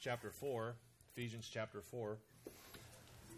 chapter 0.00 0.30
4, 0.30 0.76
Ephesians 1.16 1.48
chapter 1.52 1.80
4. 1.90 2.18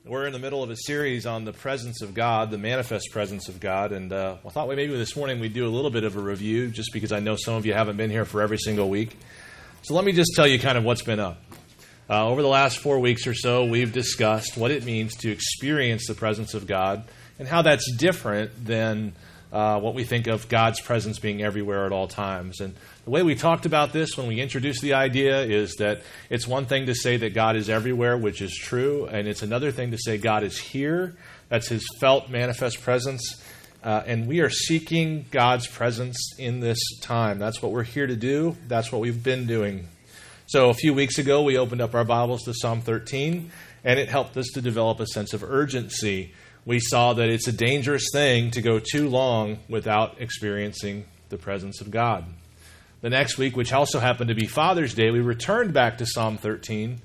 We're 0.04 0.26
in 0.26 0.34
the 0.34 0.38
middle 0.38 0.62
of 0.62 0.68
a 0.68 0.76
series 0.76 1.24
on 1.24 1.46
the 1.46 1.54
presence 1.54 2.02
of 2.02 2.12
God, 2.12 2.50
the 2.50 2.58
manifest 2.58 3.08
presence 3.12 3.48
of 3.48 3.60
God, 3.60 3.92
and 3.92 4.12
uh, 4.12 4.36
I 4.44 4.50
thought 4.50 4.68
maybe 4.68 4.94
this 4.94 5.16
morning 5.16 5.40
we'd 5.40 5.54
do 5.54 5.66
a 5.66 5.70
little 5.70 5.90
bit 5.90 6.04
of 6.04 6.16
a 6.16 6.20
review 6.20 6.68
just 6.68 6.92
because 6.92 7.12
I 7.12 7.20
know 7.20 7.36
some 7.36 7.54
of 7.54 7.64
you 7.64 7.72
haven't 7.72 7.96
been 7.96 8.10
here 8.10 8.26
for 8.26 8.42
every 8.42 8.58
single 8.58 8.90
week. 8.90 9.16
So 9.80 9.94
let 9.94 10.04
me 10.04 10.12
just 10.12 10.32
tell 10.36 10.46
you 10.46 10.58
kind 10.58 10.76
of 10.76 10.84
what's 10.84 11.00
been 11.00 11.18
up. 11.18 11.42
Uh, 12.10 12.28
over 12.28 12.42
the 12.42 12.48
last 12.48 12.76
four 12.76 12.98
weeks 12.98 13.26
or 13.26 13.32
so, 13.32 13.64
we've 13.64 13.92
discussed 13.92 14.58
what 14.58 14.70
it 14.70 14.84
means 14.84 15.16
to 15.16 15.30
experience 15.30 16.08
the 16.08 16.14
presence 16.14 16.52
of 16.52 16.66
God 16.66 17.04
and 17.38 17.48
how 17.48 17.62
that's 17.62 17.90
different 17.96 18.66
than 18.66 19.14
uh, 19.52 19.80
what 19.80 19.94
we 19.94 20.04
think 20.04 20.26
of 20.26 20.48
God's 20.48 20.80
presence 20.80 21.18
being 21.18 21.42
everywhere 21.42 21.86
at 21.86 21.92
all 21.92 22.06
times. 22.06 22.60
And 22.60 22.74
the 23.04 23.10
way 23.10 23.22
we 23.22 23.34
talked 23.34 23.66
about 23.66 23.92
this 23.92 24.16
when 24.16 24.26
we 24.26 24.40
introduced 24.40 24.82
the 24.82 24.94
idea 24.94 25.42
is 25.42 25.74
that 25.76 26.02
it's 26.28 26.46
one 26.46 26.66
thing 26.66 26.86
to 26.86 26.94
say 26.94 27.16
that 27.16 27.34
God 27.34 27.56
is 27.56 27.68
everywhere, 27.68 28.16
which 28.16 28.40
is 28.42 28.56
true, 28.56 29.06
and 29.06 29.26
it's 29.26 29.42
another 29.42 29.72
thing 29.72 29.90
to 29.90 29.98
say 29.98 30.18
God 30.18 30.44
is 30.44 30.58
here. 30.58 31.16
That's 31.48 31.68
his 31.68 31.84
felt, 31.98 32.30
manifest 32.30 32.80
presence. 32.80 33.42
Uh, 33.82 34.02
and 34.06 34.26
we 34.26 34.40
are 34.40 34.50
seeking 34.50 35.24
God's 35.30 35.66
presence 35.66 36.34
in 36.38 36.60
this 36.60 36.78
time. 37.00 37.38
That's 37.38 37.62
what 37.62 37.72
we're 37.72 37.82
here 37.82 38.06
to 38.06 38.16
do. 38.16 38.56
That's 38.68 38.92
what 38.92 39.00
we've 39.00 39.22
been 39.22 39.46
doing. 39.46 39.88
So, 40.46 40.68
a 40.68 40.74
few 40.74 40.92
weeks 40.92 41.18
ago, 41.18 41.42
we 41.42 41.56
opened 41.56 41.80
up 41.80 41.94
our 41.94 42.04
Bibles 42.04 42.42
to 42.42 42.52
Psalm 42.52 42.82
13, 42.82 43.50
and 43.84 43.98
it 43.98 44.08
helped 44.08 44.36
us 44.36 44.48
to 44.54 44.60
develop 44.60 45.00
a 45.00 45.06
sense 45.06 45.32
of 45.32 45.42
urgency 45.42 46.34
we 46.64 46.78
saw 46.78 47.14
that 47.14 47.28
it's 47.28 47.48
a 47.48 47.52
dangerous 47.52 48.08
thing 48.12 48.50
to 48.52 48.62
go 48.62 48.78
too 48.78 49.08
long 49.08 49.58
without 49.68 50.20
experiencing 50.20 51.06
the 51.28 51.38
presence 51.38 51.80
of 51.80 51.90
God. 51.90 52.24
The 53.00 53.10
next 53.10 53.38
week, 53.38 53.56
which 53.56 53.72
also 53.72 53.98
happened 53.98 54.28
to 54.28 54.34
be 54.34 54.46
Father's 54.46 54.92
Day, 54.92 55.10
we 55.10 55.20
returned 55.20 55.72
back 55.72 55.98
to 55.98 56.06
Psalm 56.06 56.36
13 56.36 57.00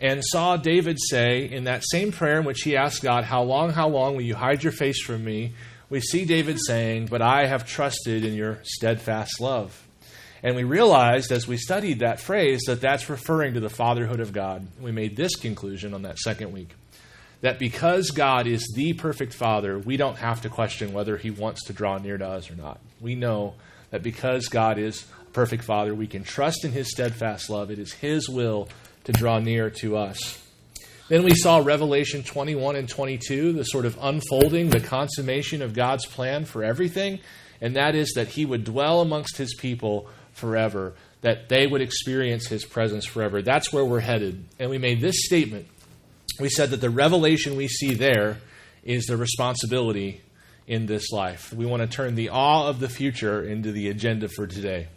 and 0.00 0.22
saw 0.22 0.56
David 0.56 0.98
say 1.00 1.44
in 1.50 1.64
that 1.64 1.82
same 1.90 2.12
prayer 2.12 2.38
in 2.38 2.44
which 2.44 2.62
he 2.62 2.76
asked 2.76 3.02
God, 3.02 3.24
How 3.24 3.42
long, 3.42 3.70
how 3.70 3.88
long 3.88 4.14
will 4.14 4.22
you 4.22 4.34
hide 4.34 4.62
your 4.62 4.72
face 4.72 5.02
from 5.02 5.24
me? 5.24 5.54
We 5.90 6.00
see 6.00 6.24
David 6.24 6.58
saying, 6.60 7.06
But 7.06 7.22
I 7.22 7.46
have 7.46 7.66
trusted 7.66 8.24
in 8.24 8.34
your 8.34 8.58
steadfast 8.62 9.40
love. 9.40 9.86
And 10.42 10.54
we 10.54 10.64
realized 10.64 11.32
as 11.32 11.48
we 11.48 11.56
studied 11.56 12.00
that 12.00 12.20
phrase 12.20 12.60
that 12.66 12.80
that's 12.80 13.08
referring 13.08 13.54
to 13.54 13.60
the 13.60 13.70
fatherhood 13.70 14.20
of 14.20 14.32
God. 14.32 14.68
We 14.80 14.92
made 14.92 15.16
this 15.16 15.34
conclusion 15.34 15.94
on 15.94 16.02
that 16.02 16.18
second 16.18 16.52
week 16.52 16.74
that 17.40 17.58
because 17.58 18.10
God 18.10 18.46
is 18.46 18.72
the 18.74 18.94
perfect 18.94 19.32
Father, 19.32 19.78
we 19.78 19.96
don't 19.96 20.18
have 20.18 20.42
to 20.42 20.48
question 20.48 20.92
whether 20.92 21.16
He 21.16 21.30
wants 21.30 21.64
to 21.64 21.72
draw 21.72 21.98
near 21.98 22.18
to 22.18 22.26
us 22.26 22.50
or 22.50 22.56
not. 22.56 22.80
We 23.00 23.14
know 23.14 23.54
that 23.90 24.02
because 24.02 24.46
God 24.46 24.78
is 24.78 25.04
a 25.22 25.30
perfect 25.30 25.64
Father, 25.64 25.94
we 25.94 26.06
can 26.06 26.24
trust 26.24 26.64
in 26.64 26.72
His 26.72 26.90
steadfast 26.90 27.48
love. 27.48 27.70
It 27.70 27.78
is 27.78 27.92
His 27.92 28.28
will 28.28 28.68
to 29.04 29.12
draw 29.12 29.38
near 29.38 29.70
to 29.70 29.96
us. 29.96 30.42
Then 31.08 31.22
we 31.22 31.34
saw 31.34 31.58
Revelation 31.58 32.22
21 32.22 32.76
and 32.76 32.88
22, 32.88 33.52
the 33.52 33.64
sort 33.64 33.86
of 33.86 33.96
unfolding, 34.00 34.68
the 34.68 34.80
consummation 34.80 35.62
of 35.62 35.72
God's 35.72 36.04
plan 36.04 36.44
for 36.44 36.62
everything, 36.62 37.20
and 37.60 37.76
that 37.76 37.94
is 37.94 38.12
that 38.14 38.28
He 38.28 38.44
would 38.44 38.64
dwell 38.64 39.00
amongst 39.00 39.36
His 39.36 39.54
people 39.54 40.08
forever, 40.32 40.94
that 41.22 41.48
they 41.48 41.66
would 41.66 41.80
experience 41.80 42.48
His 42.48 42.64
presence 42.64 43.06
forever. 43.06 43.42
That's 43.42 43.72
where 43.72 43.84
we're 43.84 44.00
headed. 44.00 44.44
And 44.58 44.70
we 44.70 44.78
made 44.78 45.00
this 45.00 45.24
statement 45.24 45.68
we 46.40 46.48
said 46.48 46.70
that 46.70 46.80
the 46.80 46.90
revelation 46.90 47.56
we 47.56 47.68
see 47.68 47.94
there 47.94 48.38
is 48.84 49.06
the 49.06 49.16
responsibility 49.16 50.20
in 50.66 50.86
this 50.86 51.10
life. 51.10 51.52
We 51.52 51.66
want 51.66 51.82
to 51.82 51.88
turn 51.88 52.14
the 52.14 52.28
awe 52.28 52.68
of 52.68 52.78
the 52.78 52.88
future 52.88 53.42
into 53.42 53.72
the 53.72 53.88
agenda 53.88 54.28
for 54.28 54.46
today. 54.46 54.88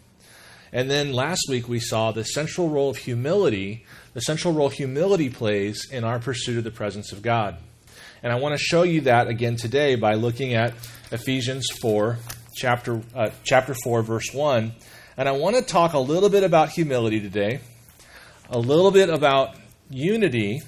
And 0.74 0.90
then 0.90 1.12
last 1.12 1.42
week 1.50 1.68
we 1.68 1.80
saw 1.80 2.12
the 2.12 2.24
central 2.24 2.70
role 2.70 2.90
of 2.90 2.98
humility, 2.98 3.86
the 4.14 4.22
central 4.22 4.54
role 4.54 4.70
humility 4.70 5.30
plays 5.30 5.90
in 5.90 6.04
our 6.04 6.20
pursuit 6.20 6.58
of 6.58 6.64
the 6.64 6.72
presence 6.72 7.12
of 7.12 7.22
God. 7.22 7.58
And 8.24 8.32
I 8.32 8.36
want 8.36 8.54
to 8.54 8.64
show 8.64 8.84
you 8.84 9.02
that 9.02 9.28
again 9.28 9.56
today 9.56 9.96
by 9.96 10.14
looking 10.14 10.54
at 10.54 10.74
Ephesians 11.12 11.66
4, 11.82 12.18
chapter, 12.56 13.02
uh, 13.16 13.32
chapter 13.44 13.74
4, 13.84 14.04
verse 14.04 14.32
1. 14.32 14.72
And 15.18 15.28
I 15.28 15.32
want 15.32 15.56
to 15.56 15.62
talk 15.62 15.94
a 15.94 16.00
little 16.00 16.30
bit 16.30 16.44
about 16.44 16.70
humility 16.70 17.20
today, 17.20 17.62
a 18.50 18.60
little 18.60 18.92
bit 18.92 19.10
about 19.10 19.56
unity, 19.90 20.62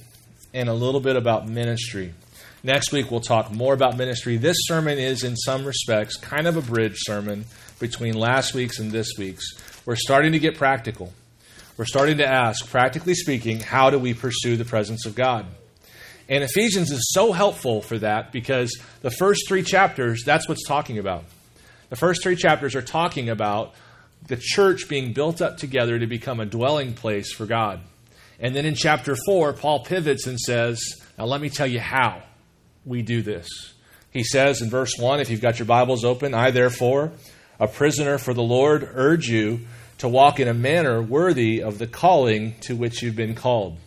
and 0.53 0.69
a 0.69 0.73
little 0.73 1.01
bit 1.01 1.15
about 1.15 1.47
ministry. 1.47 2.13
Next 2.63 2.91
week, 2.91 3.11
we'll 3.11 3.19
talk 3.19 3.51
more 3.51 3.73
about 3.73 3.97
ministry. 3.97 4.37
This 4.37 4.55
sermon 4.61 4.97
is, 4.97 5.23
in 5.23 5.35
some 5.35 5.65
respects, 5.65 6.15
kind 6.15 6.47
of 6.47 6.55
a 6.55 6.61
bridge 6.61 6.95
sermon 6.99 7.45
between 7.79 8.13
last 8.13 8.53
week's 8.53 8.79
and 8.79 8.91
this 8.91 9.11
week's. 9.17 9.45
We're 9.85 9.97
starting 9.97 10.31
to 10.31 10.39
get 10.39 10.57
practical. 10.57 11.11
We're 11.75 11.85
starting 11.85 12.19
to 12.19 12.27
ask, 12.27 12.69
practically 12.69 13.15
speaking, 13.15 13.59
how 13.59 13.89
do 13.89 13.99
we 13.99 14.13
pursue 14.13 14.55
the 14.55 14.63
presence 14.63 15.05
of 15.05 15.15
God? 15.15 15.45
And 16.29 16.43
Ephesians 16.43 16.91
is 16.91 17.11
so 17.11 17.33
helpful 17.33 17.81
for 17.81 17.97
that 17.99 18.31
because 18.31 18.79
the 19.01 19.11
first 19.11 19.47
three 19.47 19.63
chapters, 19.63 20.23
that's 20.23 20.47
what's 20.47 20.65
talking 20.65 20.99
about. 20.99 21.25
The 21.89 21.95
first 21.95 22.23
three 22.23 22.35
chapters 22.35 22.75
are 22.75 22.81
talking 22.81 23.29
about 23.29 23.73
the 24.27 24.37
church 24.39 24.87
being 24.87 25.11
built 25.11 25.41
up 25.41 25.57
together 25.57 25.99
to 25.99 26.07
become 26.07 26.39
a 26.39 26.45
dwelling 26.45 26.93
place 26.93 27.33
for 27.33 27.45
God. 27.45 27.81
And 28.39 28.55
then 28.55 28.65
in 28.65 28.75
chapter 28.75 29.15
4, 29.25 29.53
Paul 29.53 29.83
pivots 29.83 30.27
and 30.27 30.39
says, 30.39 30.81
Now 31.17 31.25
let 31.25 31.41
me 31.41 31.49
tell 31.49 31.67
you 31.67 31.79
how 31.79 32.23
we 32.85 33.01
do 33.01 33.21
this. 33.21 33.47
He 34.11 34.23
says 34.23 34.61
in 34.61 34.69
verse 34.69 34.93
1, 34.97 35.21
if 35.21 35.29
you've 35.29 35.41
got 35.41 35.59
your 35.59 35.65
Bibles 35.65 36.05
open, 36.05 36.33
I 36.33 36.51
therefore, 36.51 37.11
a 37.59 37.67
prisoner 37.67 38.17
for 38.17 38.33
the 38.33 38.43
Lord, 38.43 38.87
urge 38.93 39.27
you 39.27 39.61
to 39.99 40.07
walk 40.07 40.39
in 40.39 40.47
a 40.47 40.53
manner 40.53 41.01
worthy 41.01 41.63
of 41.63 41.79
the 41.79 41.87
calling 41.87 42.55
to 42.61 42.75
which 42.75 43.01
you've 43.01 43.15
been 43.15 43.35
called. 43.35 43.77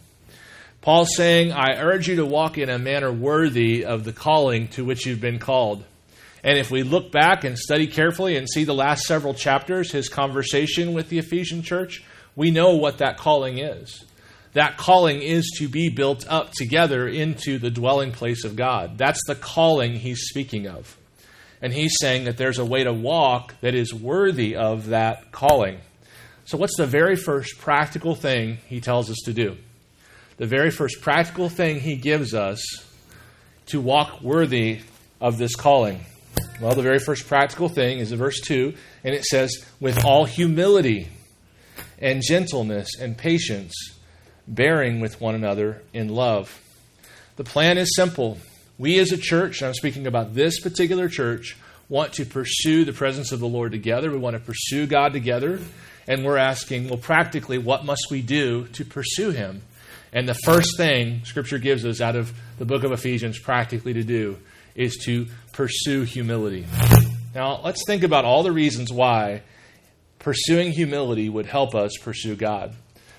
Paul's 0.80 1.14
saying, 1.16 1.52
I 1.52 1.80
urge 1.80 2.08
you 2.08 2.16
to 2.16 2.26
walk 2.26 2.58
in 2.58 2.70
a 2.70 2.78
manner 2.78 3.12
worthy 3.12 3.84
of 3.84 4.04
the 4.04 4.12
calling 4.12 4.68
to 4.68 4.84
which 4.84 5.04
you've 5.04 5.20
been 5.20 5.38
called. 5.38 5.84
And 6.42 6.58
if 6.58 6.70
we 6.70 6.84
look 6.84 7.10
back 7.10 7.44
and 7.44 7.58
study 7.58 7.88
carefully 7.88 8.36
and 8.36 8.48
see 8.48 8.64
the 8.64 8.74
last 8.74 9.02
several 9.02 9.34
chapters, 9.34 9.90
his 9.90 10.08
conversation 10.08 10.92
with 10.92 11.08
the 11.08 11.18
Ephesian 11.18 11.62
church, 11.62 12.04
we 12.36 12.50
know 12.50 12.76
what 12.76 12.98
that 12.98 13.16
calling 13.16 13.58
is 13.58 14.04
that 14.56 14.78
calling 14.78 15.20
is 15.20 15.52
to 15.58 15.68
be 15.68 15.90
built 15.90 16.26
up 16.28 16.50
together 16.50 17.06
into 17.06 17.58
the 17.58 17.68
dwelling 17.68 18.10
place 18.10 18.42
of 18.42 18.56
God. 18.56 18.96
That's 18.96 19.20
the 19.26 19.34
calling 19.34 19.96
he's 19.96 20.22
speaking 20.30 20.66
of. 20.66 20.96
And 21.60 21.74
he's 21.74 21.94
saying 22.00 22.24
that 22.24 22.38
there's 22.38 22.58
a 22.58 22.64
way 22.64 22.82
to 22.82 22.92
walk 22.92 23.54
that 23.60 23.74
is 23.74 23.92
worthy 23.92 24.56
of 24.56 24.86
that 24.86 25.30
calling. 25.30 25.80
So, 26.46 26.56
what's 26.56 26.78
the 26.78 26.86
very 26.86 27.16
first 27.16 27.58
practical 27.58 28.14
thing 28.14 28.56
he 28.66 28.80
tells 28.80 29.10
us 29.10 29.18
to 29.26 29.34
do? 29.34 29.58
The 30.38 30.46
very 30.46 30.70
first 30.70 31.02
practical 31.02 31.50
thing 31.50 31.78
he 31.78 31.96
gives 31.96 32.32
us 32.32 32.64
to 33.66 33.78
walk 33.78 34.22
worthy 34.22 34.80
of 35.20 35.36
this 35.36 35.54
calling. 35.54 36.00
Well, 36.62 36.74
the 36.74 36.80
very 36.80 36.98
first 36.98 37.26
practical 37.26 37.68
thing 37.68 37.98
is 37.98 38.10
in 38.10 38.16
verse 38.16 38.40
2, 38.40 38.72
and 39.04 39.14
it 39.14 39.24
says, 39.24 39.66
with 39.80 40.02
all 40.02 40.24
humility 40.24 41.08
and 41.98 42.22
gentleness 42.22 42.88
and 42.98 43.18
patience 43.18 43.95
bearing 44.48 45.00
with 45.00 45.20
one 45.20 45.34
another 45.34 45.82
in 45.92 46.08
love. 46.08 46.60
The 47.36 47.44
plan 47.44 47.78
is 47.78 47.94
simple. 47.94 48.38
We 48.78 48.98
as 48.98 49.12
a 49.12 49.18
church, 49.18 49.62
I'm 49.62 49.74
speaking 49.74 50.06
about 50.06 50.34
this 50.34 50.60
particular 50.60 51.08
church, 51.08 51.56
want 51.88 52.14
to 52.14 52.24
pursue 52.24 52.84
the 52.84 52.92
presence 52.92 53.32
of 53.32 53.40
the 53.40 53.46
Lord 53.46 53.72
together. 53.72 54.10
We 54.10 54.18
want 54.18 54.34
to 54.34 54.40
pursue 54.40 54.86
God 54.86 55.12
together. 55.12 55.60
And 56.08 56.24
we're 56.24 56.36
asking, 56.36 56.88
well, 56.88 56.98
practically, 56.98 57.58
what 57.58 57.84
must 57.84 58.06
we 58.10 58.22
do 58.22 58.66
to 58.68 58.84
pursue 58.84 59.30
Him? 59.30 59.62
And 60.12 60.28
the 60.28 60.34
first 60.34 60.76
thing 60.76 61.24
Scripture 61.24 61.58
gives 61.58 61.84
us 61.84 62.00
out 62.00 62.16
of 62.16 62.32
the 62.58 62.64
book 62.64 62.84
of 62.84 62.92
Ephesians 62.92 63.38
practically 63.38 63.92
to 63.94 64.04
do 64.04 64.38
is 64.74 64.96
to 65.04 65.26
pursue 65.52 66.02
humility. 66.02 66.66
Now, 67.34 67.60
let's 67.62 67.82
think 67.86 68.02
about 68.02 68.24
all 68.24 68.42
the 68.42 68.52
reasons 68.52 68.92
why 68.92 69.42
pursuing 70.18 70.72
humility 70.72 71.28
would 71.28 71.46
help 71.46 71.74
us 71.74 71.96
pursue 72.00 72.36
God. 72.36 72.74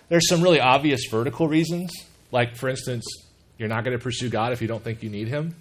There's 0.10 0.28
some 0.30 0.42
really 0.42 0.60
obvious 0.60 1.06
vertical 1.12 1.48
reasons, 1.48 1.94
like, 2.32 2.56
for 2.56 2.70
instance, 2.70 3.06
you're 3.58 3.70
not 3.70 3.84
going 3.84 3.98
to 3.98 4.04
pursue 4.04 4.30
God 4.30 4.54
if 4.54 4.62
you 4.62 4.68
don't 4.68 4.84
think 4.84 5.04
you 5.04 5.10
need 5.10 5.28
Him. 5.28 5.56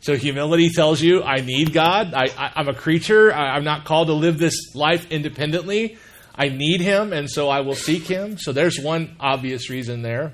So 0.00 0.16
humility 0.16 0.70
tells 0.70 1.02
you, 1.02 1.22
I 1.22 1.40
need 1.40 1.74
God. 1.74 2.14
I, 2.14 2.52
am 2.56 2.68
a 2.68 2.74
creature. 2.74 3.32
I, 3.32 3.56
I'm 3.56 3.64
not 3.64 3.84
called 3.84 4.08
to 4.08 4.14
live 4.14 4.38
this 4.38 4.74
life 4.74 5.10
independently. 5.10 5.98
I 6.34 6.48
need 6.48 6.80
Him, 6.80 7.12
and 7.12 7.28
so 7.30 7.50
I 7.50 7.60
will 7.60 7.74
seek 7.74 8.04
Him. 8.04 8.38
So 8.38 8.52
there's 8.52 8.80
one 8.80 9.16
obvious 9.20 9.68
reason 9.68 10.00
there. 10.00 10.32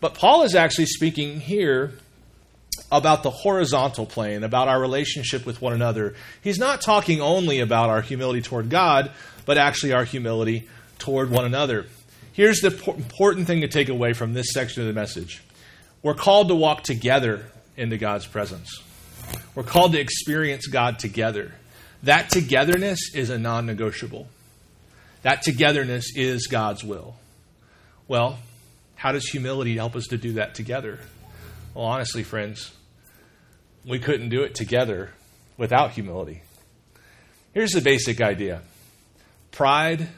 But 0.00 0.14
Paul 0.14 0.44
is 0.44 0.54
actually 0.54 0.86
speaking 0.86 1.40
here 1.40 1.94
about 2.92 3.22
the 3.22 3.30
horizontal 3.30 4.06
plane, 4.06 4.44
about 4.44 4.68
our 4.68 4.80
relationship 4.80 5.44
with 5.46 5.60
one 5.60 5.72
another. 5.72 6.14
He's 6.42 6.58
not 6.58 6.80
talking 6.80 7.20
only 7.20 7.60
about 7.60 7.88
our 7.88 8.02
humility 8.02 8.42
toward 8.42 8.68
God, 8.70 9.10
but 9.46 9.58
actually 9.58 9.92
our 9.92 10.04
humility 10.04 10.68
toward 10.98 11.30
one 11.30 11.44
another. 11.44 11.86
Here's 12.32 12.60
the 12.60 12.68
important 12.96 13.46
thing 13.46 13.60
to 13.60 13.68
take 13.68 13.90
away 13.90 14.14
from 14.14 14.32
this 14.32 14.52
section 14.52 14.82
of 14.82 14.88
the 14.88 14.94
message 14.94 15.42
we're 16.02 16.14
called 16.14 16.48
to 16.48 16.54
walk 16.54 16.82
together 16.82 17.44
into 17.76 17.96
God's 17.96 18.26
presence, 18.26 18.82
we're 19.54 19.62
called 19.62 19.92
to 19.92 20.00
experience 20.00 20.66
God 20.66 20.98
together. 20.98 21.52
That 22.02 22.30
togetherness 22.30 23.14
is 23.14 23.30
a 23.30 23.38
non 23.38 23.66
negotiable. 23.66 24.28
That 25.22 25.42
togetherness 25.42 26.16
is 26.16 26.48
God's 26.48 26.82
will. 26.82 27.14
Well, 28.08 28.38
how 28.96 29.12
does 29.12 29.26
humility 29.28 29.76
help 29.76 29.94
us 29.94 30.08
to 30.08 30.16
do 30.16 30.32
that 30.32 30.54
together? 30.54 30.98
Well, 31.74 31.84
honestly, 31.84 32.24
friends, 32.24 32.72
we 33.84 33.98
couldn't 33.98 34.30
do 34.30 34.42
it 34.42 34.54
together 34.54 35.10
without 35.56 35.92
humility. 35.92 36.42
Here's 37.54 37.72
the 37.72 37.80
basic 37.80 38.20
idea 38.20 38.62
pride 39.50 40.08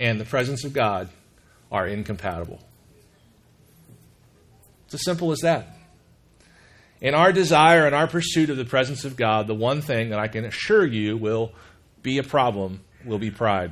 and 0.00 0.20
the 0.20 0.24
presence 0.24 0.64
of 0.64 0.72
God 0.72 1.10
are 1.70 1.86
incompatible. 1.86 2.60
It's 4.86 4.94
as 4.94 5.04
simple 5.04 5.32
as 5.32 5.40
that. 5.40 5.76
In 7.00 7.14
our 7.14 7.32
desire 7.32 7.86
and 7.86 7.94
our 7.94 8.06
pursuit 8.06 8.50
of 8.50 8.56
the 8.56 8.64
presence 8.64 9.04
of 9.04 9.16
God, 9.16 9.46
the 9.46 9.54
one 9.54 9.82
thing 9.82 10.10
that 10.10 10.18
I 10.18 10.28
can 10.28 10.44
assure 10.44 10.84
you 10.84 11.16
will 11.16 11.52
be 12.02 12.18
a 12.18 12.22
problem 12.22 12.80
will 13.04 13.18
be 13.18 13.30
pride. 13.30 13.70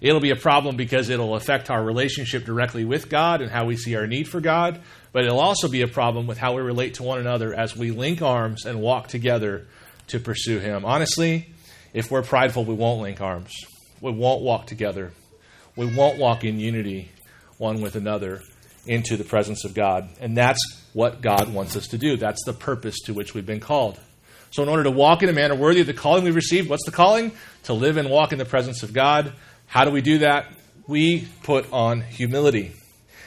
It'll 0.00 0.20
be 0.20 0.30
a 0.30 0.36
problem 0.36 0.76
because 0.76 1.08
it'll 1.08 1.34
affect 1.34 1.70
our 1.70 1.82
relationship 1.82 2.44
directly 2.44 2.84
with 2.84 3.08
God 3.08 3.40
and 3.40 3.50
how 3.50 3.64
we 3.64 3.76
see 3.76 3.96
our 3.96 4.06
need 4.06 4.28
for 4.28 4.40
God, 4.40 4.80
but 5.12 5.24
it'll 5.24 5.40
also 5.40 5.66
be 5.66 5.80
a 5.80 5.88
problem 5.88 6.26
with 6.26 6.36
how 6.36 6.54
we 6.54 6.60
relate 6.60 6.94
to 6.94 7.02
one 7.02 7.18
another 7.18 7.54
as 7.54 7.74
we 7.74 7.90
link 7.90 8.20
arms 8.20 8.66
and 8.66 8.80
walk 8.80 9.08
together 9.08 9.66
to 10.08 10.20
pursue 10.20 10.58
Him. 10.58 10.84
Honestly, 10.84 11.54
if 11.94 12.10
we're 12.10 12.22
prideful, 12.22 12.64
we 12.64 12.74
won't 12.74 13.00
link 13.00 13.20
arms. 13.20 13.50
We 14.00 14.12
won't 14.12 14.42
walk 14.42 14.66
together. 14.66 15.12
We 15.74 15.86
won't 15.86 16.18
walk 16.18 16.44
in 16.44 16.60
unity 16.60 17.10
one 17.58 17.80
with 17.80 17.96
another 17.96 18.42
into 18.86 19.16
the 19.16 19.24
presence 19.24 19.64
of 19.64 19.74
God. 19.74 20.08
And 20.20 20.36
that's 20.36 20.60
what 20.92 21.20
God 21.20 21.52
wants 21.52 21.76
us 21.76 21.88
to 21.88 21.98
do. 21.98 22.16
That's 22.16 22.44
the 22.44 22.52
purpose 22.52 23.00
to 23.06 23.14
which 23.14 23.34
we've 23.34 23.46
been 23.46 23.60
called. 23.60 23.98
So, 24.50 24.62
in 24.62 24.68
order 24.68 24.84
to 24.84 24.90
walk 24.90 25.22
in 25.22 25.28
a 25.28 25.32
manner 25.32 25.54
worthy 25.54 25.80
of 25.80 25.86
the 25.86 25.94
calling 25.94 26.22
we've 26.24 26.34
received, 26.34 26.68
what's 26.68 26.84
the 26.84 26.92
calling? 26.92 27.32
To 27.64 27.72
live 27.72 27.96
and 27.96 28.08
walk 28.08 28.32
in 28.32 28.38
the 28.38 28.44
presence 28.44 28.82
of 28.82 28.92
God. 28.92 29.32
How 29.66 29.84
do 29.84 29.90
we 29.90 30.00
do 30.00 30.18
that? 30.18 30.46
We 30.86 31.26
put 31.42 31.72
on 31.72 32.02
humility. 32.02 32.72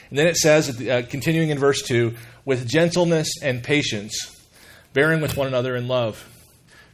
And 0.09 0.17
then 0.17 0.27
it 0.27 0.37
says, 0.37 0.81
uh, 0.81 1.01
continuing 1.09 1.49
in 1.49 1.59
verse 1.59 1.81
2, 1.81 2.15
with 2.45 2.65
gentleness 2.67 3.27
and 3.43 3.61
patience, 3.61 4.47
bearing 4.93 5.19
with 5.19 5.35
one 5.35 5.47
another 5.47 5.75
in 5.75 5.89
love. 5.89 6.25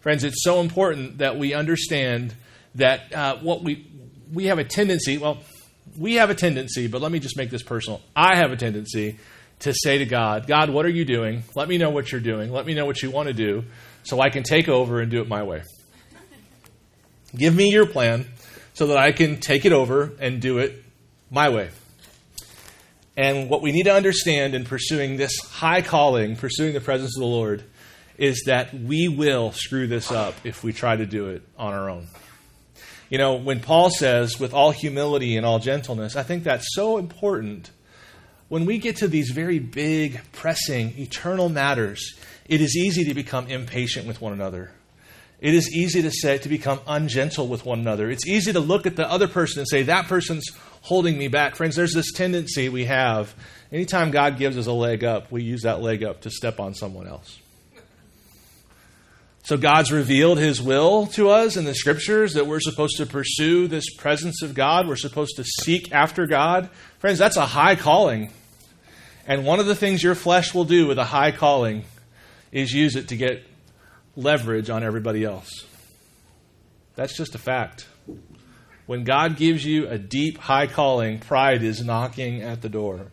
Friends, 0.02 0.24
it's 0.24 0.44
so 0.44 0.62
important 0.62 1.20
that 1.20 1.38
we 1.38 1.54
understand 1.54 2.34
that 2.76 3.14
uh, 3.14 3.38
what 3.38 3.64
we 3.64 3.88
we 4.34 4.46
have 4.46 4.58
a 4.58 4.64
tendency, 4.64 5.20
well, 5.20 5.38
we 5.98 6.16
have 6.16 6.30
a 6.30 6.36
tendency, 6.36 6.88
but 6.88 7.02
let 7.02 7.12
me 7.12 7.20
just 7.20 7.38
make 7.38 7.50
this 7.50 7.64
personal. 7.64 8.02
I 8.16 8.38
have 8.38 8.52
a 8.52 8.56
tendency 8.56 9.18
to 9.60 9.74
say 9.74 10.00
to 10.00 10.06
God, 10.06 10.48
God, 10.48 10.70
what 10.70 10.86
are 10.86 10.90
you 10.90 11.06
doing? 11.06 11.44
Let 11.56 11.70
me 11.70 11.78
know 11.78 11.90
what 11.90 12.12
you're 12.12 12.22
doing. 12.22 12.52
Let 12.52 12.66
me 12.66 12.74
know 12.74 12.86
what 12.86 13.02
you 13.02 13.12
want 13.12 13.28
to 13.28 13.34
do 13.34 13.64
so 14.04 14.20
I 14.20 14.30
can 14.30 14.44
take 14.44 14.68
over 14.68 15.00
and 15.00 15.10
do 15.10 15.22
it 15.22 15.28
my 15.28 15.44
way. 15.44 15.64
Give 17.36 17.56
me 17.56 17.72
your 17.72 17.86
plan 17.86 18.28
so 18.74 18.88
that 18.88 18.98
I 18.98 19.12
can 19.12 19.40
take 19.40 19.66
it 19.66 19.72
over 19.72 20.12
and 20.20 20.42
do 20.42 20.58
it 20.60 20.84
my 21.32 21.50
way. 21.50 21.70
And 23.16 23.50
what 23.50 23.62
we 23.62 23.72
need 23.72 23.84
to 23.84 23.94
understand 23.94 24.56
in 24.56 24.66
pursuing 24.66 25.18
this 25.18 25.38
high 25.40 25.82
calling, 25.82 26.36
pursuing 26.36 26.74
the 26.74 26.82
presence 26.82 27.16
of 27.16 27.22
the 27.22 27.28
Lord, 27.28 27.64
is 28.18 28.44
that 28.46 28.74
we 28.74 29.08
will 29.08 29.52
screw 29.52 29.88
this 29.88 30.12
up 30.12 30.34
if 30.44 30.64
we 30.64 30.74
try 30.74 30.96
to 30.96 31.06
do 31.06 31.28
it 31.30 31.44
on 31.58 31.74
our 31.74 31.90
own. 31.90 32.08
You 33.14 33.20
know, 33.20 33.36
when 33.36 33.60
Paul 33.60 33.92
says, 33.92 34.40
with 34.40 34.56
all 34.56 34.72
humility 34.72 35.38
and 35.38 35.46
all 35.46 35.60
gentleness, 35.60 36.16
I 36.16 36.24
think 36.24 36.44
that's 36.44 36.66
so 36.74 36.98
important. 36.98 37.70
When 38.50 38.66
we 38.66 38.80
get 38.80 38.96
to 38.98 39.08
these 39.08 39.30
very 39.30 39.60
big, 39.60 40.20
pressing, 40.32 40.98
eternal 40.98 41.48
matters, 41.48 42.16
it 42.48 42.60
is 42.60 42.76
easy 42.76 43.04
to 43.04 43.14
become 43.14 43.46
impatient 43.50 44.08
with 44.08 44.20
one 44.20 44.34
another. 44.34 44.72
It 45.40 45.54
is 45.54 45.72
easy 45.72 46.02
to 46.02 46.10
say 46.10 46.40
to 46.40 46.50
become 46.50 46.80
ungentle 46.88 47.48
with 47.48 47.68
one 47.68 47.80
another. 47.80 48.10
It's 48.10 48.26
easy 48.26 48.52
to 48.52 48.60
look 48.60 48.88
at 48.88 48.96
the 48.96 49.08
other 49.08 49.28
person 49.28 49.60
and 49.60 49.68
say, 49.70 49.84
that 49.84 50.08
person's 50.08 50.50
holding 50.82 51.16
me 51.16 51.28
back. 51.28 51.56
Friends, 51.56 51.76
there's 51.76 51.94
this 51.94 52.12
tendency 52.14 52.68
we 52.68 52.86
have. 52.86 53.36
Anytime 53.72 54.10
God 54.10 54.40
gives 54.40 54.58
us 54.58 54.66
a 54.66 54.74
leg 54.74 55.04
up, 55.04 55.32
we 55.32 55.44
use 55.44 55.62
that 55.62 55.84
leg 55.84 56.04
up 56.04 56.22
to 56.22 56.32
step 56.32 56.60
on 56.60 56.74
someone 56.74 57.06
else. 57.06 57.38
So 59.44 59.58
God's 59.58 59.92
revealed 59.92 60.38
his 60.38 60.62
will 60.62 61.08
to 61.08 61.30
us 61.30 61.58
in 61.58 61.66
the 61.66 61.76
scriptures 61.76 62.34
that 62.34 62.48
we're 62.48 62.62
supposed 62.62 62.96
to 62.98 63.06
pursue 63.06 63.68
this 63.68 63.94
presence 63.94 64.42
of 64.42 64.54
God. 64.54 64.88
We're 64.88 64.96
supposed 64.96 65.36
to 65.36 65.44
seek 65.44 65.92
after 65.92 66.26
God. 66.26 66.70
Friends, 67.00 67.20
that's 67.20 67.36
a 67.36 67.46
high 67.46 67.76
calling. 67.76 68.32
And 69.28 69.46
one 69.46 69.60
of 69.60 69.66
the 69.66 69.76
things 69.76 70.02
your 70.02 70.16
flesh 70.16 70.54
will 70.54 70.64
do 70.64 70.88
with 70.88 70.98
a 70.98 71.04
high 71.04 71.32
calling 71.32 71.84
is 72.54 72.72
use 72.72 72.96
it 72.96 73.10
to 73.10 73.18
get 73.18 73.44
leverage 74.16 74.70
on 74.70 74.82
everybody 74.82 75.26
else. 75.26 75.66
That's 76.96 77.18
just 77.18 77.36
a 77.36 77.40
fact. 77.40 77.86
When 78.86 79.04
God 79.04 79.36
gives 79.36 79.66
you 79.66 79.90
a 79.90 79.98
deep, 79.98 80.38
high 80.38 80.68
calling, 80.68 81.20
pride 81.20 81.64
is 81.64 81.84
knocking 81.84 82.42
at 82.42 82.62
the 82.62 82.70
door. 82.70 83.08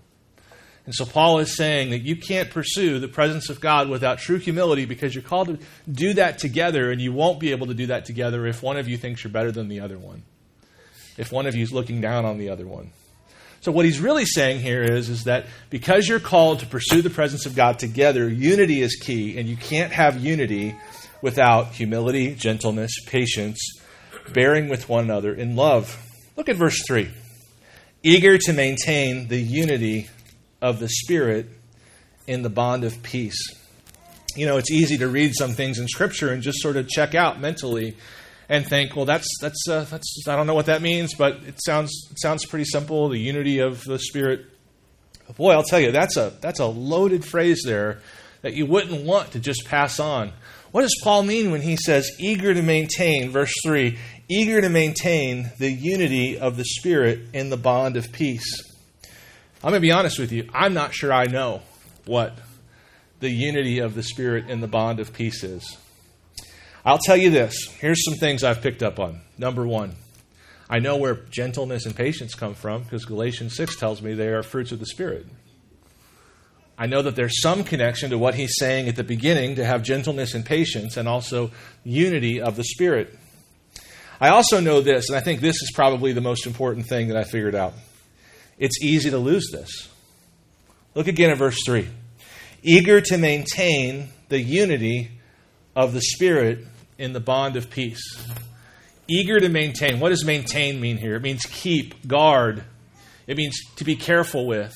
And 0.86 0.94
so 0.94 1.04
Paul 1.04 1.38
is 1.38 1.56
saying 1.56 1.90
that 1.90 2.00
you 2.00 2.16
can't 2.16 2.50
pursue 2.50 2.98
the 2.98 3.08
presence 3.08 3.48
of 3.48 3.60
God 3.60 3.88
without 3.88 4.18
true 4.18 4.38
humility 4.38 4.86
because 4.86 5.14
you're 5.14 5.22
called 5.22 5.48
to 5.48 5.58
do 5.90 6.14
that 6.14 6.38
together, 6.38 6.90
and 6.90 7.00
you 7.00 7.12
won't 7.12 7.38
be 7.38 7.52
able 7.52 7.66
to 7.68 7.74
do 7.74 7.86
that 7.86 8.06
together 8.06 8.46
if 8.46 8.62
one 8.62 8.76
of 8.76 8.88
you 8.88 8.96
thinks 8.96 9.22
you're 9.22 9.32
better 9.32 9.52
than 9.52 9.68
the 9.68 9.80
other 9.80 9.98
one, 9.98 10.22
if 11.16 11.30
one 11.30 11.46
of 11.46 11.54
you 11.54 11.62
is 11.62 11.72
looking 11.72 12.00
down 12.00 12.24
on 12.24 12.38
the 12.38 12.48
other 12.48 12.66
one. 12.66 12.90
So 13.60 13.70
what 13.72 13.84
he's 13.84 14.00
really 14.00 14.24
saying 14.24 14.60
here 14.60 14.82
is, 14.82 15.10
is 15.10 15.24
that 15.24 15.44
because 15.68 16.08
you're 16.08 16.18
called 16.18 16.60
to 16.60 16.66
pursue 16.66 17.02
the 17.02 17.10
presence 17.10 17.44
of 17.44 17.54
God 17.54 17.78
together, 17.78 18.26
unity 18.26 18.80
is 18.80 18.96
key, 18.96 19.38
and 19.38 19.46
you 19.46 19.56
can't 19.56 19.92
have 19.92 20.18
unity 20.18 20.74
without 21.20 21.72
humility, 21.72 22.34
gentleness, 22.34 22.92
patience, 23.06 23.60
bearing 24.32 24.70
with 24.70 24.88
one 24.88 25.04
another 25.04 25.34
in 25.34 25.56
love. 25.56 25.98
Look 26.36 26.48
at 26.48 26.56
verse 26.56 26.82
3. 26.86 27.10
Eager 28.02 28.38
to 28.38 28.54
maintain 28.54 29.28
the 29.28 29.36
unity 29.36 30.08
of 30.60 30.78
the 30.78 30.88
Spirit 30.88 31.48
in 32.26 32.42
the 32.42 32.50
bond 32.50 32.84
of 32.84 33.02
peace. 33.02 33.40
You 34.36 34.46
know, 34.46 34.56
it's 34.56 34.70
easy 34.70 34.98
to 34.98 35.08
read 35.08 35.32
some 35.34 35.52
things 35.52 35.78
in 35.78 35.88
Scripture 35.88 36.30
and 36.30 36.42
just 36.42 36.60
sort 36.60 36.76
of 36.76 36.88
check 36.88 37.14
out 37.14 37.40
mentally 37.40 37.96
and 38.48 38.66
think, 38.66 38.96
well, 38.96 39.04
that's 39.04 39.28
that's 39.40 39.68
uh, 39.68 39.84
that's 39.90 40.24
I 40.28 40.36
don't 40.36 40.46
know 40.46 40.54
what 40.54 40.66
that 40.66 40.82
means, 40.82 41.14
but 41.14 41.42
it 41.46 41.62
sounds 41.64 42.08
it 42.10 42.20
sounds 42.20 42.44
pretty 42.46 42.64
simple. 42.64 43.08
The 43.08 43.18
unity 43.18 43.60
of 43.60 43.84
the 43.84 43.98
Spirit. 43.98 44.46
Boy, 45.36 45.52
I'll 45.52 45.62
tell 45.62 45.80
you, 45.80 45.92
that's 45.92 46.16
a 46.16 46.32
that's 46.40 46.58
a 46.58 46.66
loaded 46.66 47.24
phrase 47.24 47.62
there 47.64 48.00
that 48.42 48.54
you 48.54 48.66
wouldn't 48.66 49.04
want 49.04 49.32
to 49.32 49.40
just 49.40 49.64
pass 49.66 50.00
on. 50.00 50.32
What 50.72 50.82
does 50.82 50.96
Paul 51.02 51.24
mean 51.24 51.50
when 51.50 51.62
he 51.62 51.76
says 51.76 52.10
eager 52.20 52.54
to 52.54 52.62
maintain, 52.62 53.30
verse 53.30 53.52
3, 53.64 53.98
eager 54.28 54.60
to 54.60 54.68
maintain 54.68 55.50
the 55.58 55.70
unity 55.70 56.38
of 56.38 56.56
the 56.56 56.64
Spirit 56.64 57.20
in 57.32 57.50
the 57.50 57.56
bond 57.56 57.96
of 57.96 58.12
peace? 58.12 58.69
I'm 59.62 59.72
going 59.72 59.82
to 59.82 59.86
be 59.86 59.92
honest 59.92 60.18
with 60.18 60.32
you. 60.32 60.48
I'm 60.54 60.72
not 60.72 60.94
sure 60.94 61.12
I 61.12 61.26
know 61.26 61.60
what 62.06 62.38
the 63.20 63.28
unity 63.28 63.78
of 63.80 63.94
the 63.94 64.02
Spirit 64.02 64.48
in 64.48 64.60
the 64.60 64.66
bond 64.66 65.00
of 65.00 65.12
peace 65.12 65.44
is. 65.44 65.76
I'll 66.82 66.98
tell 67.04 67.16
you 67.16 67.28
this. 67.28 67.66
Here's 67.78 68.02
some 68.06 68.14
things 68.14 68.42
I've 68.42 68.62
picked 68.62 68.82
up 68.82 68.98
on. 68.98 69.20
Number 69.36 69.66
one, 69.66 69.96
I 70.70 70.78
know 70.78 70.96
where 70.96 71.14
gentleness 71.30 71.84
and 71.84 71.94
patience 71.94 72.34
come 72.34 72.54
from 72.54 72.84
because 72.84 73.04
Galatians 73.04 73.54
6 73.54 73.76
tells 73.76 74.00
me 74.00 74.14
they 74.14 74.28
are 74.28 74.42
fruits 74.42 74.72
of 74.72 74.80
the 74.80 74.86
Spirit. 74.86 75.26
I 76.78 76.86
know 76.86 77.02
that 77.02 77.14
there's 77.14 77.42
some 77.42 77.62
connection 77.62 78.08
to 78.10 78.18
what 78.18 78.36
he's 78.36 78.54
saying 78.58 78.88
at 78.88 78.96
the 78.96 79.04
beginning 79.04 79.56
to 79.56 79.64
have 79.66 79.82
gentleness 79.82 80.32
and 80.32 80.42
patience 80.42 80.96
and 80.96 81.06
also 81.06 81.50
unity 81.84 82.40
of 82.40 82.56
the 82.56 82.64
Spirit. 82.64 83.14
I 84.18 84.30
also 84.30 84.58
know 84.58 84.80
this, 84.80 85.10
and 85.10 85.18
I 85.18 85.20
think 85.20 85.42
this 85.42 85.56
is 85.56 85.70
probably 85.74 86.14
the 86.14 86.22
most 86.22 86.46
important 86.46 86.86
thing 86.86 87.08
that 87.08 87.18
I 87.18 87.24
figured 87.24 87.54
out 87.54 87.74
it's 88.60 88.80
easy 88.80 89.10
to 89.10 89.18
lose 89.18 89.50
this. 89.50 89.88
Look 90.94 91.08
again 91.08 91.30
at 91.30 91.38
verse 91.38 91.58
3. 91.64 91.88
Eager 92.62 93.00
to 93.00 93.16
maintain 93.16 94.10
the 94.28 94.40
unity 94.40 95.10
of 95.74 95.94
the 95.94 96.00
Spirit 96.00 96.58
in 96.98 97.14
the 97.14 97.20
bond 97.20 97.56
of 97.56 97.70
peace. 97.70 98.02
Eager 99.08 99.40
to 99.40 99.48
maintain. 99.48 99.98
What 99.98 100.10
does 100.10 100.24
maintain 100.24 100.80
mean 100.80 100.98
here? 100.98 101.16
It 101.16 101.22
means 101.22 101.42
keep, 101.46 102.06
guard. 102.06 102.62
It 103.26 103.36
means 103.36 103.58
to 103.76 103.84
be 103.84 103.96
careful 103.96 104.46
with. 104.46 104.72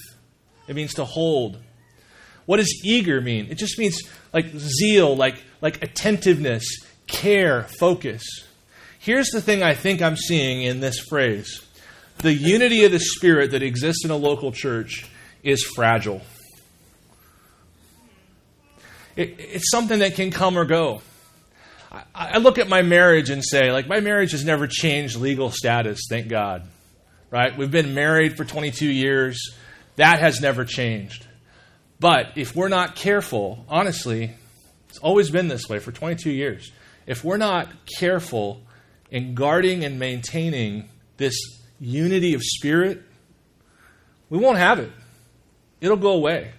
It 0.66 0.74
means 0.74 0.94
to 0.94 1.04
hold. 1.04 1.58
What 2.46 2.56
does 2.56 2.82
eager 2.84 3.20
mean? 3.20 3.48
It 3.50 3.56
just 3.56 3.78
means 3.78 4.00
like 4.32 4.46
zeal, 4.56 5.14
like, 5.14 5.42
like 5.60 5.82
attentiveness, 5.82 6.64
care, 7.06 7.64
focus. 7.78 8.22
Here's 8.98 9.28
the 9.28 9.42
thing 9.42 9.62
I 9.62 9.74
think 9.74 10.00
I'm 10.00 10.16
seeing 10.16 10.62
in 10.62 10.80
this 10.80 10.98
phrase 10.98 11.60
the 12.18 12.32
unity 12.32 12.84
of 12.84 12.92
the 12.92 13.00
Spirit 13.00 13.50
that 13.52 13.62
exists 13.62 14.04
in 14.04 14.10
a 14.10 14.16
local 14.16 14.52
church 14.52 15.06
is 15.42 15.62
fragile. 15.64 16.22
It, 19.16 19.36
it's 19.38 19.70
something 19.70 20.00
that 20.00 20.14
can 20.14 20.30
come 20.30 20.58
or 20.58 20.64
go. 20.64 21.02
I, 21.92 22.04
I 22.14 22.38
look 22.38 22.58
at 22.58 22.68
my 22.68 22.82
marriage 22.82 23.30
and 23.30 23.42
say, 23.44 23.70
like, 23.70 23.86
my 23.86 24.00
marriage 24.00 24.32
has 24.32 24.44
never 24.44 24.66
changed 24.66 25.16
legal 25.16 25.50
status, 25.50 26.00
thank 26.08 26.28
God. 26.28 26.66
Right? 27.30 27.56
We've 27.56 27.70
been 27.70 27.94
married 27.94 28.36
for 28.36 28.44
22 28.44 28.86
years. 28.86 29.56
That 29.96 30.20
has 30.20 30.40
never 30.40 30.64
changed. 30.64 31.26
But 32.00 32.32
if 32.36 32.54
we're 32.54 32.68
not 32.68 32.96
careful, 32.96 33.64
honestly, 33.68 34.34
it's 34.88 34.98
always 34.98 35.30
been 35.30 35.48
this 35.48 35.68
way 35.68 35.78
for 35.78 35.92
22 35.92 36.30
years. 36.30 36.70
If 37.06 37.24
we're 37.24 37.36
not 37.36 37.68
careful 37.98 38.62
in 39.10 39.34
guarding 39.34 39.84
and 39.84 39.98
maintaining 39.98 40.88
this 41.16 41.34
unity 41.80 42.34
of 42.34 42.42
spirit, 42.42 43.02
We 44.30 44.38
won't 44.38 44.58
have 44.58 44.78
it, 44.78 44.90
it'll 45.80 45.96
go 45.96 46.12
away. 46.12 46.52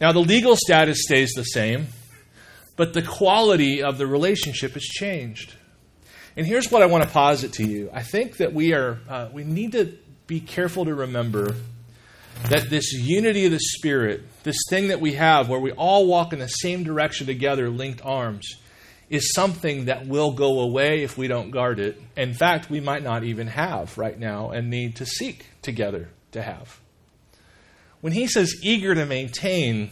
Now, 0.00 0.12
the 0.12 0.20
legal 0.20 0.56
status 0.56 1.02
stays 1.02 1.30
the 1.36 1.44
same, 1.44 1.86
but 2.76 2.92
the 2.92 3.02
quality 3.02 3.82
of 3.82 3.98
the 3.98 4.06
relationship 4.06 4.72
has 4.72 4.82
changed. 4.82 5.54
And 6.36 6.46
here's 6.46 6.72
what 6.72 6.82
I 6.82 6.86
want 6.86 7.04
to 7.04 7.10
posit 7.10 7.52
to 7.54 7.66
you. 7.66 7.90
I 7.92 8.02
think 8.02 8.38
that 8.38 8.52
we 8.52 8.72
are 8.72 8.98
uh, 9.08 9.28
we 9.32 9.44
need 9.44 9.72
to 9.72 9.96
be 10.26 10.40
careful 10.40 10.86
to 10.86 10.94
remember 10.94 11.54
that 12.48 12.70
this 12.70 12.92
unity 12.92 13.44
of 13.44 13.52
the 13.52 13.60
spirit, 13.60 14.22
this 14.42 14.56
thing 14.70 14.88
that 14.88 15.00
we 15.00 15.12
have 15.12 15.48
where 15.48 15.60
we 15.60 15.72
all 15.72 16.06
walk 16.06 16.32
in 16.32 16.38
the 16.38 16.48
same 16.48 16.82
direction 16.82 17.26
together, 17.26 17.68
linked 17.68 18.04
arms, 18.04 18.56
is 19.12 19.34
something 19.34 19.84
that 19.84 20.06
will 20.06 20.32
go 20.32 20.60
away 20.60 21.02
if 21.02 21.18
we 21.18 21.28
don't 21.28 21.50
guard 21.50 21.78
it. 21.78 22.00
In 22.16 22.32
fact, 22.32 22.70
we 22.70 22.80
might 22.80 23.02
not 23.02 23.24
even 23.24 23.46
have 23.46 23.98
right 23.98 24.18
now 24.18 24.50
and 24.52 24.70
need 24.70 24.96
to 24.96 25.06
seek 25.06 25.46
together 25.60 26.08
to 26.32 26.40
have. 26.40 26.80
When 28.00 28.14
he 28.14 28.26
says 28.26 28.54
eager 28.62 28.94
to 28.94 29.04
maintain, 29.04 29.90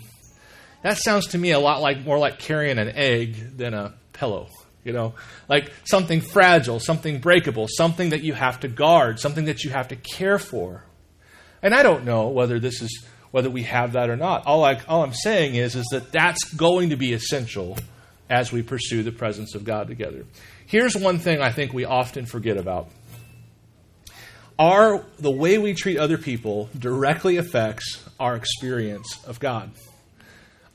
that 0.83 0.97
sounds 0.97 1.29
to 1.29 1.39
me 1.39 1.51
a 1.51 1.61
lot 1.61 1.83
like 1.83 2.03
more 2.03 2.19
like 2.19 2.39
carrying 2.39 2.79
an 2.79 2.89
egg 2.89 3.59
than 3.59 3.75
a 3.75 3.93
pillow. 4.15 4.49
You 4.85 4.95
know, 4.95 5.15
like 5.51 5.71
something 5.85 6.23
fragile, 6.23 6.81
something 6.81 7.19
breakable, 7.19 7.67
something 7.69 8.09
that 8.11 8.23
you 8.23 8.33
have 8.33 8.61
to 8.61 8.69
guard, 8.69 9.21
something 9.21 9.45
that 9.45 9.65
you 9.65 9.71
have 9.71 9.89
to 9.89 9.97
care 9.97 10.39
for. 10.39 10.87
And 11.63 11.75
I 11.75 11.83
don't 11.83 12.07
know 12.07 12.29
whether 12.29 12.59
this 12.59 12.81
is 12.81 13.05
whether 13.33 13.51
we 13.51 13.65
have 13.65 13.93
that 13.93 14.09
or 14.09 14.17
not. 14.17 14.47
All, 14.47 14.65
I, 14.65 14.81
all 14.89 15.05
I'm 15.05 15.13
saying 15.13 15.57
is, 15.57 15.77
is 15.77 15.87
that 15.93 16.11
that's 16.11 16.43
going 16.55 16.89
to 16.91 16.97
be 16.97 17.13
essential 17.13 17.77
as 18.31 18.53
we 18.53 18.63
pursue 18.63 19.03
the 19.03 19.13
presence 19.13 19.55
of 19.55 19.65
God 19.65 19.89
together. 19.89 20.25
Here's 20.67 20.97
one 20.97 21.19
thing 21.19 21.43
I 21.43 21.51
think 21.51 21.75
we 21.75 21.85
often 21.85 22.25
forget 22.25 22.57
about. 22.57 22.89
Our, 24.59 25.05
the 25.19 25.31
way 25.31 25.59
we 25.59 25.75
treat 25.75 25.99
other 25.99 26.17
people 26.17 26.69
directly 26.79 27.39
affects 27.39 28.09
our 28.21 28.37
experience 28.37 29.23
of 29.27 29.41
God. 29.41 29.73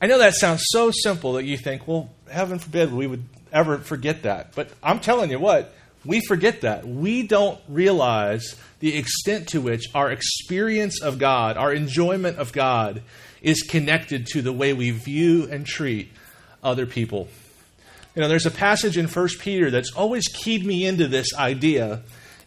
I 0.00 0.06
know 0.06 0.18
that 0.18 0.34
sounds 0.34 0.62
so 0.66 0.90
simple 0.90 1.34
that 1.34 1.44
you 1.44 1.56
think, 1.56 1.88
well, 1.88 2.10
heaven 2.30 2.58
forbid 2.58 2.92
we 2.92 3.06
would 3.06 3.24
ever 3.52 3.78
forget 3.78 4.24
that. 4.24 4.54
But 4.54 4.70
I'm 4.82 5.00
telling 5.00 5.30
you 5.30 5.38
what, 5.38 5.72
we 6.04 6.20
forget 6.20 6.60
that. 6.60 6.86
We 6.86 7.26
don't 7.26 7.58
realize 7.68 8.56
the 8.80 8.96
extent 8.98 9.48
to 9.48 9.60
which 9.60 9.84
our 9.94 10.10
experience 10.10 11.00
of 11.00 11.18
God, 11.18 11.56
our 11.56 11.72
enjoyment 11.72 12.38
of 12.38 12.52
God, 12.52 13.02
is 13.40 13.62
connected 13.62 14.26
to 14.26 14.42
the 14.42 14.52
way 14.52 14.72
we 14.72 14.90
view 14.90 15.48
and 15.50 15.64
treat 15.64 16.12
other 16.62 16.84
people. 16.84 17.28
You 18.16 18.22
know, 18.22 18.28
there's 18.28 18.46
a 18.46 18.50
passage 18.50 18.96
in 18.96 19.08
1 19.08 19.28
Peter 19.40 19.70
that's 19.70 19.92
always 19.92 20.26
keyed 20.28 20.64
me 20.64 20.86
into 20.86 21.06
this 21.06 21.34
idea, 21.34 22.00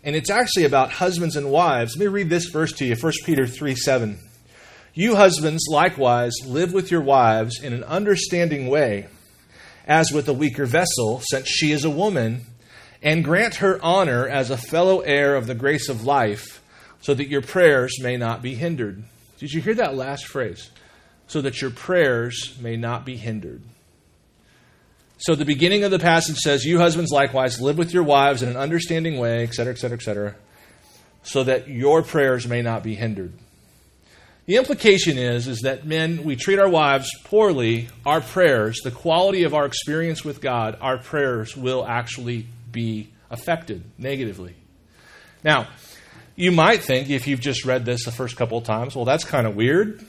and 0.03 0.15
it's 0.15 0.31
actually 0.31 0.65
about 0.65 0.93
husbands 0.93 1.35
and 1.35 1.51
wives. 1.51 1.95
Let 1.95 2.05
me 2.05 2.07
read 2.07 2.31
this 2.31 2.47
verse 2.47 2.73
to 2.73 2.85
you 2.85 2.95
1 2.95 3.13
Peter 3.23 3.45
3 3.45 3.75
7. 3.75 4.17
You 4.95 5.15
husbands 5.15 5.67
likewise 5.69 6.33
live 6.43 6.73
with 6.73 6.89
your 6.89 7.01
wives 7.01 7.61
in 7.61 7.73
an 7.73 7.83
understanding 7.83 8.67
way, 8.67 9.09
as 9.85 10.11
with 10.11 10.27
a 10.27 10.33
weaker 10.33 10.65
vessel, 10.65 11.21
since 11.29 11.47
she 11.47 11.71
is 11.71 11.85
a 11.85 11.89
woman 11.91 12.47
and 13.03 13.23
grant 13.23 13.55
her 13.55 13.79
honor 13.83 14.27
as 14.27 14.49
a 14.49 14.57
fellow 14.57 15.01
heir 15.01 15.35
of 15.35 15.45
the 15.45 15.53
grace 15.53 15.87
of 15.87 16.03
life, 16.03 16.63
so 16.99 17.13
that 17.13 17.29
your 17.29 17.43
prayers 17.43 18.01
may 18.01 18.17
not 18.17 18.41
be 18.41 18.55
hindered. 18.55 19.03
Did 19.37 19.53
you 19.53 19.61
hear 19.61 19.75
that 19.75 19.95
last 19.95 20.25
phrase? 20.25 20.71
So 21.27 21.41
that 21.41 21.61
your 21.61 21.69
prayers 21.69 22.57
may 22.59 22.75
not 22.75 23.05
be 23.05 23.17
hindered. 23.17 23.61
So 25.19 25.35
the 25.35 25.45
beginning 25.45 25.83
of 25.83 25.91
the 25.91 25.99
passage 25.99 26.37
says, 26.37 26.63
You 26.63 26.79
husbands 26.79 27.11
likewise 27.11 27.59
live 27.59 27.77
with 27.77 27.93
your 27.93 28.03
wives 28.03 28.41
in 28.41 28.47
an 28.47 28.55
understanding 28.55 29.17
way, 29.17 29.43
etc., 29.43 29.73
etc., 29.73 29.97
etc., 29.97 30.35
so 31.23 31.43
that 31.43 31.67
your 31.67 32.01
prayers 32.03 32.47
may 32.47 32.61
not 32.61 32.83
be 32.83 32.95
hindered. 32.95 33.33
The 34.45 34.55
implication 34.55 35.17
is, 35.17 35.47
is 35.47 35.59
that 35.61 35.85
men, 35.85 36.23
we 36.23 36.37
treat 36.37 36.57
our 36.57 36.69
wives 36.69 37.09
poorly, 37.25 37.89
our 38.05 38.21
prayers, 38.21 38.79
the 38.81 38.91
quality 38.91 39.43
of 39.43 39.53
our 39.53 39.65
experience 39.65 40.23
with 40.23 40.39
God, 40.39 40.77
our 40.79 40.97
prayers 40.97 41.55
will 41.55 41.85
actually 41.85 42.47
be 42.71 43.09
affected 43.29 43.83
negatively. 43.97 44.55
Now, 45.43 45.67
you 46.37 46.53
might 46.53 46.81
think 46.81 47.09
if 47.09 47.27
you've 47.27 47.41
just 47.41 47.65
read 47.65 47.83
this 47.83 48.05
the 48.05 48.11
first 48.11 48.37
couple 48.37 48.57
of 48.57 48.63
times, 48.63 48.95
well, 48.95 49.05
that's 49.05 49.25
kind 49.25 49.45
of 49.45 49.57
weird, 49.57 50.01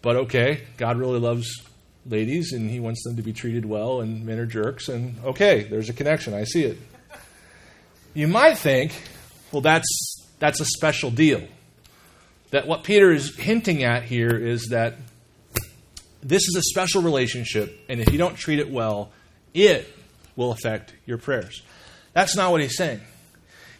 but 0.00 0.16
okay, 0.16 0.62
God 0.78 0.96
really 0.96 1.20
loves 1.20 1.62
ladies 2.08 2.52
and 2.52 2.70
he 2.70 2.80
wants 2.80 3.02
them 3.04 3.16
to 3.16 3.22
be 3.22 3.32
treated 3.32 3.64
well, 3.64 4.00
and 4.00 4.24
men 4.24 4.38
are 4.38 4.46
jerks, 4.46 4.88
and 4.88 5.16
okay, 5.24 5.64
there's 5.64 5.88
a 5.88 5.92
connection. 5.92 6.34
I 6.34 6.44
see 6.44 6.64
it. 6.64 6.78
You 8.14 8.28
might 8.28 8.56
think, 8.56 8.92
well, 9.52 9.62
that's, 9.62 9.86
that's 10.38 10.60
a 10.60 10.64
special 10.64 11.10
deal. 11.10 11.42
That 12.50 12.66
what 12.66 12.84
Peter 12.84 13.10
is 13.10 13.36
hinting 13.36 13.82
at 13.82 14.04
here 14.04 14.34
is 14.34 14.68
that 14.70 14.94
this 16.22 16.42
is 16.48 16.56
a 16.56 16.62
special 16.62 17.02
relationship, 17.02 17.78
and 17.88 18.00
if 18.00 18.10
you 18.10 18.18
don't 18.18 18.36
treat 18.36 18.58
it 18.58 18.70
well, 18.70 19.10
it 19.52 19.92
will 20.34 20.52
affect 20.52 20.94
your 21.06 21.18
prayers. 21.18 21.62
That's 22.12 22.34
not 22.36 22.50
what 22.50 22.60
he's 22.60 22.76
saying. 22.76 23.00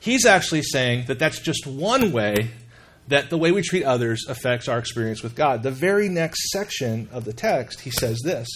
He's 0.01 0.27
actually 0.27 0.63
saying 0.63 1.07
that 1.07 1.19
that's 1.19 1.41
just 1.41 1.67
one 1.67 2.13
way 2.13 2.51
that 3.09 3.31
the 3.31 3.39
way 3.39 3.53
we 3.53 3.63
treat 3.63 3.85
others 3.85 4.27
affects 4.29 4.69
our 4.69 4.79
experience 4.79 5.23
with 5.23 5.35
God. 5.35 5.63
The 5.63 5.71
very 5.71 6.09
next 6.09 6.51
section 6.51 7.09
of 7.13 7.25
the 7.25 7.33
text, 7.33 7.81
he 7.81 7.91
says 7.91 8.21
this, 8.25 8.49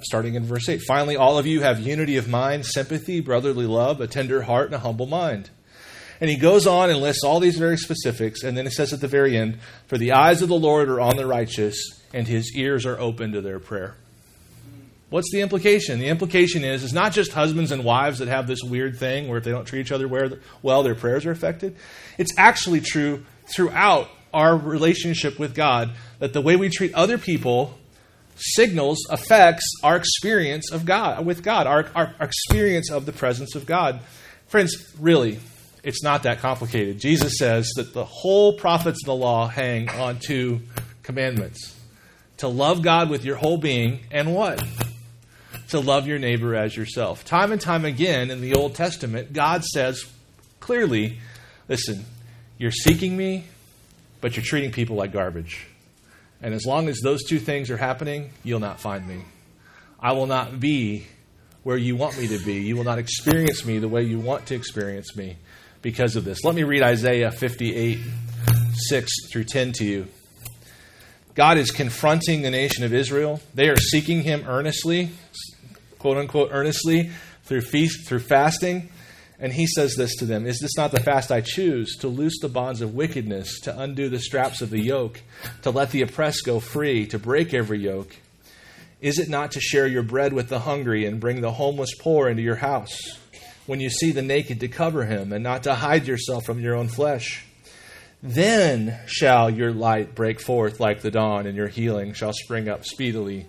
starting 0.00 0.34
in 0.34 0.44
verse 0.44 0.68
8. 0.68 0.80
Finally, 0.86 1.16
all 1.16 1.38
of 1.38 1.46
you 1.46 1.60
have 1.60 1.80
unity 1.80 2.16
of 2.16 2.28
mind, 2.28 2.64
sympathy, 2.64 3.20
brotherly 3.20 3.66
love, 3.66 4.00
a 4.00 4.06
tender 4.06 4.42
heart, 4.42 4.66
and 4.66 4.74
a 4.74 4.78
humble 4.78 5.06
mind. 5.06 5.50
And 6.20 6.30
he 6.30 6.36
goes 6.36 6.66
on 6.66 6.90
and 6.90 7.00
lists 7.00 7.24
all 7.24 7.40
these 7.40 7.58
very 7.58 7.76
specifics, 7.76 8.44
and 8.44 8.56
then 8.56 8.66
it 8.66 8.72
says 8.72 8.92
at 8.92 9.00
the 9.00 9.08
very 9.08 9.36
end, 9.36 9.58
For 9.88 9.98
the 9.98 10.12
eyes 10.12 10.40
of 10.42 10.48
the 10.48 10.58
Lord 10.58 10.88
are 10.88 11.00
on 11.00 11.16
the 11.16 11.26
righteous, 11.26 11.76
and 12.14 12.26
his 12.26 12.56
ears 12.56 12.86
are 12.86 12.98
open 12.98 13.32
to 13.32 13.42
their 13.42 13.58
prayer. 13.58 13.96
What's 15.10 15.30
the 15.32 15.42
implication? 15.42 15.98
The 16.00 16.08
implication 16.08 16.64
is, 16.64 16.82
it's 16.82 16.92
not 16.92 17.12
just 17.12 17.32
husbands 17.32 17.72
and 17.72 17.84
wives 17.84 18.18
that 18.18 18.28
have 18.28 18.46
this 18.46 18.60
weird 18.64 18.96
thing 18.98 19.28
where 19.28 19.38
if 19.38 19.44
they 19.44 19.50
don't 19.50 19.66
treat 19.66 19.82
each 19.82 19.92
other 19.92 20.08
well, 20.62 20.82
their 20.82 20.94
prayers 20.94 21.26
are 21.26 21.30
affected. 21.30 21.76
It's 22.16 22.32
actually 22.38 22.80
true 22.80 23.24
throughout 23.46 24.08
our 24.32 24.56
relationship 24.56 25.38
with 25.38 25.54
God 25.54 25.92
that 26.18 26.32
the 26.32 26.40
way 26.40 26.56
we 26.56 26.68
treat 26.68 26.94
other 26.94 27.18
people 27.18 27.78
signals, 28.36 28.98
affects 29.10 29.64
our 29.82 29.96
experience 29.96 30.72
of 30.72 30.84
God, 30.84 31.24
with 31.24 31.42
God, 31.42 31.66
our, 31.66 31.86
our, 31.94 32.14
our 32.18 32.26
experience 32.26 32.90
of 32.90 33.06
the 33.06 33.12
presence 33.12 33.54
of 33.54 33.66
God. 33.66 34.00
Friends, 34.48 34.92
really, 34.98 35.38
it's 35.82 36.02
not 36.02 36.24
that 36.24 36.40
complicated. 36.40 36.98
Jesus 36.98 37.38
says 37.38 37.70
that 37.76 37.92
the 37.92 38.04
whole 38.04 38.54
prophets 38.54 39.02
of 39.02 39.06
the 39.06 39.14
law 39.14 39.46
hang 39.46 39.88
on 39.88 40.18
two 40.18 40.60
commandments 41.02 41.78
to 42.38 42.48
love 42.48 42.82
God 42.82 43.10
with 43.10 43.24
your 43.24 43.36
whole 43.36 43.58
being 43.58 44.00
and 44.10 44.34
what? 44.34 44.62
to 45.68 45.80
love 45.80 46.06
your 46.06 46.18
neighbor 46.18 46.54
as 46.54 46.76
yourself. 46.76 47.24
Time 47.24 47.50
and 47.50 47.60
time 47.60 47.84
again 47.84 48.30
in 48.30 48.40
the 48.40 48.54
Old 48.54 48.74
Testament, 48.74 49.32
God 49.32 49.64
says 49.64 50.04
clearly, 50.60 51.18
listen, 51.68 52.04
you're 52.58 52.70
seeking 52.70 53.16
me, 53.16 53.44
but 54.20 54.36
you're 54.36 54.44
treating 54.44 54.72
people 54.72 54.96
like 54.96 55.12
garbage. 55.12 55.66
And 56.40 56.54
as 56.54 56.66
long 56.66 56.88
as 56.88 57.00
those 57.00 57.24
two 57.24 57.38
things 57.38 57.70
are 57.70 57.76
happening, 57.76 58.30
you'll 58.42 58.60
not 58.60 58.80
find 58.80 59.06
me. 59.06 59.22
I 60.00 60.12
will 60.12 60.26
not 60.26 60.60
be 60.60 61.06
where 61.62 61.76
you 61.76 61.96
want 61.96 62.18
me 62.18 62.28
to 62.28 62.38
be. 62.44 62.54
You 62.62 62.76
will 62.76 62.84
not 62.84 62.98
experience 62.98 63.64
me 63.64 63.78
the 63.78 63.88
way 63.88 64.02
you 64.02 64.18
want 64.20 64.46
to 64.46 64.54
experience 64.54 65.16
me 65.16 65.36
because 65.80 66.16
of 66.16 66.24
this. 66.24 66.44
Let 66.44 66.54
me 66.54 66.62
read 66.62 66.82
Isaiah 66.82 67.30
58, 67.30 67.98
6 68.74 69.12
through 69.30 69.44
10 69.44 69.72
to 69.72 69.84
you. 69.84 70.06
God 71.34 71.56
is 71.56 71.70
confronting 71.70 72.42
the 72.42 72.50
nation 72.50 72.84
of 72.84 72.92
Israel. 72.92 73.40
They 73.54 73.68
are 73.68 73.76
seeking 73.76 74.22
him 74.22 74.44
earnestly 74.46 75.10
quote 76.04 76.18
unquote, 76.18 76.50
earnestly 76.52 77.10
through 77.44 77.62
feast, 77.62 78.06
through 78.06 78.18
fasting. 78.18 78.90
And 79.38 79.52
he 79.52 79.66
says 79.66 79.96
this 79.96 80.14
to 80.16 80.24
them 80.24 80.46
Is 80.46 80.60
this 80.60 80.76
not 80.76 80.92
the 80.92 81.00
fast 81.00 81.32
I 81.32 81.40
choose? 81.40 81.96
To 81.98 82.08
loose 82.08 82.38
the 82.40 82.48
bonds 82.48 82.80
of 82.80 82.94
wickedness, 82.94 83.60
to 83.60 83.78
undo 83.78 84.08
the 84.08 84.20
straps 84.20 84.62
of 84.62 84.70
the 84.70 84.80
yoke, 84.80 85.22
to 85.62 85.70
let 85.70 85.90
the 85.90 86.02
oppressed 86.02 86.44
go 86.44 86.60
free, 86.60 87.06
to 87.06 87.18
break 87.18 87.52
every 87.52 87.78
yoke? 87.78 88.16
Is 89.00 89.18
it 89.18 89.28
not 89.28 89.52
to 89.52 89.60
share 89.60 89.86
your 89.86 90.02
bread 90.02 90.32
with 90.32 90.48
the 90.48 90.60
hungry 90.60 91.04
and 91.04 91.20
bring 91.20 91.40
the 91.40 91.52
homeless 91.52 91.94
poor 92.00 92.28
into 92.28 92.42
your 92.42 92.56
house? 92.56 93.18
When 93.66 93.80
you 93.80 93.90
see 93.90 94.12
the 94.12 94.22
naked, 94.22 94.60
to 94.60 94.68
cover 94.68 95.04
him, 95.04 95.32
and 95.32 95.42
not 95.42 95.64
to 95.64 95.74
hide 95.74 96.06
yourself 96.06 96.44
from 96.44 96.60
your 96.60 96.74
own 96.74 96.88
flesh? 96.88 97.44
Then 98.22 98.98
shall 99.06 99.50
your 99.50 99.72
light 99.72 100.14
break 100.14 100.40
forth 100.40 100.80
like 100.80 101.02
the 101.02 101.10
dawn, 101.10 101.46
and 101.46 101.56
your 101.56 101.68
healing 101.68 102.14
shall 102.14 102.32
spring 102.32 102.68
up 102.68 102.84
speedily. 102.86 103.46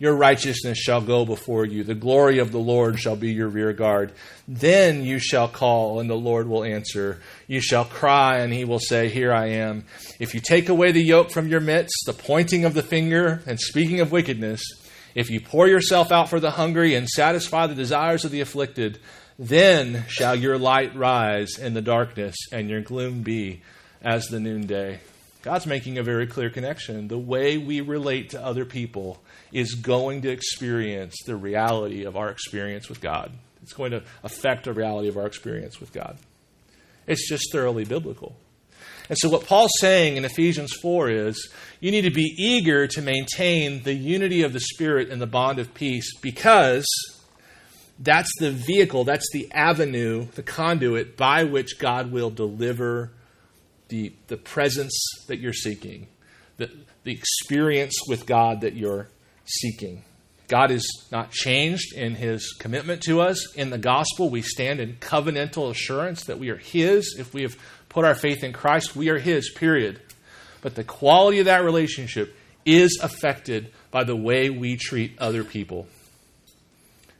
Your 0.00 0.16
righteousness 0.16 0.78
shall 0.78 1.02
go 1.02 1.26
before 1.26 1.66
you. 1.66 1.84
The 1.84 1.94
glory 1.94 2.38
of 2.38 2.52
the 2.52 2.58
Lord 2.58 2.98
shall 2.98 3.16
be 3.16 3.32
your 3.32 3.48
rear 3.48 3.74
guard. 3.74 4.12
Then 4.48 5.04
you 5.04 5.18
shall 5.18 5.46
call, 5.46 6.00
and 6.00 6.08
the 6.08 6.14
Lord 6.14 6.48
will 6.48 6.64
answer. 6.64 7.20
You 7.46 7.60
shall 7.60 7.84
cry, 7.84 8.38
and 8.38 8.50
he 8.50 8.64
will 8.64 8.78
say, 8.78 9.10
Here 9.10 9.30
I 9.30 9.48
am. 9.48 9.84
If 10.18 10.32
you 10.32 10.40
take 10.40 10.70
away 10.70 10.90
the 10.92 11.02
yoke 11.02 11.30
from 11.30 11.48
your 11.48 11.60
midst, 11.60 12.04
the 12.06 12.14
pointing 12.14 12.64
of 12.64 12.72
the 12.72 12.82
finger, 12.82 13.42
and 13.46 13.60
speaking 13.60 14.00
of 14.00 14.10
wickedness, 14.10 14.62
if 15.14 15.28
you 15.28 15.38
pour 15.38 15.68
yourself 15.68 16.10
out 16.10 16.30
for 16.30 16.40
the 16.40 16.52
hungry 16.52 16.94
and 16.94 17.06
satisfy 17.06 17.66
the 17.66 17.74
desires 17.74 18.24
of 18.24 18.30
the 18.30 18.40
afflicted, 18.40 18.98
then 19.38 20.06
shall 20.08 20.34
your 20.34 20.56
light 20.56 20.96
rise 20.96 21.58
in 21.58 21.74
the 21.74 21.82
darkness, 21.82 22.36
and 22.52 22.70
your 22.70 22.80
gloom 22.80 23.20
be 23.20 23.60
as 24.00 24.28
the 24.28 24.40
noonday. 24.40 25.00
God's 25.42 25.66
making 25.66 25.98
a 25.98 26.02
very 26.02 26.26
clear 26.26 26.48
connection. 26.48 27.08
The 27.08 27.18
way 27.18 27.58
we 27.58 27.80
relate 27.80 28.30
to 28.30 28.42
other 28.42 28.64
people 28.64 29.20
is 29.52 29.74
going 29.74 30.22
to 30.22 30.30
experience 30.30 31.16
the 31.26 31.36
reality 31.36 32.04
of 32.04 32.16
our 32.16 32.30
experience 32.30 32.88
with 32.88 33.00
God. 33.00 33.32
It's 33.62 33.72
going 33.72 33.90
to 33.92 34.02
affect 34.22 34.64
the 34.64 34.72
reality 34.72 35.08
of 35.08 35.16
our 35.16 35.26
experience 35.26 35.80
with 35.80 35.92
God. 35.92 36.18
It's 37.06 37.28
just 37.28 37.52
thoroughly 37.52 37.84
biblical. 37.84 38.36
And 39.08 39.18
so, 39.18 39.28
what 39.28 39.44
Paul's 39.44 39.72
saying 39.80 40.16
in 40.16 40.24
Ephesians 40.24 40.72
4 40.80 41.10
is 41.10 41.50
you 41.80 41.90
need 41.90 42.02
to 42.02 42.10
be 42.10 42.34
eager 42.38 42.86
to 42.86 43.02
maintain 43.02 43.82
the 43.82 43.94
unity 43.94 44.42
of 44.42 44.52
the 44.52 44.60
Spirit 44.60 45.10
and 45.10 45.20
the 45.20 45.26
bond 45.26 45.58
of 45.58 45.74
peace 45.74 46.16
because 46.20 46.86
that's 47.98 48.30
the 48.38 48.52
vehicle, 48.52 49.04
that's 49.04 49.28
the 49.32 49.50
avenue, 49.52 50.26
the 50.36 50.42
conduit 50.42 51.16
by 51.16 51.44
which 51.44 51.78
God 51.78 52.12
will 52.12 52.30
deliver 52.30 53.10
the, 53.88 54.12
the 54.28 54.36
presence 54.36 54.96
that 55.26 55.38
you're 55.38 55.52
seeking, 55.52 56.06
the, 56.56 56.70
the 57.02 57.12
experience 57.12 57.94
with 58.08 58.26
God 58.26 58.60
that 58.60 58.74
you're 58.74 59.08
seeking. 59.50 60.04
God 60.48 60.70
is 60.72 61.06
not 61.12 61.30
changed 61.30 61.94
in 61.94 62.16
his 62.16 62.56
commitment 62.58 63.02
to 63.02 63.20
us. 63.20 63.54
In 63.54 63.70
the 63.70 63.78
gospel, 63.78 64.30
we 64.30 64.42
stand 64.42 64.80
in 64.80 64.96
covenantal 64.96 65.70
assurance 65.70 66.24
that 66.24 66.40
we 66.40 66.50
are 66.50 66.56
his. 66.56 67.16
If 67.18 67.32
we 67.32 67.42
have 67.42 67.56
put 67.88 68.04
our 68.04 68.16
faith 68.16 68.42
in 68.42 68.52
Christ, 68.52 68.96
we 68.96 69.10
are 69.10 69.18
his, 69.18 69.50
period. 69.50 70.00
But 70.60 70.74
the 70.74 70.84
quality 70.84 71.38
of 71.38 71.44
that 71.44 71.64
relationship 71.64 72.36
is 72.64 72.98
affected 73.00 73.72
by 73.90 74.04
the 74.04 74.16
way 74.16 74.50
we 74.50 74.76
treat 74.76 75.18
other 75.18 75.44
people. 75.44 75.86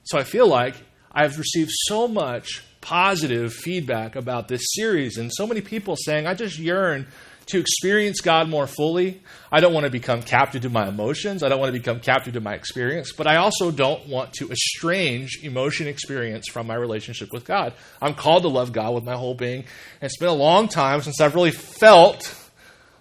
So 0.05 0.19
I 0.19 0.25
feel 0.25 0.49
like 0.49 0.75
I've 1.13 1.39
received 1.39 1.71
so 1.73 2.09
much 2.09 2.65
positive 2.81 3.53
feedback 3.53 4.17
about 4.17 4.49
this 4.49 4.63
series, 4.73 5.19
and 5.19 5.31
so 5.33 5.47
many 5.47 5.61
people 5.61 5.97
saying, 5.97 6.27
I 6.27 6.35
just 6.35 6.59
yearn 6.59 7.07
to 7.51 7.61
experience 7.61 8.21
God 8.21 8.49
more 8.49 8.67
fully. 8.67 9.23
I 9.53 9.61
don't 9.61 9.73
want 9.73 9.85
to 9.85 9.91
become 9.91 10.23
captive 10.23 10.63
to 10.63 10.71
my 10.71 10.89
emotions. 10.89 11.43
I 11.43 11.49
don't 11.49 11.61
want 11.61 11.73
to 11.73 11.79
become 11.79 12.01
captive 12.01 12.35
to 12.35 12.41
my 12.41 12.55
experience, 12.55 13.13
but 13.13 13.27
I 13.27 13.37
also 13.37 13.71
don't 13.71 14.07
want 14.09 14.33
to 14.35 14.51
estrange 14.51 15.41
emotion 15.43 15.87
experience 15.87 16.49
from 16.49 16.67
my 16.67 16.75
relationship 16.75 17.29
with 17.33 17.45
God. 17.45 17.73
I'm 18.01 18.15
called 18.15 18.43
to 18.43 18.49
love 18.49 18.73
God 18.73 18.95
with 18.95 19.05
my 19.05 19.15
whole 19.15 19.35
being, 19.35 19.61
and 19.61 20.03
it's 20.03 20.19
been 20.19 20.29
a 20.29 20.33
long 20.33 20.69
time 20.69 21.03
since 21.03 21.21
I've 21.21 21.35
really 21.35 21.51
felt 21.51 22.35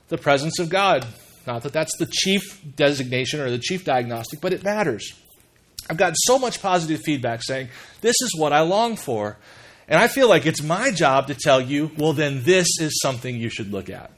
the 0.09 0.17
presence 0.17 0.59
of 0.59 0.69
God. 0.69 1.05
Not 1.47 1.63
that 1.63 1.73
that's 1.73 1.97
the 1.97 2.07
chief 2.11 2.61
designation 2.75 3.39
or 3.39 3.49
the 3.49 3.59
chief 3.59 3.85
diagnostic, 3.85 4.41
but 4.41 4.53
it 4.53 4.63
matters. 4.63 5.13
I've 5.89 5.97
gotten 5.97 6.15
so 6.15 6.37
much 6.37 6.61
positive 6.61 7.01
feedback 7.01 7.41
saying, 7.43 7.69
This 8.01 8.15
is 8.21 8.35
what 8.37 8.53
I 8.53 8.61
long 8.61 8.95
for. 8.95 9.37
And 9.89 9.99
I 9.99 10.07
feel 10.07 10.29
like 10.29 10.45
it's 10.45 10.61
my 10.61 10.91
job 10.91 11.27
to 11.27 11.35
tell 11.35 11.59
you, 11.59 11.89
well, 11.97 12.13
then 12.13 12.43
this 12.43 12.67
is 12.79 12.99
something 13.01 13.35
you 13.35 13.49
should 13.49 13.71
look 13.71 13.89
at. 13.89 14.11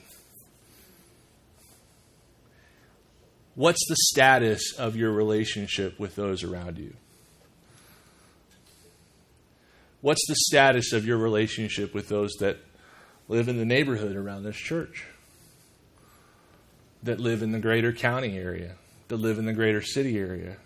What's 3.56 3.86
the 3.88 3.98
status 3.98 4.74
of 4.78 4.96
your 4.96 5.12
relationship 5.12 6.00
with 6.00 6.16
those 6.16 6.44
around 6.44 6.78
you? 6.78 6.94
What's 10.02 10.26
the 10.28 10.36
status 10.36 10.94
of 10.94 11.06
your 11.06 11.18
relationship 11.18 11.94
with 11.94 12.08
those 12.08 12.32
that 12.40 12.58
live 13.28 13.48
in 13.48 13.58
the 13.58 13.66
neighborhood 13.66 14.16
around 14.16 14.44
this 14.44 14.56
church? 14.56 15.06
That 17.04 17.20
live 17.20 17.44
in 17.44 17.52
the 17.52 17.60
greater 17.60 17.92
county 17.92 18.38
area? 18.38 18.76
That 19.10 19.18
live 19.18 19.38
in 19.38 19.46
the 19.46 19.54
greater 19.54 19.82
city 19.82 20.18
area? 20.18 20.58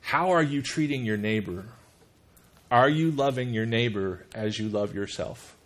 How 0.00 0.30
are 0.30 0.42
you 0.42 0.62
treating 0.62 1.04
your 1.04 1.16
neighbor? 1.16 1.66
Are 2.70 2.88
you 2.88 3.10
loving 3.10 3.54
your 3.54 3.66
neighbor 3.66 4.26
as 4.34 4.58
you 4.58 4.68
love 4.68 4.94
yourself? 4.94 5.56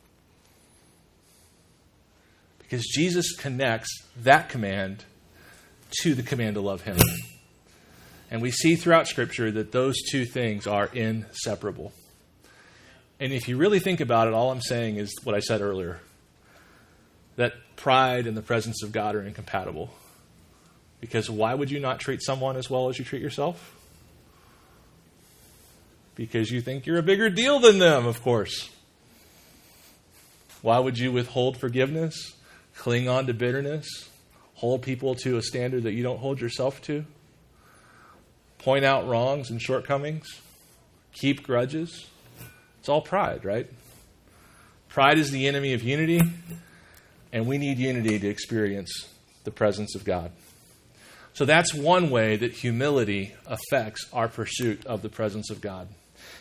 Because 2.58 2.86
Jesus 2.86 3.34
connects 3.36 4.02
that 4.16 4.48
command 4.48 5.04
to 6.00 6.14
the 6.14 6.22
command 6.22 6.54
to 6.54 6.60
love 6.60 6.82
him. 6.82 6.98
And 8.30 8.40
we 8.40 8.50
see 8.50 8.76
throughout 8.76 9.08
Scripture 9.08 9.50
that 9.50 9.72
those 9.72 9.96
two 10.10 10.24
things 10.24 10.66
are 10.66 10.86
inseparable. 10.86 11.92
And 13.20 13.32
if 13.32 13.46
you 13.46 13.56
really 13.56 13.78
think 13.78 14.00
about 14.00 14.26
it, 14.26 14.34
all 14.34 14.50
I'm 14.50 14.62
saying 14.62 14.96
is 14.96 15.14
what 15.22 15.34
I 15.34 15.40
said 15.40 15.60
earlier 15.60 16.00
that 17.36 17.54
pride 17.76 18.26
and 18.26 18.36
the 18.36 18.42
presence 18.42 18.82
of 18.82 18.92
God 18.92 19.14
are 19.14 19.22
incompatible. 19.22 19.90
Because 21.00 21.28
why 21.28 21.54
would 21.54 21.70
you 21.70 21.80
not 21.80 21.98
treat 21.98 22.22
someone 22.22 22.56
as 22.56 22.70
well 22.70 22.88
as 22.88 22.98
you 22.98 23.04
treat 23.04 23.22
yourself? 23.22 23.74
Because 26.14 26.50
you 26.50 26.60
think 26.60 26.86
you're 26.86 26.98
a 26.98 27.02
bigger 27.02 27.30
deal 27.30 27.58
than 27.58 27.78
them, 27.78 28.06
of 28.06 28.22
course. 28.22 28.70
Why 30.60 30.78
would 30.78 30.98
you 30.98 31.10
withhold 31.10 31.56
forgiveness, 31.56 32.34
cling 32.76 33.08
on 33.08 33.26
to 33.26 33.34
bitterness, 33.34 34.08
hold 34.62 34.80
people 34.80 35.16
to 35.16 35.36
a 35.38 35.42
standard 35.42 35.82
that 35.82 35.92
you 35.92 36.04
don't 36.04 36.20
hold 36.20 36.40
yourself 36.40 36.80
to, 36.82 37.04
point 38.58 38.84
out 38.84 39.08
wrongs 39.08 39.50
and 39.50 39.60
shortcomings, 39.60 40.40
keep 41.12 41.42
grudges? 41.42 42.06
It's 42.78 42.88
all 42.88 43.00
pride, 43.00 43.44
right? 43.44 43.68
Pride 44.88 45.18
is 45.18 45.32
the 45.32 45.48
enemy 45.48 45.72
of 45.72 45.82
unity, 45.82 46.20
and 47.32 47.48
we 47.48 47.58
need 47.58 47.78
unity 47.78 48.20
to 48.20 48.28
experience 48.28 49.08
the 49.42 49.50
presence 49.50 49.96
of 49.96 50.04
God. 50.04 50.30
So 51.32 51.44
that's 51.44 51.74
one 51.74 52.08
way 52.10 52.36
that 52.36 52.52
humility 52.52 53.34
affects 53.44 54.08
our 54.12 54.28
pursuit 54.28 54.86
of 54.86 55.02
the 55.02 55.08
presence 55.08 55.50
of 55.50 55.60
God. 55.60 55.88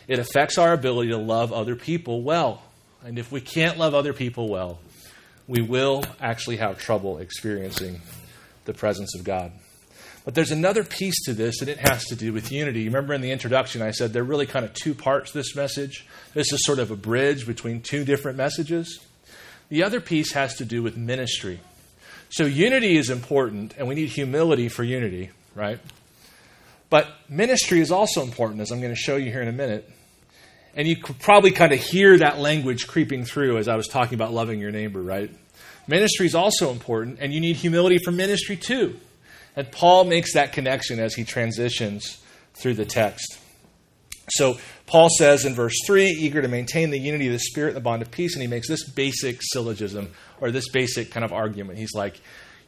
It 0.06 0.20
affects 0.20 0.58
our 0.58 0.72
ability 0.72 1.10
to 1.10 1.18
love 1.18 1.52
other 1.52 1.74
people 1.74 2.22
well. 2.22 2.62
And 3.04 3.18
if 3.18 3.32
we 3.32 3.40
can't 3.40 3.78
love 3.78 3.96
other 3.96 4.12
people 4.12 4.48
well, 4.48 4.78
we 5.46 5.62
will 5.62 6.04
actually 6.20 6.56
have 6.56 6.78
trouble 6.78 7.18
experiencing 7.18 8.00
the 8.64 8.74
presence 8.74 9.14
of 9.14 9.24
God. 9.24 9.52
But 10.24 10.34
there's 10.36 10.52
another 10.52 10.84
piece 10.84 11.24
to 11.24 11.32
this, 11.32 11.60
and 11.60 11.68
it 11.68 11.78
has 11.78 12.04
to 12.06 12.14
do 12.14 12.32
with 12.32 12.52
unity. 12.52 12.84
Remember 12.84 13.12
in 13.12 13.22
the 13.22 13.32
introduction, 13.32 13.82
I 13.82 13.90
said 13.90 14.12
there 14.12 14.22
are 14.22 14.26
really 14.26 14.46
kind 14.46 14.64
of 14.64 14.72
two 14.72 14.94
parts 14.94 15.32
to 15.32 15.38
this 15.38 15.56
message. 15.56 16.06
This 16.32 16.52
is 16.52 16.64
sort 16.64 16.78
of 16.78 16.92
a 16.92 16.96
bridge 16.96 17.44
between 17.46 17.80
two 17.80 18.04
different 18.04 18.38
messages. 18.38 19.00
The 19.68 19.82
other 19.82 20.00
piece 20.00 20.32
has 20.32 20.54
to 20.56 20.64
do 20.64 20.82
with 20.82 20.96
ministry. 20.96 21.60
So 22.30 22.44
unity 22.44 22.96
is 22.96 23.10
important, 23.10 23.74
and 23.76 23.88
we 23.88 23.96
need 23.96 24.10
humility 24.10 24.68
for 24.68 24.84
unity, 24.84 25.30
right? 25.56 25.80
But 26.88 27.08
ministry 27.28 27.80
is 27.80 27.90
also 27.90 28.22
important, 28.22 28.60
as 28.60 28.70
I'm 28.70 28.80
going 28.80 28.94
to 28.94 29.00
show 29.00 29.16
you 29.16 29.30
here 29.30 29.42
in 29.42 29.48
a 29.48 29.52
minute. 29.52 29.90
And 30.74 30.88
you 30.88 30.96
could 30.96 31.18
probably 31.18 31.50
kind 31.50 31.72
of 31.72 31.80
hear 31.80 32.18
that 32.18 32.38
language 32.38 32.86
creeping 32.86 33.24
through 33.24 33.58
as 33.58 33.68
I 33.68 33.76
was 33.76 33.88
talking 33.88 34.14
about 34.14 34.32
loving 34.32 34.58
your 34.58 34.70
neighbor, 34.70 35.02
right? 35.02 35.30
Ministry 35.86 36.26
is 36.26 36.34
also 36.34 36.70
important, 36.70 37.18
and 37.20 37.32
you 37.32 37.40
need 37.40 37.56
humility 37.56 37.98
for 38.02 38.10
ministry 38.10 38.56
too. 38.56 38.98
And 39.54 39.70
Paul 39.70 40.04
makes 40.04 40.32
that 40.34 40.52
connection 40.52 40.98
as 40.98 41.14
he 41.14 41.24
transitions 41.24 42.22
through 42.54 42.74
the 42.74 42.86
text. 42.86 43.38
So 44.30 44.56
Paul 44.86 45.08
says 45.18 45.44
in 45.44 45.54
verse 45.54 45.76
3, 45.86 46.06
eager 46.06 46.40
to 46.40 46.48
maintain 46.48 46.90
the 46.90 46.98
unity 46.98 47.26
of 47.26 47.32
the 47.32 47.38
Spirit 47.38 47.68
and 47.68 47.76
the 47.76 47.80
bond 47.80 48.00
of 48.00 48.10
peace, 48.10 48.34
and 48.34 48.40
he 48.40 48.48
makes 48.48 48.68
this 48.68 48.88
basic 48.88 49.40
syllogism 49.42 50.12
or 50.40 50.50
this 50.50 50.70
basic 50.70 51.10
kind 51.10 51.24
of 51.24 51.32
argument. 51.32 51.78
He's 51.78 51.94
like, 51.94 52.20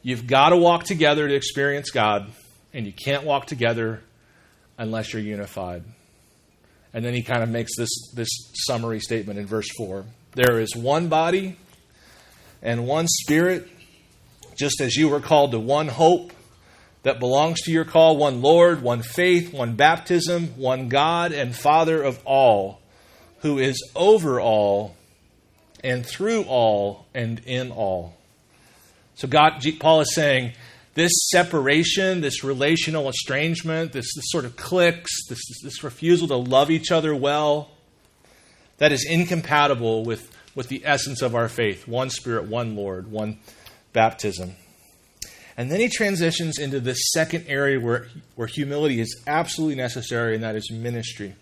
You've 0.03 0.27
got 0.27 0.49
to 0.49 0.57
walk 0.57 0.83
together 0.83 1.27
to 1.27 1.33
experience 1.33 1.89
God, 1.89 2.31
and 2.73 2.85
you 2.85 2.93
can't 2.93 3.23
walk 3.23 3.47
together 3.47 4.01
unless 4.77 5.11
you're 5.11 5.21
unified. 5.23 5.83
And 6.95 7.03
then 7.03 7.13
he 7.13 7.23
kind 7.23 7.43
of 7.43 7.49
makes 7.49 7.75
this, 7.75 7.89
this 8.13 8.29
summary 8.53 9.01
statement 9.01 9.37
in 9.37 9.45
verse 9.45 9.67
4 9.77 10.05
There 10.31 10.61
is 10.61 10.77
one 10.77 11.09
body 11.09 11.57
and 12.61 12.87
one 12.87 13.07
spirit, 13.09 13.67
just 14.57 14.79
as 14.79 14.95
you 14.95 15.09
were 15.09 15.19
called 15.19 15.51
to 15.51 15.59
one 15.59 15.89
hope 15.89 16.31
that 17.03 17.19
belongs 17.19 17.63
to 17.63 17.71
your 17.71 17.83
call 17.83 18.15
one 18.15 18.41
Lord, 18.41 18.81
one 18.81 19.01
faith, 19.01 19.53
one 19.53 19.75
baptism, 19.75 20.47
one 20.55 20.87
God 20.87 21.33
and 21.33 21.53
Father 21.53 22.01
of 22.01 22.17
all, 22.25 22.79
who 23.39 23.59
is 23.59 23.77
over 23.93 24.39
all 24.39 24.95
and 25.83 26.05
through 26.05 26.43
all 26.43 27.07
and 27.13 27.41
in 27.45 27.71
all. 27.71 28.15
So 29.15 29.27
God 29.27 29.61
Paul 29.81 29.99
is 29.99 30.15
saying 30.15 30.53
this 30.95 31.11
separation, 31.29 32.21
this 32.21 32.43
relational 32.43 33.07
estrangement, 33.09 33.91
this, 33.91 34.15
this 34.15 34.25
sort 34.29 34.45
of 34.45 34.55
cliques, 34.55 35.27
this, 35.27 35.41
this 35.61 35.83
refusal 35.83 36.27
to 36.29 36.37
love 36.37 36.71
each 36.71 36.91
other 36.91 37.13
well, 37.13 37.69
that 38.77 38.91
is 38.91 39.05
incompatible 39.07 40.03
with, 40.03 40.35
with 40.55 40.69
the 40.69 40.81
essence 40.85 41.21
of 41.21 41.35
our 41.35 41.47
faith 41.47 41.87
one 41.87 42.09
Spirit, 42.09 42.47
one 42.47 42.75
Lord, 42.75 43.11
one 43.11 43.39
baptism. 43.93 44.55
And 45.57 45.71
then 45.71 45.79
he 45.79 45.89
transitions 45.89 46.57
into 46.57 46.79
this 46.79 47.11
second 47.11 47.45
area 47.47 47.79
where, 47.79 48.07
where 48.35 48.47
humility 48.47 48.99
is 48.99 49.21
absolutely 49.27 49.75
necessary, 49.75 50.35
and 50.35 50.43
that 50.43 50.55
is 50.55 50.71
ministry. 50.71 51.35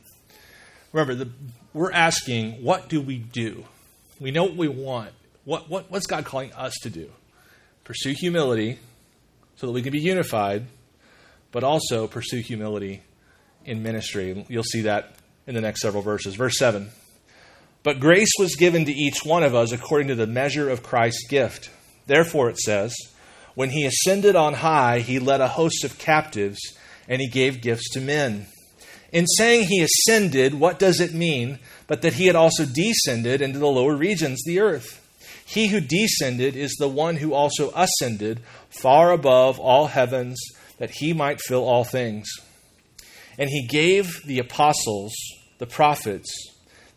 Remember, 0.91 1.15
the, 1.15 1.31
we're 1.73 1.91
asking, 1.91 2.63
what 2.63 2.89
do 2.89 3.01
we 3.01 3.17
do? 3.17 3.65
We 4.19 4.29
know 4.31 4.43
what 4.43 4.55
we 4.55 4.67
want. 4.67 5.11
What, 5.45 5.69
what, 5.69 5.89
what's 5.91 6.05
God 6.05 6.25
calling 6.25 6.53
us 6.53 6.73
to 6.83 6.89
do? 6.89 7.09
Pursue 7.83 8.13
humility 8.13 8.79
so 9.63 9.67
that 9.67 9.73
we 9.73 9.82
can 9.82 9.93
be 9.93 10.02
unified, 10.02 10.65
but 11.54 11.63
also 11.63 12.06
pursue 12.06 12.41
humility 12.41 13.02
in 13.63 13.82
ministry. 13.82 14.45
You'll 14.49 14.62
see 14.62 14.82
that 14.82 15.15
in 15.47 15.56
the 15.56 15.62
next 15.62 15.80
several 15.80 16.04
verses. 16.04 16.36
Verse 16.36 16.58
7 16.58 16.89
But 17.82 18.02
grace 18.02 18.34
was 18.38 18.58
given 18.58 18.84
to 18.84 18.91
each 18.91 19.23
one 19.23 19.41
of 19.41 19.56
us 19.56 19.71
according 19.71 20.10
to 20.10 20.15
the 20.15 20.28
measure 20.28 20.69
of 20.69 20.84
Christ's 20.84 21.26
gift. 21.30 21.69
Therefore, 22.08 22.49
it 22.49 22.60
says, 22.60 22.93
When 23.56 23.69
he 23.69 23.86
ascended 23.86 24.36
on 24.36 24.56
high, 24.56 24.99
he 24.99 25.17
led 25.17 25.39
a 25.39 25.47
host 25.47 25.86
of 25.86 25.97
captives, 25.97 26.60
and 27.08 27.21
he 27.21 27.30
gave 27.30 27.62
gifts 27.62 27.89
to 27.91 28.02
men. 28.02 28.47
In 29.13 29.26
saying 29.28 29.67
he 29.69 29.82
ascended, 29.82 30.56
what 30.56 30.78
does 30.78 30.99
it 30.99 31.13
mean 31.13 31.60
but 31.88 32.02
that 32.02 32.15
he 32.15 32.28
had 32.28 32.36
also 32.36 32.65
descended 32.65 33.41
into 33.41 33.60
the 33.60 33.67
lower 33.67 33.95
regions, 33.95 34.43
the 34.43 34.60
earth? 34.60 35.02
He 35.45 35.67
who 35.67 35.79
descended 35.79 36.56
is 36.56 36.75
the 36.79 36.88
one 36.88 37.17
who 37.17 37.34
also 37.34 37.71
ascended 37.75 38.41
far 38.69 39.12
above 39.12 39.60
all 39.60 39.88
heavens, 39.88 40.39
that 40.77 40.91
he 40.91 41.13
might 41.13 41.41
fill 41.41 41.63
all 41.63 41.84
things. 41.84 42.27
And 43.38 43.49
he 43.49 43.67
gave 43.67 44.23
the 44.25 44.39
apostles, 44.39 45.13
the 45.58 45.65
prophets, 45.65 46.29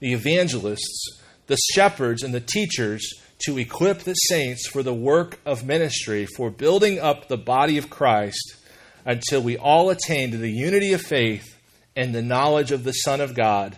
the 0.01 0.13
evangelists, 0.13 1.21
the 1.47 1.59
shepherds, 1.75 2.23
and 2.23 2.35
the 2.35 2.41
teachers 2.41 3.09
to 3.47 3.59
equip 3.59 4.01
the 4.01 4.15
saints 4.15 4.67
for 4.67 4.83
the 4.83 4.95
work 4.95 5.39
of 5.45 5.67
ministry, 5.67 6.27
for 6.27 6.51
building 6.51 6.99
up 6.99 7.29
the 7.29 7.37
body 7.37 7.79
of 7.79 7.91
Christ, 7.91 8.57
until 9.05 9.43
we 9.43 9.57
all 9.57 9.91
attain 9.91 10.31
to 10.31 10.39
the 10.39 10.51
unity 10.51 10.93
of 10.93 11.01
faith 11.01 11.59
and 11.95 12.15
the 12.15 12.23
knowledge 12.23 12.73
of 12.73 12.85
the 12.85 12.93
Son 12.93 13.21
of 13.21 13.35
God, 13.35 13.77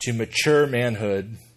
to 0.00 0.12
mature 0.12 0.66
manhood, 0.66 1.36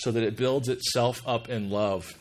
so 0.00 0.10
that 0.10 0.22
it 0.22 0.36
builds 0.36 0.68
itself 0.68 1.22
up 1.26 1.48
in 1.48 1.70
love. 1.70 2.14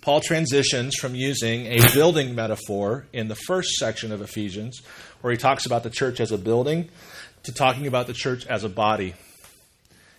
Paul 0.00 0.20
transitions 0.20 0.94
from 0.94 1.16
using 1.16 1.66
a 1.66 1.80
building 1.92 2.36
metaphor 2.36 3.06
in 3.12 3.26
the 3.26 3.34
first 3.34 3.70
section 3.72 4.12
of 4.12 4.22
Ephesians, 4.22 4.80
where 5.20 5.32
he 5.32 5.36
talks 5.36 5.66
about 5.66 5.82
the 5.82 5.90
church 5.90 6.20
as 6.20 6.30
a 6.30 6.38
building, 6.38 6.88
to 7.42 7.52
talking 7.52 7.88
about 7.88 8.06
the 8.06 8.12
church 8.12 8.46
as 8.46 8.62
a 8.62 8.68
body 8.68 9.14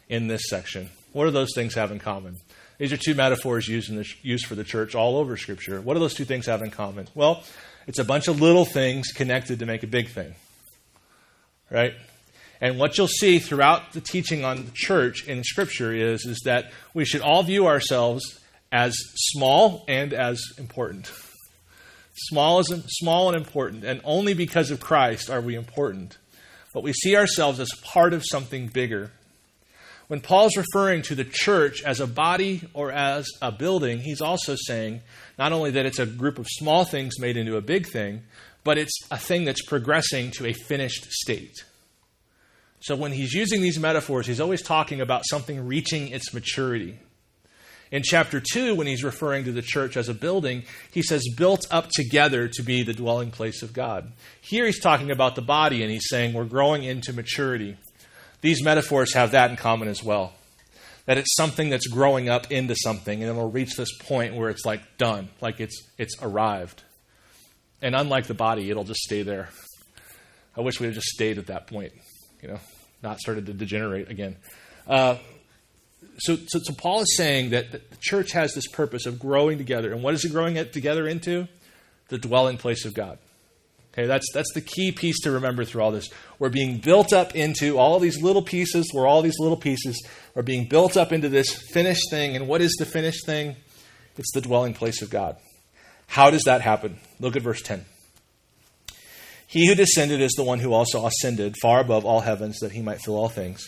in 0.10 0.28
this 0.28 0.50
section. 0.50 0.90
What 1.14 1.24
do 1.26 1.32
those 1.32 1.54
things 1.56 1.74
have 1.76 1.92
in 1.92 2.00
common? 2.00 2.36
These 2.78 2.92
are 2.92 2.98
two 2.98 3.16
metaphors 3.16 3.68
used, 3.68 3.90
the, 3.90 4.06
used 4.22 4.46
for 4.46 4.56
the 4.56 4.66
church 4.66 4.94
all 4.94 5.18
over 5.18 5.38
Scripture. 5.38 5.80
What 5.80 5.94
do 5.94 6.02
those 6.02 6.14
two 6.14 6.26
things 6.26 6.48
have 6.48 6.62
in 6.62 6.70
common? 6.70 7.08
Well, 7.16 7.44
it's 7.88 8.00
a 8.00 8.04
bunch 8.04 8.28
of 8.28 8.42
little 8.42 8.66
things 8.66 9.08
connected 9.14 9.60
to 9.60 9.66
make 9.66 9.84
a 9.84 9.88
big 9.88 10.10
thing. 10.10 10.36
Right? 11.72 11.94
And 12.60 12.80
what 12.80 12.98
you'll 12.98 13.08
see 13.08 13.40
throughout 13.40 13.94
the 13.94 14.02
teaching 14.02 14.44
on 14.44 14.66
the 14.66 14.72
church 14.74 15.28
in 15.28 15.44
Scripture 15.44 15.94
is, 15.94 16.26
is 16.26 16.42
that 16.46 16.72
we 16.94 17.06
should 17.06 17.22
all 17.22 17.44
view 17.44 17.68
ourselves 17.68 18.40
as 18.72 18.96
small 19.16 19.86
and 19.88 20.14
as 20.14 20.42
important. 20.58 21.12
Small, 22.14 22.60
is, 22.60 22.74
small 22.88 23.28
and 23.30 23.38
important. 23.38 23.84
And 23.84 24.02
only 24.04 24.34
because 24.34 24.72
of 24.72 24.80
Christ 24.80 25.30
are 25.30 25.42
we 25.42 25.56
important. 25.56 26.18
But 26.74 26.84
we 26.84 26.94
see 26.94 27.16
ourselves 27.16 27.60
as 27.60 27.70
part 27.84 28.14
of 28.14 28.24
something 28.26 28.68
bigger. 28.68 29.12
When 30.08 30.22
Paul's 30.22 30.56
referring 30.56 31.02
to 31.04 31.16
the 31.16 31.26
church 31.26 31.84
as 31.84 32.00
a 32.00 32.08
body 32.08 32.62
or 32.74 32.92
as 32.92 33.28
a 33.42 33.52
building, 33.52 34.00
he's 34.00 34.22
also 34.22 34.56
saying 34.56 35.02
not 35.38 35.52
only 35.52 35.72
that 35.72 35.86
it's 35.86 36.00
a 36.00 36.06
group 36.06 36.40
of 36.40 36.48
small 36.50 36.86
things 36.86 37.20
made 37.20 37.38
into 37.38 37.58
a 37.58 37.62
big 37.62 37.88
thing, 37.88 38.24
but 38.64 38.78
it's 38.78 38.98
a 39.12 39.18
thing 39.18 39.44
that's 39.46 39.64
progressing 39.64 40.32
to 40.32 40.46
a 40.48 40.54
finished 40.54 41.12
state. 41.12 41.64
So 42.80 42.96
when 42.96 43.12
he's 43.12 43.34
using 43.34 43.62
these 43.62 43.80
metaphors, 43.80 44.28
he's 44.28 44.40
always 44.40 44.62
talking 44.62 45.02
about 45.02 45.24
something 45.26 45.66
reaching 45.66 46.10
its 46.10 46.34
maturity. 46.34 47.00
In 47.92 48.04
chapter 48.04 48.42
2, 48.42 48.76
when 48.76 48.86
he's 48.86 49.04
referring 49.04 49.46
to 49.46 49.52
the 49.52 49.62
church 49.62 49.96
as 49.96 50.10
a 50.10 50.14
building, 50.14 50.64
he 50.92 51.02
says, 51.02 51.24
built 51.36 51.66
up 51.72 51.88
together 51.90 52.50
to 52.50 52.64
be 52.64 52.84
the 52.84 52.94
dwelling 52.94 53.32
place 53.32 53.64
of 53.64 53.74
God. 53.74 54.12
Here 54.42 54.66
he's 54.66 54.82
talking 54.82 55.10
about 55.10 55.36
the 55.36 55.42
body, 55.42 55.84
and 55.84 55.92
he's 55.92 56.10
saying 56.10 56.34
we're 56.34 56.46
growing 56.46 56.84
into 56.84 57.14
maturity. 57.14 57.78
These 58.42 58.64
metaphors 58.64 59.14
have 59.14 59.32
that 59.32 59.52
in 59.52 59.56
common 59.56 59.88
as 59.88 60.04
well. 60.04 60.34
That 61.06 61.18
it's 61.18 61.36
something 61.36 61.70
that's 61.70 61.88
growing 61.88 62.28
up 62.28 62.52
into 62.52 62.76
something, 62.76 63.24
and 63.24 63.32
it'll 63.32 63.50
reach 63.50 63.76
this 63.78 63.98
point 63.98 64.36
where 64.36 64.50
it's 64.50 64.66
like 64.66 64.98
done, 64.98 65.30
like 65.40 65.62
it's, 65.62 65.82
it's 65.98 66.16
arrived. 66.22 66.84
And 67.82 67.96
unlike 67.96 68.28
the 68.28 68.34
body, 68.34 68.70
it'll 68.70 68.84
just 68.84 69.00
stay 69.00 69.24
there. 69.24 69.50
I 70.58 70.62
wish 70.62 70.80
we 70.80 70.88
had 70.88 70.96
just 70.96 71.08
stayed 71.08 71.38
at 71.38 71.48
that 71.48 71.68
point, 71.68 71.94
you 72.42 72.50
know, 72.50 72.60
not 73.04 73.20
started 73.20 73.46
to 73.48 73.54
degenerate 73.54 74.10
again. 74.10 74.38
Uh, 74.88 75.18
so, 76.20 76.36
so, 76.48 76.60
so, 76.64 76.74
Paul 76.74 77.02
is 77.02 77.16
saying 77.16 77.52
that 77.52 77.72
the 77.72 77.82
church 78.00 78.32
has 78.32 78.54
this 78.54 78.68
purpose 78.68 79.06
of 79.06 79.20
growing 79.20 79.58
together. 79.58 79.92
And 79.92 80.02
what 80.02 80.14
is 80.14 80.26
it 80.26 80.32
growing 80.32 80.56
together 80.72 81.08
into? 81.08 81.48
The 82.10 82.18
dwelling 82.18 82.58
place 82.58 82.86
of 82.86 82.94
God. 82.94 83.20
Okay, 83.94 84.06
that's, 84.06 84.26
that's 84.34 84.54
the 84.54 84.62
key 84.62 84.92
piece 84.92 85.20
to 85.22 85.32
remember 85.32 85.66
through 85.66 85.82
all 85.82 85.92
this. 85.92 86.10
We're 86.40 86.50
being 86.50 86.78
built 86.78 87.14
up 87.14 87.36
into 87.36 87.78
all 87.78 88.00
these 88.00 88.22
little 88.22 88.44
pieces, 88.44 88.90
where 88.94 89.08
all 89.08 89.22
these 89.22 89.40
little 89.40 89.58
pieces 89.58 90.00
are 90.36 90.44
being 90.44 90.68
built 90.68 90.96
up 90.96 91.12
into 91.12 91.30
this 91.30 91.52
finished 91.74 92.10
thing. 92.12 92.36
And 92.36 92.48
what 92.48 92.62
is 92.62 92.76
the 92.78 92.86
finished 92.86 93.26
thing? 93.26 93.56
It's 94.18 94.32
the 94.34 94.42
dwelling 94.42 94.74
place 94.74 95.02
of 95.02 95.10
God. 95.10 95.38
How 96.08 96.30
does 96.30 96.44
that 96.46 96.62
happen? 96.62 97.00
Look 97.20 97.36
at 97.36 97.42
verse 97.42 97.62
10. 97.62 97.86
He 99.48 99.66
who 99.66 99.76
descended 99.76 100.20
is 100.20 100.34
the 100.34 100.44
one 100.44 100.60
who 100.60 100.74
also 100.74 101.08
ascended 101.08 101.56
far 101.62 101.80
above 101.80 102.06
all 102.06 102.20
heavens 102.20 102.60
that 102.60 102.74
he 102.74 102.82
might 102.82 103.02
fill 103.02 103.16
all 103.16 103.30
things. 103.30 103.64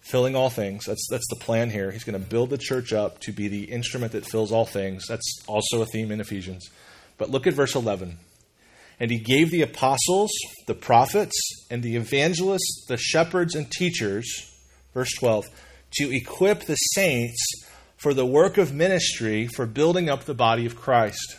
Filling 0.00 0.34
all 0.34 0.50
things. 0.50 0.84
That's, 0.84 1.06
that's 1.08 1.28
the 1.30 1.38
plan 1.38 1.70
here. 1.70 1.92
He's 1.92 2.02
going 2.02 2.20
to 2.20 2.28
build 2.28 2.50
the 2.50 2.58
church 2.58 2.92
up 2.92 3.20
to 3.20 3.32
be 3.32 3.46
the 3.46 3.64
instrument 3.64 4.10
that 4.12 4.26
fills 4.26 4.50
all 4.50 4.66
things. 4.66 5.06
That's 5.08 5.44
also 5.46 5.82
a 5.82 5.86
theme 5.86 6.10
in 6.10 6.20
Ephesians. 6.20 6.68
But 7.16 7.30
look 7.30 7.46
at 7.46 7.54
verse 7.54 7.76
11. 7.76 8.18
And 8.98 9.10
he 9.10 9.18
gave 9.18 9.52
the 9.52 9.62
apostles, 9.62 10.32
the 10.66 10.74
prophets, 10.74 11.36
and 11.70 11.82
the 11.82 11.94
evangelists, 11.94 12.84
the 12.88 12.96
shepherds, 12.96 13.54
and 13.54 13.70
teachers, 13.70 14.52
verse 14.92 15.12
12, 15.18 15.46
to 15.98 16.14
equip 16.14 16.64
the 16.64 16.74
saints 16.74 17.40
for 17.96 18.12
the 18.14 18.26
work 18.26 18.58
of 18.58 18.74
ministry 18.74 19.46
for 19.46 19.66
building 19.66 20.08
up 20.08 20.24
the 20.24 20.34
body 20.34 20.66
of 20.66 20.74
Christ. 20.74 21.36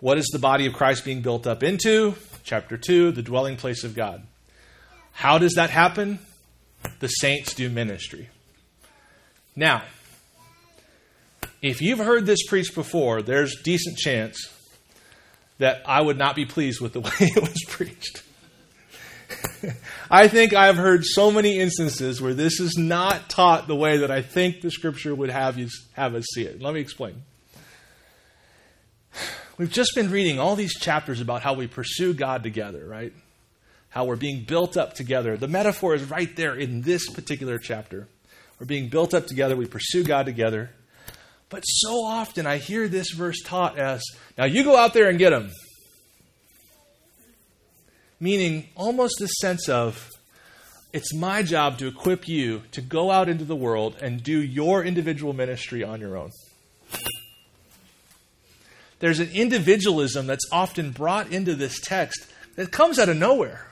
What 0.00 0.18
is 0.18 0.26
the 0.32 0.38
body 0.38 0.66
of 0.66 0.72
Christ 0.72 1.04
being 1.04 1.22
built 1.22 1.46
up 1.46 1.62
into? 1.62 2.14
Chapter 2.42 2.76
2, 2.76 3.12
the 3.12 3.22
dwelling 3.22 3.56
place 3.56 3.84
of 3.84 3.94
God. 3.94 4.22
How 5.12 5.38
does 5.38 5.54
that 5.54 5.70
happen? 5.70 6.18
The 7.00 7.08
saints 7.08 7.54
do 7.54 7.70
ministry. 7.70 8.28
Now, 9.56 9.82
if 11.62 11.80
you've 11.80 12.00
heard 12.00 12.26
this 12.26 12.46
preached 12.46 12.74
before, 12.74 13.22
there's 13.22 13.62
decent 13.62 13.96
chance 13.96 14.50
that 15.58 15.82
I 15.86 16.00
would 16.00 16.18
not 16.18 16.36
be 16.36 16.44
pleased 16.44 16.80
with 16.80 16.92
the 16.92 17.00
way 17.00 17.10
it 17.20 17.40
was 17.40 17.64
preached. 17.68 18.22
I 20.10 20.28
think 20.28 20.52
I've 20.52 20.76
heard 20.76 21.04
so 21.04 21.30
many 21.30 21.58
instances 21.58 22.20
where 22.20 22.34
this 22.34 22.60
is 22.60 22.76
not 22.76 23.30
taught 23.30 23.66
the 23.66 23.76
way 23.76 23.98
that 23.98 24.10
I 24.10 24.22
think 24.22 24.60
the 24.60 24.70
scripture 24.70 25.14
would 25.14 25.30
have 25.30 25.58
you 25.58 25.68
have 25.94 26.14
us 26.14 26.26
see 26.34 26.42
it. 26.42 26.60
Let 26.60 26.74
me 26.74 26.80
explain. 26.80 27.22
We've 29.56 29.70
just 29.70 29.94
been 29.94 30.10
reading 30.10 30.40
all 30.40 30.56
these 30.56 30.74
chapters 30.74 31.20
about 31.20 31.42
how 31.42 31.54
we 31.54 31.68
pursue 31.68 32.12
God 32.12 32.42
together, 32.42 32.84
right? 32.84 33.12
How 33.88 34.04
we're 34.04 34.16
being 34.16 34.42
built 34.42 34.76
up 34.76 34.94
together. 34.94 35.36
The 35.36 35.46
metaphor 35.46 35.94
is 35.94 36.10
right 36.10 36.34
there 36.34 36.56
in 36.56 36.82
this 36.82 37.08
particular 37.08 37.58
chapter. 37.58 38.08
We're 38.58 38.66
being 38.66 38.88
built 38.88 39.14
up 39.14 39.26
together, 39.26 39.54
we 39.54 39.66
pursue 39.66 40.02
God 40.02 40.26
together. 40.26 40.70
But 41.50 41.60
so 41.60 42.04
often 42.04 42.46
I 42.46 42.56
hear 42.56 42.88
this 42.88 43.12
verse 43.12 43.40
taught 43.44 43.78
as 43.78 44.02
now 44.36 44.44
you 44.46 44.64
go 44.64 44.76
out 44.76 44.92
there 44.92 45.08
and 45.08 45.20
get 45.20 45.30
them. 45.30 45.52
Meaning 48.18 48.68
almost 48.74 49.18
the 49.20 49.26
sense 49.26 49.68
of 49.68 50.10
it's 50.92 51.14
my 51.14 51.44
job 51.44 51.78
to 51.78 51.86
equip 51.86 52.26
you 52.26 52.62
to 52.72 52.80
go 52.80 53.12
out 53.12 53.28
into 53.28 53.44
the 53.44 53.54
world 53.54 53.96
and 54.00 54.20
do 54.20 54.42
your 54.42 54.82
individual 54.84 55.32
ministry 55.32 55.84
on 55.84 56.00
your 56.00 56.16
own. 56.16 56.30
There's 59.04 59.20
an 59.20 59.32
individualism 59.34 60.26
that's 60.26 60.48
often 60.50 60.90
brought 60.90 61.30
into 61.30 61.54
this 61.54 61.78
text 61.78 62.26
that 62.56 62.72
comes 62.72 62.98
out 62.98 63.10
of 63.10 63.18
nowhere. 63.18 63.66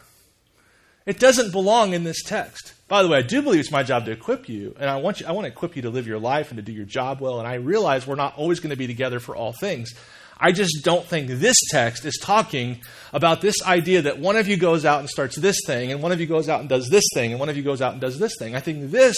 It 1.06 1.18
doesn't 1.18 1.52
belong 1.52 1.94
in 1.94 2.04
this 2.04 2.22
text. 2.22 2.74
By 2.86 3.02
the 3.02 3.08
way, 3.08 3.16
I 3.16 3.22
do 3.22 3.40
believe 3.40 3.60
it's 3.60 3.70
my 3.70 3.82
job 3.82 4.04
to 4.04 4.10
equip 4.10 4.46
you, 4.46 4.76
and 4.78 4.90
I 4.90 4.96
want 4.96 5.20
you, 5.20 5.26
I 5.26 5.32
want 5.32 5.46
to 5.46 5.50
equip 5.50 5.74
you 5.74 5.80
to 5.80 5.88
live 5.88 6.06
your 6.06 6.18
life 6.18 6.50
and 6.50 6.58
to 6.58 6.62
do 6.62 6.70
your 6.70 6.84
job 6.84 7.22
well. 7.22 7.38
And 7.38 7.48
I 7.48 7.54
realize 7.54 8.06
we're 8.06 8.14
not 8.14 8.36
always 8.36 8.60
going 8.60 8.72
to 8.72 8.76
be 8.76 8.86
together 8.86 9.20
for 9.20 9.34
all 9.34 9.54
things. 9.58 9.94
I 10.38 10.52
just 10.52 10.84
don't 10.84 11.06
think 11.06 11.28
this 11.30 11.56
text 11.70 12.04
is 12.04 12.18
talking 12.20 12.82
about 13.14 13.40
this 13.40 13.56
idea 13.64 14.02
that 14.02 14.18
one 14.18 14.36
of 14.36 14.48
you 14.48 14.58
goes 14.58 14.84
out 14.84 15.00
and 15.00 15.08
starts 15.08 15.36
this 15.36 15.56
thing, 15.66 15.92
and 15.92 16.02
one 16.02 16.12
of 16.12 16.20
you 16.20 16.26
goes 16.26 16.50
out 16.50 16.60
and 16.60 16.68
does 16.68 16.90
this 16.90 17.04
thing, 17.14 17.30
and 17.30 17.40
one 17.40 17.48
of 17.48 17.56
you 17.56 17.62
goes 17.62 17.80
out 17.80 17.92
and 17.92 18.02
does 18.02 18.18
this 18.18 18.34
thing. 18.38 18.54
I 18.54 18.60
think 18.60 18.90
this 18.90 19.16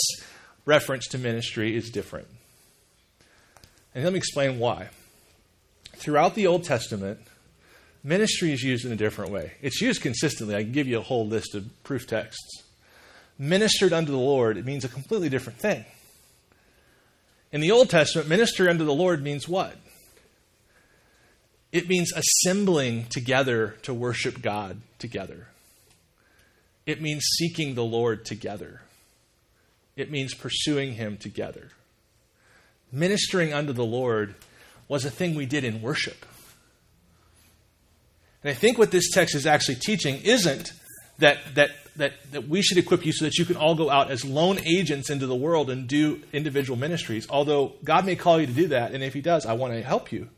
reference 0.64 1.08
to 1.08 1.18
ministry 1.18 1.76
is 1.76 1.90
different. 1.90 2.28
And 3.96 4.04
let 4.04 4.12
me 4.12 4.18
explain 4.18 4.60
why. 4.60 4.90
Throughout 6.04 6.34
the 6.34 6.46
Old 6.48 6.64
Testament, 6.64 7.18
ministry 8.02 8.52
is 8.52 8.62
used 8.62 8.84
in 8.84 8.92
a 8.92 8.96
different 8.96 9.30
way. 9.30 9.52
It's 9.62 9.80
used 9.80 10.02
consistently. 10.02 10.54
I 10.54 10.62
can 10.62 10.72
give 10.72 10.86
you 10.86 10.98
a 10.98 11.02
whole 11.02 11.26
list 11.26 11.54
of 11.54 11.64
proof 11.82 12.06
texts. 12.06 12.62
Ministered 13.38 13.94
unto 13.94 14.12
the 14.12 14.18
Lord, 14.18 14.58
it 14.58 14.66
means 14.66 14.84
a 14.84 14.88
completely 14.90 15.30
different 15.30 15.58
thing. 15.58 15.86
In 17.52 17.62
the 17.62 17.70
Old 17.70 17.88
Testament, 17.88 18.28
minister 18.28 18.68
unto 18.68 18.84
the 18.84 18.92
Lord 18.92 19.22
means 19.22 19.48
what? 19.48 19.78
It 21.72 21.88
means 21.88 22.12
assembling 22.12 23.06
together 23.06 23.76
to 23.84 23.94
worship 23.94 24.42
God 24.42 24.82
together. 24.98 25.46
It 26.84 27.00
means 27.00 27.24
seeking 27.38 27.76
the 27.76 27.84
Lord 27.84 28.26
together. 28.26 28.82
It 29.96 30.10
means 30.10 30.34
pursuing 30.34 30.96
Him 30.96 31.16
together. 31.16 31.70
Ministering 32.92 33.54
unto 33.54 33.72
the 33.72 33.86
Lord 33.86 34.34
was 34.88 35.04
a 35.04 35.10
thing 35.10 35.34
we 35.34 35.46
did 35.46 35.64
in 35.64 35.80
worship. 35.82 36.26
And 38.42 38.50
I 38.50 38.54
think 38.54 38.76
what 38.76 38.90
this 38.90 39.10
text 39.10 39.34
is 39.34 39.46
actually 39.46 39.76
teaching 39.76 40.20
isn't 40.22 40.72
that, 41.18 41.38
that, 41.54 41.70
that, 41.96 42.12
that 42.32 42.48
we 42.48 42.60
should 42.60 42.76
equip 42.76 43.06
you 43.06 43.12
so 43.12 43.24
that 43.24 43.38
you 43.38 43.44
can 43.44 43.56
all 43.56 43.74
go 43.74 43.88
out 43.88 44.10
as 44.10 44.24
lone 44.24 44.58
agents 44.60 45.08
into 45.08 45.26
the 45.26 45.34
world 45.34 45.70
and 45.70 45.88
do 45.88 46.20
individual 46.32 46.78
ministries, 46.78 47.26
although 47.30 47.72
God 47.82 48.04
may 48.04 48.16
call 48.16 48.40
you 48.40 48.46
to 48.46 48.52
do 48.52 48.68
that, 48.68 48.92
and 48.92 49.02
if 49.02 49.14
He 49.14 49.20
does, 49.20 49.46
I 49.46 49.54
want 49.54 49.72
to 49.72 49.82
help 49.82 50.12
you. 50.12 50.28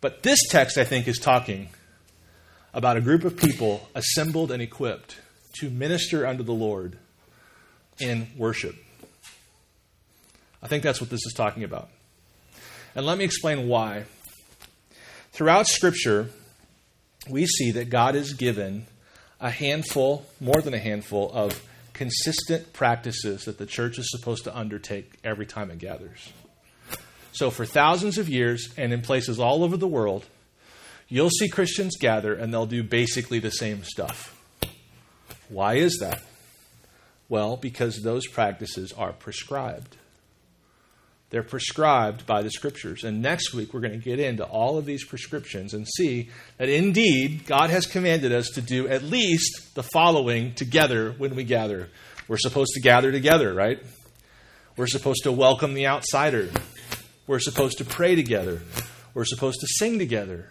But 0.00 0.22
this 0.22 0.38
text, 0.48 0.78
I 0.78 0.84
think, 0.84 1.08
is 1.08 1.18
talking 1.18 1.68
about 2.72 2.96
a 2.96 3.00
group 3.00 3.24
of 3.24 3.36
people 3.36 3.88
assembled 3.94 4.52
and 4.52 4.62
equipped 4.62 5.16
to 5.54 5.70
minister 5.70 6.26
unto 6.26 6.42
the 6.42 6.52
Lord 6.52 6.96
in 7.98 8.28
worship. 8.36 8.76
I 10.62 10.68
think 10.68 10.82
that's 10.82 11.00
what 11.00 11.10
this 11.10 11.24
is 11.26 11.32
talking 11.34 11.64
about. 11.64 11.88
And 12.94 13.06
let 13.06 13.18
me 13.18 13.24
explain 13.24 13.68
why. 13.68 14.04
Throughout 15.32 15.66
Scripture, 15.66 16.30
we 17.28 17.46
see 17.46 17.70
that 17.72 17.90
God 17.90 18.14
has 18.14 18.32
given 18.32 18.86
a 19.40 19.50
handful, 19.50 20.26
more 20.40 20.60
than 20.60 20.74
a 20.74 20.78
handful, 20.78 21.30
of 21.32 21.62
consistent 21.92 22.72
practices 22.72 23.44
that 23.44 23.58
the 23.58 23.66
church 23.66 23.98
is 23.98 24.10
supposed 24.10 24.44
to 24.44 24.56
undertake 24.56 25.18
every 25.22 25.46
time 25.46 25.70
it 25.70 25.78
gathers. 25.78 26.32
So, 27.32 27.50
for 27.50 27.64
thousands 27.64 28.18
of 28.18 28.28
years 28.28 28.72
and 28.76 28.92
in 28.92 29.00
places 29.00 29.38
all 29.38 29.62
over 29.62 29.76
the 29.76 29.86
world, 29.86 30.26
you'll 31.08 31.30
see 31.30 31.48
Christians 31.48 31.96
gather 31.96 32.34
and 32.34 32.52
they'll 32.52 32.66
do 32.66 32.82
basically 32.82 33.38
the 33.38 33.50
same 33.50 33.84
stuff. 33.84 34.34
Why 35.48 35.74
is 35.74 35.98
that? 36.00 36.22
Well, 37.28 37.56
because 37.56 38.00
those 38.02 38.26
practices 38.26 38.92
are 38.92 39.12
prescribed. 39.12 39.97
They're 41.30 41.42
prescribed 41.42 42.26
by 42.26 42.42
the 42.42 42.50
scriptures. 42.50 43.04
And 43.04 43.20
next 43.20 43.52
week, 43.52 43.74
we're 43.74 43.80
going 43.80 43.98
to 43.98 44.04
get 44.04 44.18
into 44.18 44.44
all 44.44 44.78
of 44.78 44.86
these 44.86 45.04
prescriptions 45.04 45.74
and 45.74 45.86
see 45.86 46.30
that 46.56 46.70
indeed 46.70 47.46
God 47.46 47.68
has 47.68 47.84
commanded 47.84 48.32
us 48.32 48.48
to 48.50 48.62
do 48.62 48.88
at 48.88 49.02
least 49.02 49.74
the 49.74 49.82
following 49.82 50.54
together 50.54 51.14
when 51.18 51.34
we 51.34 51.44
gather. 51.44 51.90
We're 52.28 52.38
supposed 52.38 52.72
to 52.74 52.80
gather 52.80 53.12
together, 53.12 53.52
right? 53.52 53.78
We're 54.76 54.86
supposed 54.86 55.24
to 55.24 55.32
welcome 55.32 55.74
the 55.74 55.86
outsider. 55.86 56.48
We're 57.26 57.40
supposed 57.40 57.78
to 57.78 57.84
pray 57.84 58.14
together. 58.14 58.62
We're 59.12 59.26
supposed 59.26 59.60
to 59.60 59.66
sing 59.66 59.98
together. 59.98 60.46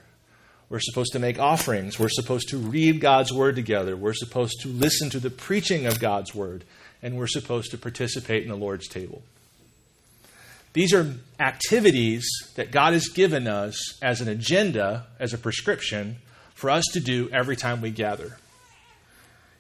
We're 0.70 0.80
supposed 0.80 1.14
to 1.14 1.20
make 1.20 1.40
offerings. 1.40 1.98
We're 1.98 2.10
supposed 2.10 2.50
to 2.50 2.58
read 2.58 3.00
God's 3.00 3.34
word 3.34 3.56
together. 3.56 3.96
We're 3.96 4.14
supposed 4.14 4.60
to 4.62 4.68
listen 4.68 5.10
to 5.12 5.20
the 5.20 5.30
preaching 5.30 5.88
of 5.88 6.00
God's 6.00 6.36
word. 6.36 6.66
And 7.02 7.18
we're 7.18 7.28
supposed 7.28 7.72
to 7.72 7.78
participate 7.78 8.44
in 8.44 8.50
the 8.50 8.56
Lord's 8.56 8.88
table. 8.88 9.24
These 10.74 10.94
are 10.94 11.16
activities 11.40 12.28
that 12.56 12.72
God 12.72 12.94
has 12.94 13.08
given 13.08 13.48
us 13.48 13.98
as 14.02 14.22
an 14.22 14.28
agenda, 14.28 15.08
as 15.20 15.34
a 15.34 15.38
prescription 15.38 16.18
for 16.54 16.70
us 16.70 16.84
to 16.94 17.00
do 17.00 17.30
every 17.32 17.56
time 17.56 17.82
we 17.82 17.92
gather. 17.92 18.38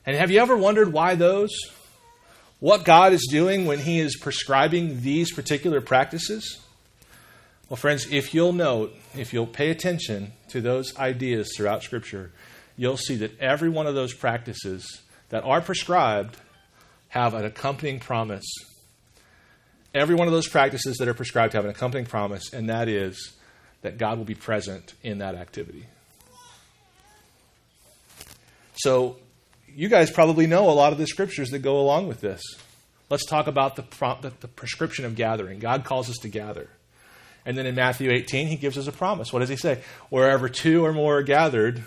And 0.06 0.16
have 0.16 0.32
you 0.32 0.40
ever 0.40 0.56
wondered 0.56 0.94
why 0.94 1.16
those? 1.16 1.52
What 2.60 2.86
God 2.86 3.14
is 3.14 3.28
doing 3.30 3.66
when 3.66 3.80
He 3.80 4.00
is 4.00 4.18
prescribing 4.18 5.02
these 5.02 5.32
particular 5.32 5.82
practices? 5.82 6.60
Well, 7.70 7.78
friends, 7.78 8.08
if 8.12 8.34
you'll 8.34 8.54
note, 8.54 8.96
if 9.16 9.34
you'll 9.34 9.46
pay 9.46 9.70
attention 9.70 10.32
to 10.50 10.62
those 10.62 10.96
ideas 10.98 11.52
throughout 11.56 11.84
Scripture, 11.84 12.32
you'll 12.78 12.98
see 12.98 13.16
that 13.18 13.40
every 13.40 13.70
one 13.70 13.86
of 13.86 13.96
those 13.96 14.14
practices 14.14 15.02
that 15.30 15.44
are 15.44 15.62
prescribed 15.62 16.38
have 17.10 17.34
an 17.34 17.46
accompanying 17.46 18.00
promise 18.00 18.46
every 19.94 20.16
one 20.16 20.28
of 20.28 20.34
those 20.34 20.48
practices 20.48 20.98
that 20.98 21.08
are 21.08 21.14
prescribed 21.14 21.54
have 21.54 21.66
an 21.66 21.72
accompanying 21.72 22.08
promise, 22.08 22.54
and 22.54 22.70
that 22.70 22.88
is 22.88 23.34
that 23.82 23.98
God 23.98 24.18
will 24.18 24.26
be 24.26 24.36
present 24.36 24.94
in 25.04 25.20
that 25.20 25.36
activity. 25.36 25.86
So, 28.76 29.18
you 29.68 29.90
guys 29.90 30.12
probably 30.12 30.48
know 30.48 30.70
a 30.70 30.72
lot 30.72 30.92
of 30.92 30.98
the 30.98 31.08
scriptures 31.08 31.50
that 31.50 31.60
go 31.60 31.80
along 31.80 32.08
with 32.08 32.22
this. 32.22 32.42
Let's 33.10 33.26
talk 33.26 33.48
about 33.48 33.76
the, 33.76 33.84
the, 34.22 34.34
the 34.40 34.48
prescription 34.48 35.06
of 35.06 35.16
gathering. 35.16 35.60
God 35.60 35.86
calls 35.86 36.10
us 36.10 36.18
to 36.18 36.30
gather. 36.30 36.68
And 37.46 37.58
then 37.58 37.66
in 37.66 37.76
Matthew 37.76 38.12
18, 38.12 38.48
he 38.48 38.58
gives 38.58 38.78
us 38.78 38.88
a 38.88 38.92
promise. 38.92 39.32
What 39.32 39.40
does 39.40 39.50
he 39.50 39.56
say? 39.56 39.82
Wherever 40.10 40.50
two 40.50 40.86
or 40.86 40.92
more 40.92 41.20
are 41.20 41.24
gathered, 41.24 41.84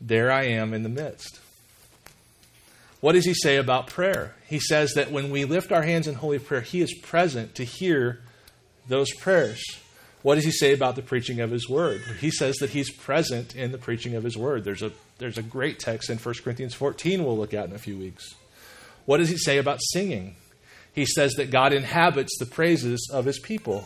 there 0.00 0.30
I 0.30 0.44
am 0.44 0.74
in 0.74 0.82
the 0.82 0.88
midst. 0.88 1.40
What 3.06 3.12
does 3.12 3.24
he 3.24 3.34
say 3.34 3.56
about 3.56 3.86
prayer? 3.86 4.34
He 4.48 4.58
says 4.58 4.94
that 4.94 5.12
when 5.12 5.30
we 5.30 5.44
lift 5.44 5.70
our 5.70 5.84
hands 5.84 6.08
in 6.08 6.16
holy 6.16 6.40
prayer, 6.40 6.62
he 6.62 6.80
is 6.80 6.92
present 6.92 7.54
to 7.54 7.62
hear 7.62 8.18
those 8.88 9.14
prayers. 9.20 9.62
What 10.22 10.34
does 10.34 10.44
he 10.44 10.50
say 10.50 10.74
about 10.74 10.96
the 10.96 11.02
preaching 11.02 11.38
of 11.38 11.52
his 11.52 11.68
word? 11.68 12.02
He 12.18 12.32
says 12.32 12.56
that 12.56 12.70
he's 12.70 12.90
present 12.90 13.54
in 13.54 13.70
the 13.70 13.78
preaching 13.78 14.16
of 14.16 14.24
his 14.24 14.36
word. 14.36 14.64
There's 14.64 14.82
a, 14.82 14.90
there's 15.18 15.38
a 15.38 15.42
great 15.42 15.78
text 15.78 16.10
in 16.10 16.18
1 16.18 16.34
Corinthians 16.42 16.74
14 16.74 17.24
we'll 17.24 17.38
look 17.38 17.54
at 17.54 17.68
in 17.68 17.76
a 17.76 17.78
few 17.78 17.96
weeks. 17.96 18.34
What 19.04 19.18
does 19.18 19.28
he 19.28 19.36
say 19.36 19.58
about 19.58 19.78
singing? 19.92 20.34
He 20.92 21.06
says 21.06 21.34
that 21.34 21.52
God 21.52 21.72
inhabits 21.72 22.36
the 22.40 22.46
praises 22.46 23.08
of 23.12 23.24
his 23.24 23.38
people. 23.38 23.84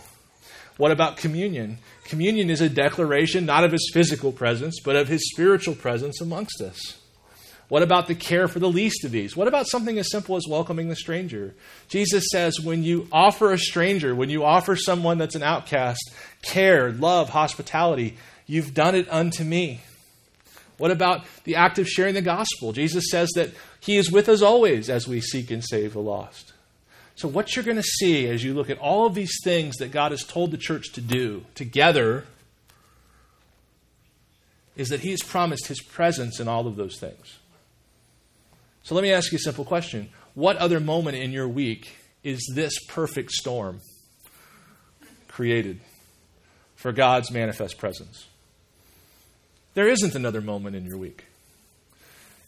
What 0.78 0.92
about 0.92 1.18
communion? 1.18 1.76
Communion 2.04 2.48
is 2.48 2.62
a 2.62 2.70
declaration 2.70 3.44
not 3.44 3.64
of 3.64 3.72
his 3.72 3.90
physical 3.92 4.32
presence, 4.32 4.80
but 4.82 4.96
of 4.96 5.08
his 5.08 5.30
spiritual 5.30 5.74
presence 5.74 6.22
amongst 6.22 6.62
us. 6.62 6.99
What 7.70 7.84
about 7.84 8.08
the 8.08 8.16
care 8.16 8.48
for 8.48 8.58
the 8.58 8.68
least 8.68 9.04
of 9.04 9.12
these? 9.12 9.36
What 9.36 9.46
about 9.46 9.68
something 9.68 9.96
as 9.96 10.10
simple 10.10 10.34
as 10.34 10.44
welcoming 10.48 10.88
the 10.88 10.96
stranger? 10.96 11.54
Jesus 11.88 12.26
says 12.32 12.58
when 12.58 12.82
you 12.82 13.06
offer 13.12 13.52
a 13.52 13.58
stranger, 13.58 14.12
when 14.12 14.28
you 14.28 14.44
offer 14.44 14.74
someone 14.74 15.18
that's 15.18 15.36
an 15.36 15.44
outcast, 15.44 16.12
care, 16.42 16.90
love, 16.90 17.28
hospitality, 17.28 18.16
you've 18.44 18.74
done 18.74 18.96
it 18.96 19.06
unto 19.08 19.44
me. 19.44 19.82
What 20.78 20.90
about 20.90 21.24
the 21.44 21.54
act 21.54 21.78
of 21.78 21.86
sharing 21.86 22.14
the 22.14 22.22
gospel? 22.22 22.72
Jesus 22.72 23.04
says 23.08 23.30
that 23.36 23.50
he 23.78 23.96
is 23.96 24.10
with 24.10 24.28
us 24.28 24.42
always 24.42 24.90
as 24.90 25.06
we 25.06 25.20
seek 25.20 25.52
and 25.52 25.62
save 25.64 25.92
the 25.92 26.00
lost. 26.00 26.52
So, 27.14 27.28
what 27.28 27.54
you're 27.54 27.64
going 27.64 27.76
to 27.76 27.82
see 27.82 28.26
as 28.26 28.42
you 28.42 28.52
look 28.52 28.70
at 28.70 28.78
all 28.78 29.06
of 29.06 29.14
these 29.14 29.36
things 29.44 29.76
that 29.76 29.92
God 29.92 30.10
has 30.10 30.24
told 30.24 30.50
the 30.50 30.56
church 30.56 30.90
to 30.94 31.00
do 31.00 31.44
together 31.54 32.24
is 34.74 34.88
that 34.88 35.00
He 35.00 35.10
has 35.10 35.22
promised 35.22 35.68
His 35.68 35.82
presence 35.82 36.40
in 36.40 36.48
all 36.48 36.66
of 36.66 36.76
those 36.76 36.98
things. 36.98 37.39
So 38.82 38.94
let 38.94 39.02
me 39.02 39.12
ask 39.12 39.32
you 39.32 39.36
a 39.36 39.40
simple 39.40 39.64
question. 39.64 40.10
What 40.34 40.56
other 40.56 40.80
moment 40.80 41.16
in 41.16 41.32
your 41.32 41.48
week 41.48 41.96
is 42.22 42.50
this 42.54 42.78
perfect 42.86 43.30
storm 43.32 43.80
created 45.28 45.80
for 46.76 46.92
God's 46.92 47.30
manifest 47.30 47.78
presence? 47.78 48.26
There 49.74 49.88
isn't 49.88 50.14
another 50.14 50.40
moment 50.40 50.76
in 50.76 50.84
your 50.84 50.98
week. 50.98 51.24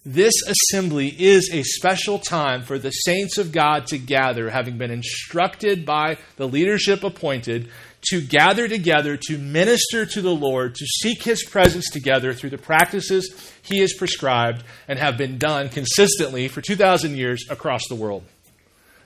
This 0.05 0.35
assembly 0.49 1.09
is 1.09 1.49
a 1.53 1.63
special 1.63 2.19
time 2.19 2.63
for 2.63 2.77
the 2.77 2.91
saints 2.91 3.39
of 3.39 3.53
God 3.53 3.87
to 3.87 3.99
gather, 3.99 4.51
having 4.51 4.77
been 4.77 4.91
instructed 4.91 5.87
by 5.87 6.19
the 6.37 6.49
leadership 6.49 7.05
appointed 7.05 7.69
to 8.11 8.21
gather 8.21 8.69
together 8.69 9.17
to 9.17 9.39
minister 9.39 10.05
to 10.05 10.21
the 10.21 10.35
Lord, 10.35 10.75
to 10.75 10.85
seek 10.85 11.23
His 11.23 11.45
presence 11.45 11.89
together 11.91 12.33
through 12.33 12.51
the 12.51 12.59
practices 12.59 13.53
He 13.63 13.79
has 13.81 13.95
prescribed 13.95 14.65
and 14.89 14.99
have 14.99 15.17
been 15.17 15.39
done 15.39 15.69
consistently 15.69 16.49
for 16.49 16.61
2,000 16.61 17.17
years 17.17 17.45
across 17.49 17.83
the 17.89 17.95
world. 17.95 18.25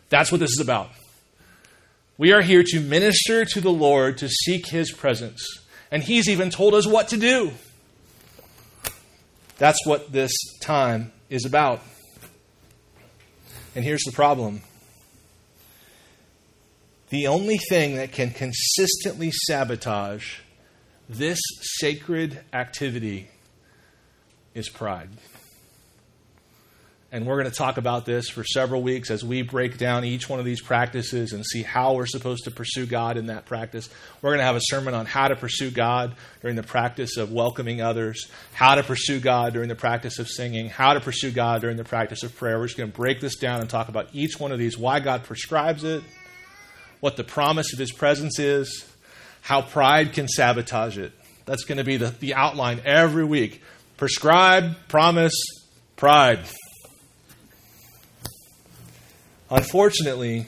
That's 0.09 0.31
what 0.31 0.41
this 0.41 0.53
is 0.53 0.61
about. 0.61 0.91
We 2.19 2.33
are 2.33 2.43
here 2.43 2.63
to 2.63 2.81
minister 2.81 3.45
to 3.45 3.61
the 3.61 3.73
Lord, 3.73 4.19
to 4.19 4.29
seek 4.29 4.69
His 4.69 4.91
presence. 4.91 5.45
And 5.91 6.03
He's 6.03 6.29
even 6.29 6.51
told 6.51 6.75
us 6.75 6.87
what 6.87 7.09
to 7.09 7.17
do. 7.17 7.53
That's 9.59 9.85
what 9.87 10.13
this 10.13 10.33
time 10.61 11.13
is 11.29 11.45
about. 11.45 11.83
And 13.75 13.85
here's 13.85 14.05
the 14.05 14.13
problem 14.13 14.63
the 17.11 17.29
only 17.29 17.59
thing 17.69 17.97
that 17.97 18.13
can 18.13 18.31
consistently 18.31 19.31
sabotage 19.31 20.39
this 21.09 21.41
sacred 21.61 22.41
activity 22.53 23.29
is 24.55 24.69
pride. 24.69 25.11
And 27.13 27.25
we're 27.25 27.41
going 27.41 27.51
to 27.51 27.57
talk 27.57 27.77
about 27.77 28.05
this 28.05 28.29
for 28.29 28.43
several 28.43 28.83
weeks 28.83 29.11
as 29.11 29.25
we 29.25 29.43
break 29.43 29.79
down 29.79 30.05
each 30.05 30.29
one 30.29 30.41
of 30.41 30.45
these 30.45 30.61
practices 30.61 31.33
and 31.33 31.47
see 31.47 31.63
how 31.63 31.95
we're 31.95 32.07
supposed 32.07 32.45
to 32.45 32.51
pursue 32.51 32.85
God 32.85 33.17
in 33.17 33.27
that 33.27 33.47
practice. 33.47 33.89
We're 34.21 34.31
going 34.31 34.41
to 34.41 34.45
have 34.45 34.57
a 34.57 34.61
sermon 34.61 34.93
on 34.93 35.07
how 35.07 35.29
to 35.29 35.37
pursue 35.37 35.71
God 35.71 36.17
during 36.43 36.57
the 36.57 36.65
practice 36.65 37.17
of 37.17 37.31
welcoming 37.31 37.81
others, 37.81 38.29
how 38.53 38.75
to 38.75 38.83
pursue 38.83 39.21
God 39.21 39.53
during 39.53 39.69
the 39.69 39.77
practice 39.77 40.19
of 40.19 40.29
singing, 40.29 40.69
how 40.69 40.95
to 40.95 41.01
pursue 41.01 41.31
God 41.31 41.61
during 41.61 41.77
the 41.77 41.85
practice 41.85 42.25
of 42.25 42.35
prayer. 42.35 42.59
We're 42.59 42.67
just 42.67 42.77
going 42.77 42.91
to 42.91 42.97
break 42.97 43.21
this 43.21 43.37
down 43.37 43.61
and 43.61 43.71
talk 43.71 43.89
about 43.89 44.09
each 44.13 44.41
one 44.41 44.51
of 44.51 44.59
these, 44.59 44.77
why 44.77 44.99
God 44.99 45.23
prescribes 45.23 45.85
it, 45.85 46.03
what 47.01 47.17
the 47.17 47.25
promise 47.25 47.73
of 47.73 47.79
His 47.79 47.93
presence 47.93 48.39
is, 48.39 48.87
how 49.43 49.63
pride 49.63 50.13
can 50.13 50.29
sabotage 50.29 50.99
it. 50.99 51.13
That's 51.45 51.65
going 51.65 51.79
to 51.79 51.85
be 51.85 51.97
the, 51.97 52.09
the 52.09 52.35
outline 52.35 52.81
every 52.85 53.25
week. 53.25 53.63
Prescribe, 53.97 54.77
promise, 54.89 55.35
pride. 55.97 56.41
Unfortunately, 59.49 60.47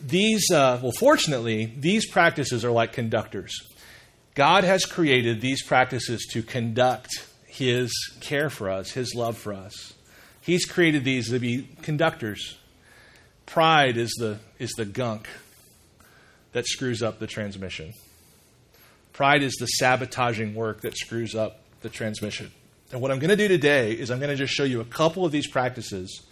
these, 0.00 0.50
uh, 0.50 0.78
well, 0.82 0.92
fortunately, 0.92 1.72
these 1.78 2.06
practices 2.10 2.64
are 2.64 2.70
like 2.70 2.92
conductors. 2.92 3.52
God 4.34 4.64
has 4.64 4.84
created 4.84 5.40
these 5.40 5.62
practices 5.62 6.26
to 6.32 6.42
conduct 6.42 7.10
His 7.46 7.92
care 8.20 8.50
for 8.50 8.70
us, 8.70 8.90
His 8.90 9.14
love 9.14 9.38
for 9.38 9.54
us. 9.54 9.94
He's 10.40 10.64
created 10.64 11.04
these 11.04 11.30
to 11.30 11.38
be 11.38 11.68
conductors. 11.82 12.58
Pride 13.46 13.96
is 13.96 14.14
the, 14.18 14.38
is 14.58 14.72
the 14.72 14.84
gunk 14.84 15.28
that 16.52 16.66
screws 16.66 17.02
up 17.02 17.18
the 17.18 17.26
transmission. 17.26 17.92
Pride 19.12 19.42
is 19.42 19.54
the 19.54 19.66
sabotaging 19.66 20.54
work 20.54 20.80
that 20.82 20.96
screws 20.96 21.34
up 21.34 21.60
the 21.80 21.88
transmission. 21.88 22.50
And 22.92 23.00
what 23.00 23.10
I'm 23.10 23.18
going 23.18 23.30
to 23.30 23.36
do 23.36 23.48
today 23.48 23.92
is 23.92 24.10
I'm 24.10 24.18
going 24.18 24.30
to 24.30 24.36
just 24.36 24.52
show 24.52 24.64
you 24.64 24.80
a 24.80 24.84
couple 24.84 25.24
of 25.24 25.32
these 25.32 25.46
practices 25.46 26.22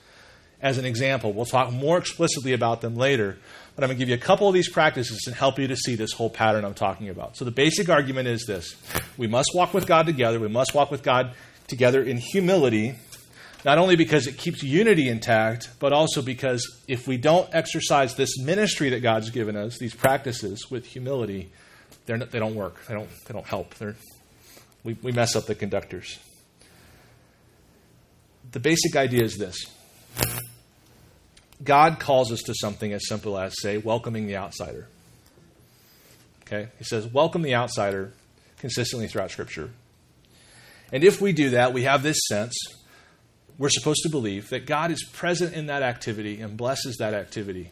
as 0.62 0.78
an 0.78 0.84
example. 0.84 1.32
We'll 1.32 1.46
talk 1.46 1.72
more 1.72 1.98
explicitly 1.98 2.52
about 2.52 2.80
them 2.80 2.96
later, 2.96 3.38
but 3.74 3.84
I'm 3.84 3.88
going 3.88 3.98
to 3.98 4.04
give 4.04 4.08
you 4.10 4.14
a 4.14 4.18
couple 4.18 4.46
of 4.46 4.54
these 4.54 4.68
practices 4.68 5.24
and 5.26 5.34
help 5.34 5.58
you 5.58 5.66
to 5.68 5.76
see 5.76 5.94
this 5.94 6.12
whole 6.12 6.30
pattern 6.30 6.64
I'm 6.64 6.74
talking 6.74 7.08
about. 7.08 7.36
So 7.36 7.44
the 7.44 7.50
basic 7.50 7.88
argument 7.88 8.28
is 8.28 8.44
this 8.46 8.76
we 9.16 9.26
must 9.26 9.50
walk 9.54 9.72
with 9.72 9.86
God 9.86 10.06
together, 10.06 10.38
we 10.38 10.48
must 10.48 10.74
walk 10.74 10.90
with 10.90 11.02
God 11.02 11.32
together 11.66 12.02
in 12.02 12.18
humility. 12.18 12.96
Not 13.64 13.78
only 13.78 13.96
because 13.96 14.26
it 14.26 14.38
keeps 14.38 14.62
unity 14.62 15.08
intact, 15.08 15.70
but 15.78 15.92
also 15.92 16.22
because 16.22 16.66
if 16.88 17.06
we 17.06 17.18
don't 17.18 17.48
exercise 17.54 18.14
this 18.14 18.38
ministry 18.38 18.90
that 18.90 19.00
God's 19.00 19.30
given 19.30 19.56
us, 19.56 19.78
these 19.78 19.94
practices 19.94 20.70
with 20.70 20.86
humility, 20.86 21.50
not, 22.08 22.30
they 22.30 22.38
don't 22.38 22.54
work. 22.54 22.84
They 22.86 22.94
don't, 22.94 23.08
they 23.26 23.34
don't 23.34 23.46
help. 23.46 23.74
We, 24.82 24.94
we 25.02 25.12
mess 25.12 25.36
up 25.36 25.46
the 25.46 25.54
conductors. 25.54 26.18
The 28.52 28.60
basic 28.60 28.96
idea 28.96 29.22
is 29.22 29.36
this 29.36 29.66
God 31.62 32.00
calls 32.00 32.32
us 32.32 32.40
to 32.42 32.54
something 32.54 32.92
as 32.92 33.06
simple 33.06 33.38
as, 33.38 33.54
say, 33.60 33.78
welcoming 33.78 34.26
the 34.26 34.36
outsider. 34.36 34.88
Okay? 36.42 36.68
He 36.78 36.84
says, 36.84 37.06
welcome 37.06 37.42
the 37.42 37.54
outsider 37.54 38.12
consistently 38.58 39.06
throughout 39.06 39.30
Scripture. 39.30 39.70
And 40.92 41.04
if 41.04 41.20
we 41.20 41.32
do 41.32 41.50
that, 41.50 41.72
we 41.72 41.84
have 41.84 42.02
this 42.02 42.18
sense, 42.28 42.54
we're 43.60 43.68
supposed 43.68 44.02
to 44.04 44.08
believe 44.08 44.48
that 44.48 44.64
God 44.64 44.90
is 44.90 45.04
present 45.04 45.52
in 45.52 45.66
that 45.66 45.82
activity 45.82 46.40
and 46.40 46.56
blesses 46.56 46.96
that 46.96 47.12
activity. 47.12 47.70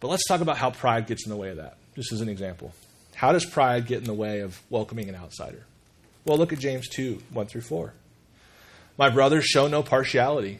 But 0.00 0.08
let's 0.08 0.26
talk 0.26 0.40
about 0.40 0.58
how 0.58 0.70
pride 0.70 1.06
gets 1.06 1.24
in 1.24 1.30
the 1.30 1.36
way 1.36 1.50
of 1.50 1.58
that, 1.58 1.76
just 1.94 2.10
as 2.10 2.20
an 2.20 2.28
example. 2.28 2.74
How 3.14 3.30
does 3.30 3.46
pride 3.46 3.86
get 3.86 3.98
in 3.98 4.04
the 4.06 4.12
way 4.12 4.40
of 4.40 4.60
welcoming 4.68 5.08
an 5.08 5.14
outsider? 5.14 5.64
Well, 6.24 6.36
look 6.36 6.52
at 6.52 6.58
James 6.58 6.88
2 6.88 7.22
1 7.32 7.46
through 7.46 7.60
4. 7.60 7.94
My 8.98 9.08
brothers, 9.08 9.44
show 9.44 9.68
no 9.68 9.84
partiality 9.84 10.58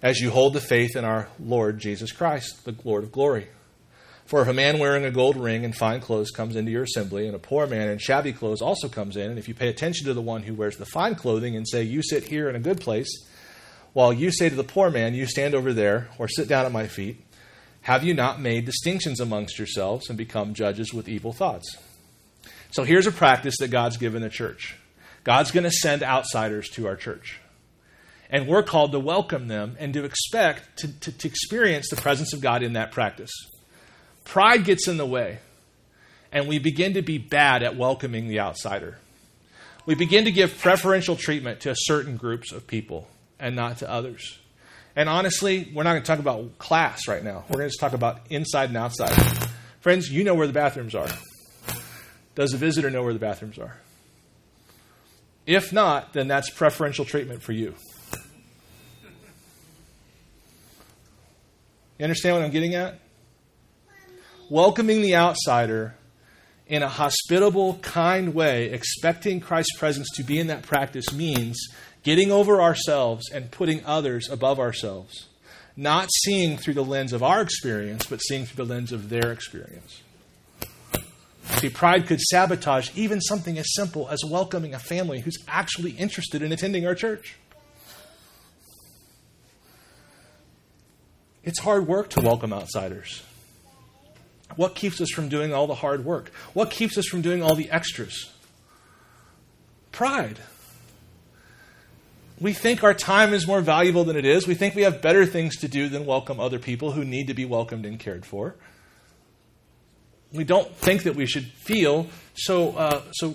as 0.00 0.18
you 0.18 0.30
hold 0.30 0.54
the 0.54 0.60
faith 0.62 0.96
in 0.96 1.04
our 1.04 1.28
Lord 1.38 1.78
Jesus 1.78 2.12
Christ, 2.12 2.64
the 2.64 2.74
Lord 2.84 3.04
of 3.04 3.12
glory. 3.12 3.48
For 4.30 4.42
if 4.42 4.46
a 4.46 4.52
man 4.52 4.78
wearing 4.78 5.04
a 5.04 5.10
gold 5.10 5.36
ring 5.36 5.64
and 5.64 5.74
fine 5.74 6.00
clothes 6.00 6.30
comes 6.30 6.54
into 6.54 6.70
your 6.70 6.84
assembly, 6.84 7.26
and 7.26 7.34
a 7.34 7.40
poor 7.40 7.66
man 7.66 7.88
in 7.88 7.98
shabby 7.98 8.32
clothes 8.32 8.62
also 8.62 8.88
comes 8.88 9.16
in, 9.16 9.28
and 9.28 9.40
if 9.40 9.48
you 9.48 9.54
pay 9.54 9.66
attention 9.66 10.06
to 10.06 10.14
the 10.14 10.22
one 10.22 10.44
who 10.44 10.54
wears 10.54 10.76
the 10.76 10.86
fine 10.86 11.16
clothing 11.16 11.56
and 11.56 11.68
say, 11.68 11.82
You 11.82 12.00
sit 12.00 12.22
here 12.22 12.48
in 12.48 12.54
a 12.54 12.60
good 12.60 12.80
place, 12.80 13.08
while 13.92 14.12
you 14.12 14.30
say 14.30 14.48
to 14.48 14.54
the 14.54 14.62
poor 14.62 14.88
man, 14.88 15.14
You 15.14 15.26
stand 15.26 15.52
over 15.52 15.72
there, 15.72 16.10
or 16.16 16.28
sit 16.28 16.46
down 16.46 16.64
at 16.64 16.70
my 16.70 16.86
feet, 16.86 17.20
have 17.80 18.04
you 18.04 18.14
not 18.14 18.40
made 18.40 18.66
distinctions 18.66 19.18
amongst 19.18 19.58
yourselves 19.58 20.08
and 20.08 20.16
become 20.16 20.54
judges 20.54 20.94
with 20.94 21.08
evil 21.08 21.32
thoughts? 21.32 21.76
So 22.70 22.84
here's 22.84 23.08
a 23.08 23.12
practice 23.12 23.56
that 23.58 23.72
God's 23.72 23.96
given 23.96 24.22
the 24.22 24.30
church 24.30 24.76
God's 25.24 25.50
going 25.50 25.64
to 25.64 25.72
send 25.72 26.04
outsiders 26.04 26.68
to 26.74 26.86
our 26.86 26.94
church. 26.94 27.40
And 28.30 28.46
we're 28.46 28.62
called 28.62 28.92
to 28.92 29.00
welcome 29.00 29.48
them 29.48 29.76
and 29.80 29.92
to 29.94 30.04
expect 30.04 30.78
to, 30.78 31.00
to, 31.00 31.18
to, 31.18 31.26
experience 31.26 31.88
the 31.90 31.96
presence 31.96 32.32
of 32.32 32.40
God 32.40 32.62
in 32.62 32.74
that 32.74 32.92
practice. 32.92 33.32
Pride 34.30 34.64
gets 34.64 34.86
in 34.86 34.96
the 34.96 35.04
way, 35.04 35.40
and 36.30 36.46
we 36.46 36.60
begin 36.60 36.94
to 36.94 37.02
be 37.02 37.18
bad 37.18 37.64
at 37.64 37.76
welcoming 37.76 38.28
the 38.28 38.38
outsider. 38.38 38.96
We 39.86 39.96
begin 39.96 40.26
to 40.26 40.30
give 40.30 40.56
preferential 40.56 41.16
treatment 41.16 41.62
to 41.62 41.74
certain 41.76 42.16
groups 42.16 42.52
of 42.52 42.68
people 42.68 43.08
and 43.40 43.56
not 43.56 43.78
to 43.78 43.90
others. 43.90 44.38
And 44.94 45.08
honestly, 45.08 45.72
we're 45.74 45.82
not 45.82 45.94
going 45.94 46.02
to 46.02 46.06
talk 46.06 46.20
about 46.20 46.58
class 46.58 47.08
right 47.08 47.24
now. 47.24 47.42
We're 47.48 47.58
going 47.58 47.70
to 47.70 47.76
talk 47.76 47.92
about 47.92 48.20
inside 48.30 48.68
and 48.68 48.78
outside. 48.78 49.10
Friends, 49.80 50.08
you 50.08 50.22
know 50.22 50.34
where 50.34 50.46
the 50.46 50.52
bathrooms 50.52 50.94
are. 50.94 51.08
Does 52.36 52.52
the 52.52 52.56
visitor 52.56 52.88
know 52.88 53.02
where 53.02 53.12
the 53.12 53.18
bathrooms 53.18 53.58
are? 53.58 53.78
If 55.44 55.72
not, 55.72 56.12
then 56.12 56.28
that's 56.28 56.50
preferential 56.50 57.04
treatment 57.04 57.42
for 57.42 57.50
you. 57.50 57.74
You 61.98 62.04
understand 62.04 62.36
what 62.36 62.44
I'm 62.44 62.52
getting 62.52 62.76
at? 62.76 63.00
Welcoming 64.50 65.00
the 65.00 65.14
outsider 65.14 65.94
in 66.66 66.82
a 66.82 66.88
hospitable, 66.88 67.74
kind 67.82 68.34
way, 68.34 68.64
expecting 68.64 69.38
Christ's 69.38 69.78
presence 69.78 70.08
to 70.16 70.24
be 70.24 70.40
in 70.40 70.48
that 70.48 70.62
practice 70.64 71.12
means 71.12 71.68
getting 72.02 72.32
over 72.32 72.60
ourselves 72.60 73.30
and 73.32 73.52
putting 73.52 73.84
others 73.86 74.28
above 74.28 74.58
ourselves. 74.58 75.28
Not 75.76 76.10
seeing 76.24 76.56
through 76.56 76.74
the 76.74 76.84
lens 76.84 77.12
of 77.12 77.22
our 77.22 77.40
experience, 77.40 78.06
but 78.06 78.18
seeing 78.18 78.44
through 78.44 78.64
the 78.64 78.74
lens 78.74 78.90
of 78.90 79.08
their 79.08 79.30
experience. 79.30 80.02
See, 81.58 81.68
pride 81.68 82.08
could 82.08 82.20
sabotage 82.20 82.90
even 82.96 83.20
something 83.20 83.56
as 83.56 83.72
simple 83.76 84.08
as 84.08 84.24
welcoming 84.24 84.74
a 84.74 84.80
family 84.80 85.20
who's 85.20 85.38
actually 85.46 85.92
interested 85.92 86.42
in 86.42 86.50
attending 86.50 86.88
our 86.88 86.96
church. 86.96 87.36
It's 91.44 91.60
hard 91.60 91.86
work 91.86 92.10
to 92.10 92.20
welcome 92.20 92.52
outsiders. 92.52 93.22
What 94.56 94.74
keeps 94.74 95.00
us 95.00 95.10
from 95.10 95.28
doing 95.28 95.52
all 95.52 95.66
the 95.66 95.74
hard 95.74 96.04
work? 96.04 96.30
What 96.52 96.70
keeps 96.70 96.98
us 96.98 97.06
from 97.06 97.22
doing 97.22 97.42
all 97.42 97.54
the 97.54 97.70
extras? 97.70 98.30
Pride. 99.92 100.38
We 102.40 102.52
think 102.54 102.82
our 102.82 102.94
time 102.94 103.34
is 103.34 103.46
more 103.46 103.60
valuable 103.60 104.04
than 104.04 104.16
it 104.16 104.24
is. 104.24 104.46
We 104.46 104.54
think 104.54 104.74
we 104.74 104.82
have 104.82 105.02
better 105.02 105.26
things 105.26 105.58
to 105.58 105.68
do 105.68 105.88
than 105.88 106.06
welcome 106.06 106.40
other 106.40 106.58
people 106.58 106.92
who 106.92 107.04
need 107.04 107.26
to 107.26 107.34
be 107.34 107.44
welcomed 107.44 107.84
and 107.84 107.98
cared 107.98 108.24
for. 108.24 108.54
We 110.32 110.44
don't 110.44 110.74
think 110.76 111.02
that 111.02 111.16
we 111.16 111.26
should 111.26 111.44
feel 111.44 112.06
so, 112.34 112.70
uh, 112.76 113.02
so 113.12 113.34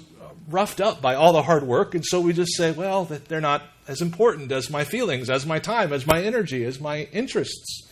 roughed 0.49 0.81
up 0.81 1.01
by 1.01 1.13
all 1.13 1.33
the 1.33 1.43
hard 1.43 1.63
work, 1.63 1.93
and 1.93 2.03
so 2.03 2.19
we 2.19 2.33
just 2.33 2.55
say, 2.55 2.71
well, 2.71 3.05
that 3.05 3.25
they're 3.25 3.41
not 3.41 3.63
as 3.87 4.01
important 4.01 4.51
as 4.51 4.69
my 4.69 4.83
feelings, 4.83 5.29
as 5.29 5.45
my 5.45 5.59
time, 5.59 5.93
as 5.93 6.07
my 6.07 6.23
energy, 6.23 6.63
as 6.63 6.79
my 6.79 7.03
interests. 7.11 7.87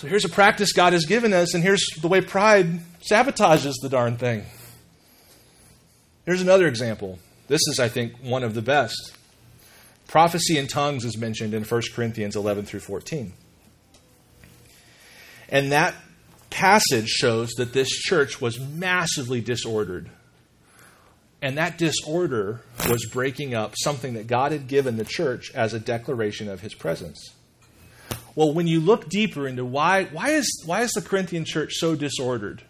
So 0.00 0.08
here's 0.08 0.24
a 0.24 0.30
practice 0.30 0.72
God 0.72 0.94
has 0.94 1.04
given 1.04 1.34
us, 1.34 1.52
and 1.52 1.62
here's 1.62 1.86
the 2.00 2.08
way 2.08 2.22
pride 2.22 2.80
sabotages 3.02 3.74
the 3.82 3.90
darn 3.90 4.16
thing. 4.16 4.46
Here's 6.24 6.40
another 6.40 6.66
example. 6.66 7.18
This 7.48 7.60
is, 7.68 7.78
I 7.78 7.90
think, 7.90 8.14
one 8.22 8.42
of 8.42 8.54
the 8.54 8.62
best. 8.62 9.12
Prophecy 10.08 10.56
in 10.56 10.68
tongues 10.68 11.04
is 11.04 11.18
mentioned 11.18 11.52
in 11.52 11.64
1 11.64 11.82
Corinthians 11.94 12.34
11 12.34 12.64
through 12.64 12.80
14. 12.80 13.34
And 15.50 15.70
that 15.70 15.94
passage 16.48 17.08
shows 17.08 17.50
that 17.58 17.74
this 17.74 17.90
church 17.90 18.40
was 18.40 18.58
massively 18.58 19.42
disordered. 19.42 20.08
And 21.42 21.58
that 21.58 21.76
disorder 21.76 22.62
was 22.88 23.04
breaking 23.04 23.54
up 23.54 23.74
something 23.76 24.14
that 24.14 24.28
God 24.28 24.52
had 24.52 24.66
given 24.66 24.96
the 24.96 25.04
church 25.04 25.52
as 25.54 25.74
a 25.74 25.78
declaration 25.78 26.48
of 26.48 26.62
his 26.62 26.72
presence. 26.72 27.34
Well, 28.34 28.52
when 28.52 28.66
you 28.66 28.80
look 28.80 29.08
deeper 29.08 29.46
into 29.46 29.64
why, 29.64 30.04
why, 30.04 30.30
is, 30.30 30.62
why 30.64 30.82
is 30.82 30.92
the 30.92 31.02
Corinthian 31.02 31.44
church 31.44 31.74
so 31.74 31.94
disordered? 31.94 32.62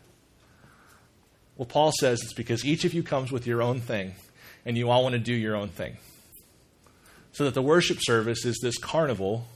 Well, 1.57 1.67
Paul 1.67 1.93
says 1.93 2.23
it's 2.23 2.33
because 2.33 2.65
each 2.65 2.85
of 2.85 2.95
you 2.95 3.03
comes 3.03 3.31
with 3.31 3.47
your 3.47 3.61
own 3.61 3.81
thing, 3.81 4.15
and 4.65 4.77
you 4.79 4.91
all 4.91 5.03
want 5.03 5.13
to 5.13 5.19
do 5.19 5.35
your 5.35 5.55
own 5.55 5.69
thing. 5.69 5.99
So 7.33 7.45
that 7.45 7.55
the 7.55 7.63
worship 7.63 7.99
service 8.01 8.45
is 8.45 8.59
this 8.63 8.79
carnival 8.79 9.47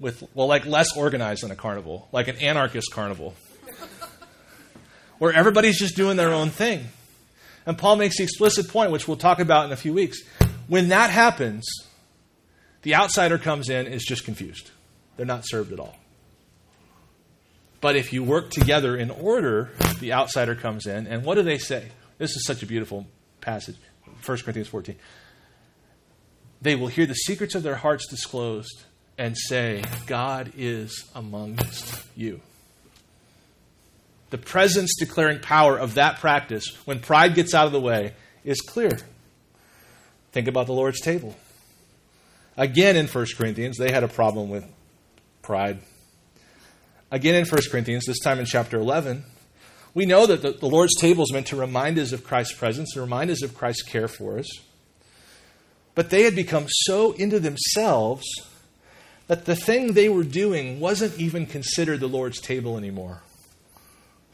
with, 0.00 0.24
well, 0.34 0.46
like 0.46 0.66
less 0.66 0.96
organized 0.96 1.42
than 1.44 1.50
a 1.50 1.56
carnival, 1.56 2.08
like 2.12 2.28
an 2.28 2.36
anarchist 2.36 2.90
carnival, 2.92 3.34
where 5.18 5.32
everybody's 5.32 5.78
just 5.78 5.94
doing 5.94 6.16
their 6.16 6.32
own 6.32 6.50
thing. 6.50 6.86
And 7.66 7.78
Paul 7.78 7.96
makes 7.96 8.16
the 8.16 8.24
explicit 8.24 8.68
point, 8.68 8.90
which 8.90 9.06
we'll 9.06 9.16
talk 9.16 9.38
about 9.38 9.66
in 9.66 9.72
a 9.72 9.76
few 9.76 9.92
weeks. 9.92 10.20
When 10.66 10.88
that 10.88 11.10
happens, 11.10 11.64
The 12.82 12.96
outsider 12.96 13.38
comes 13.38 13.68
in 13.68 13.86
is 13.86 14.02
just 14.02 14.24
confused. 14.24 14.70
They're 15.22 15.26
not 15.28 15.46
served 15.46 15.72
at 15.72 15.78
all. 15.78 15.94
But 17.80 17.94
if 17.94 18.12
you 18.12 18.24
work 18.24 18.50
together 18.50 18.96
in 18.96 19.08
order, 19.08 19.70
the 20.00 20.14
outsider 20.14 20.56
comes 20.56 20.84
in, 20.84 21.06
and 21.06 21.22
what 21.22 21.36
do 21.36 21.42
they 21.42 21.58
say? 21.58 21.92
This 22.18 22.32
is 22.32 22.44
such 22.44 22.64
a 22.64 22.66
beautiful 22.66 23.06
passage. 23.40 23.76
1 24.26 24.38
Corinthians 24.38 24.66
14. 24.66 24.96
They 26.60 26.74
will 26.74 26.88
hear 26.88 27.06
the 27.06 27.14
secrets 27.14 27.54
of 27.54 27.62
their 27.62 27.76
hearts 27.76 28.08
disclosed 28.08 28.82
and 29.16 29.38
say, 29.38 29.84
God 30.08 30.54
is 30.56 31.08
amongst 31.14 32.04
you. 32.16 32.40
The 34.30 34.38
presence 34.38 34.96
declaring 34.98 35.38
power 35.38 35.78
of 35.78 35.94
that 35.94 36.18
practice, 36.18 36.76
when 36.84 36.98
pride 36.98 37.36
gets 37.36 37.54
out 37.54 37.66
of 37.66 37.72
the 37.72 37.80
way, 37.80 38.14
is 38.42 38.60
clear. 38.60 38.98
Think 40.32 40.48
about 40.48 40.66
the 40.66 40.72
Lord's 40.72 41.00
table. 41.00 41.36
Again, 42.56 42.96
in 42.96 43.06
1 43.06 43.26
Corinthians, 43.36 43.78
they 43.78 43.92
had 43.92 44.02
a 44.02 44.08
problem 44.08 44.50
with 44.50 44.64
pride. 45.42 45.80
Again, 47.10 47.34
in 47.34 47.44
1 47.44 47.60
Corinthians, 47.70 48.04
this 48.06 48.20
time 48.20 48.38
in 48.38 48.46
chapter 48.46 48.78
11, 48.78 49.24
we 49.94 50.06
know 50.06 50.26
that 50.26 50.40
the, 50.40 50.52
the 50.52 50.68
Lord's 50.68 50.96
table 50.96 51.24
is 51.24 51.32
meant 51.32 51.48
to 51.48 51.56
remind 51.56 51.98
us 51.98 52.12
of 52.12 52.24
Christ's 52.24 52.54
presence 52.54 52.94
and 52.94 53.02
remind 53.02 53.30
us 53.30 53.42
of 53.42 53.54
Christ's 53.54 53.82
care 53.82 54.08
for 54.08 54.38
us. 54.38 54.48
But 55.94 56.08
they 56.08 56.22
had 56.22 56.34
become 56.34 56.66
so 56.68 57.12
into 57.12 57.38
themselves 57.38 58.26
that 59.26 59.44
the 59.44 59.56
thing 59.56 59.92
they 59.92 60.08
were 60.08 60.24
doing 60.24 60.80
wasn't 60.80 61.18
even 61.18 61.44
considered 61.46 62.00
the 62.00 62.08
Lord's 62.08 62.40
table 62.40 62.78
anymore. 62.78 63.22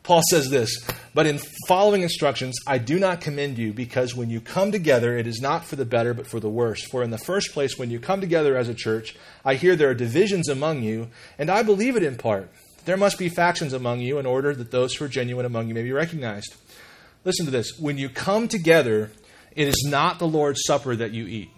Paul 0.08 0.22
says 0.30 0.48
this, 0.48 0.70
but 1.12 1.26
in 1.26 1.38
following 1.66 2.00
instructions, 2.00 2.56
I 2.66 2.78
do 2.78 2.98
not 2.98 3.20
commend 3.20 3.58
you 3.58 3.74
because 3.74 4.16
when 4.16 4.30
you 4.30 4.40
come 4.40 4.72
together, 4.72 5.14
it 5.14 5.26
is 5.26 5.42
not 5.42 5.66
for 5.66 5.76
the 5.76 5.84
better, 5.84 6.14
but 6.14 6.26
for 6.26 6.40
the 6.40 6.48
worse. 6.48 6.82
For 6.82 7.02
in 7.02 7.10
the 7.10 7.18
first 7.18 7.52
place, 7.52 7.76
when 7.76 7.90
you 7.90 8.00
come 8.00 8.22
together 8.22 8.56
as 8.56 8.70
a 8.70 8.74
church, 8.74 9.14
I 9.44 9.56
hear 9.56 9.76
there 9.76 9.90
are 9.90 9.94
divisions 9.94 10.48
among 10.48 10.82
you, 10.82 11.08
and 11.36 11.50
I 11.50 11.62
believe 11.62 11.94
it 11.94 12.02
in 12.02 12.16
part. 12.16 12.50
There 12.86 12.96
must 12.96 13.18
be 13.18 13.28
factions 13.28 13.74
among 13.74 14.00
you 14.00 14.18
in 14.18 14.24
order 14.24 14.54
that 14.54 14.70
those 14.70 14.94
who 14.94 15.04
are 15.04 15.08
genuine 15.08 15.44
among 15.44 15.68
you 15.68 15.74
may 15.74 15.82
be 15.82 15.92
recognized. 15.92 16.54
Listen 17.26 17.44
to 17.44 17.52
this. 17.52 17.78
When 17.78 17.98
you 17.98 18.08
come 18.08 18.48
together, 18.48 19.10
it 19.54 19.68
is 19.68 19.84
not 19.86 20.18
the 20.18 20.26
Lord's 20.26 20.62
Supper 20.64 20.96
that 20.96 21.12
you 21.12 21.26
eat. 21.26 21.50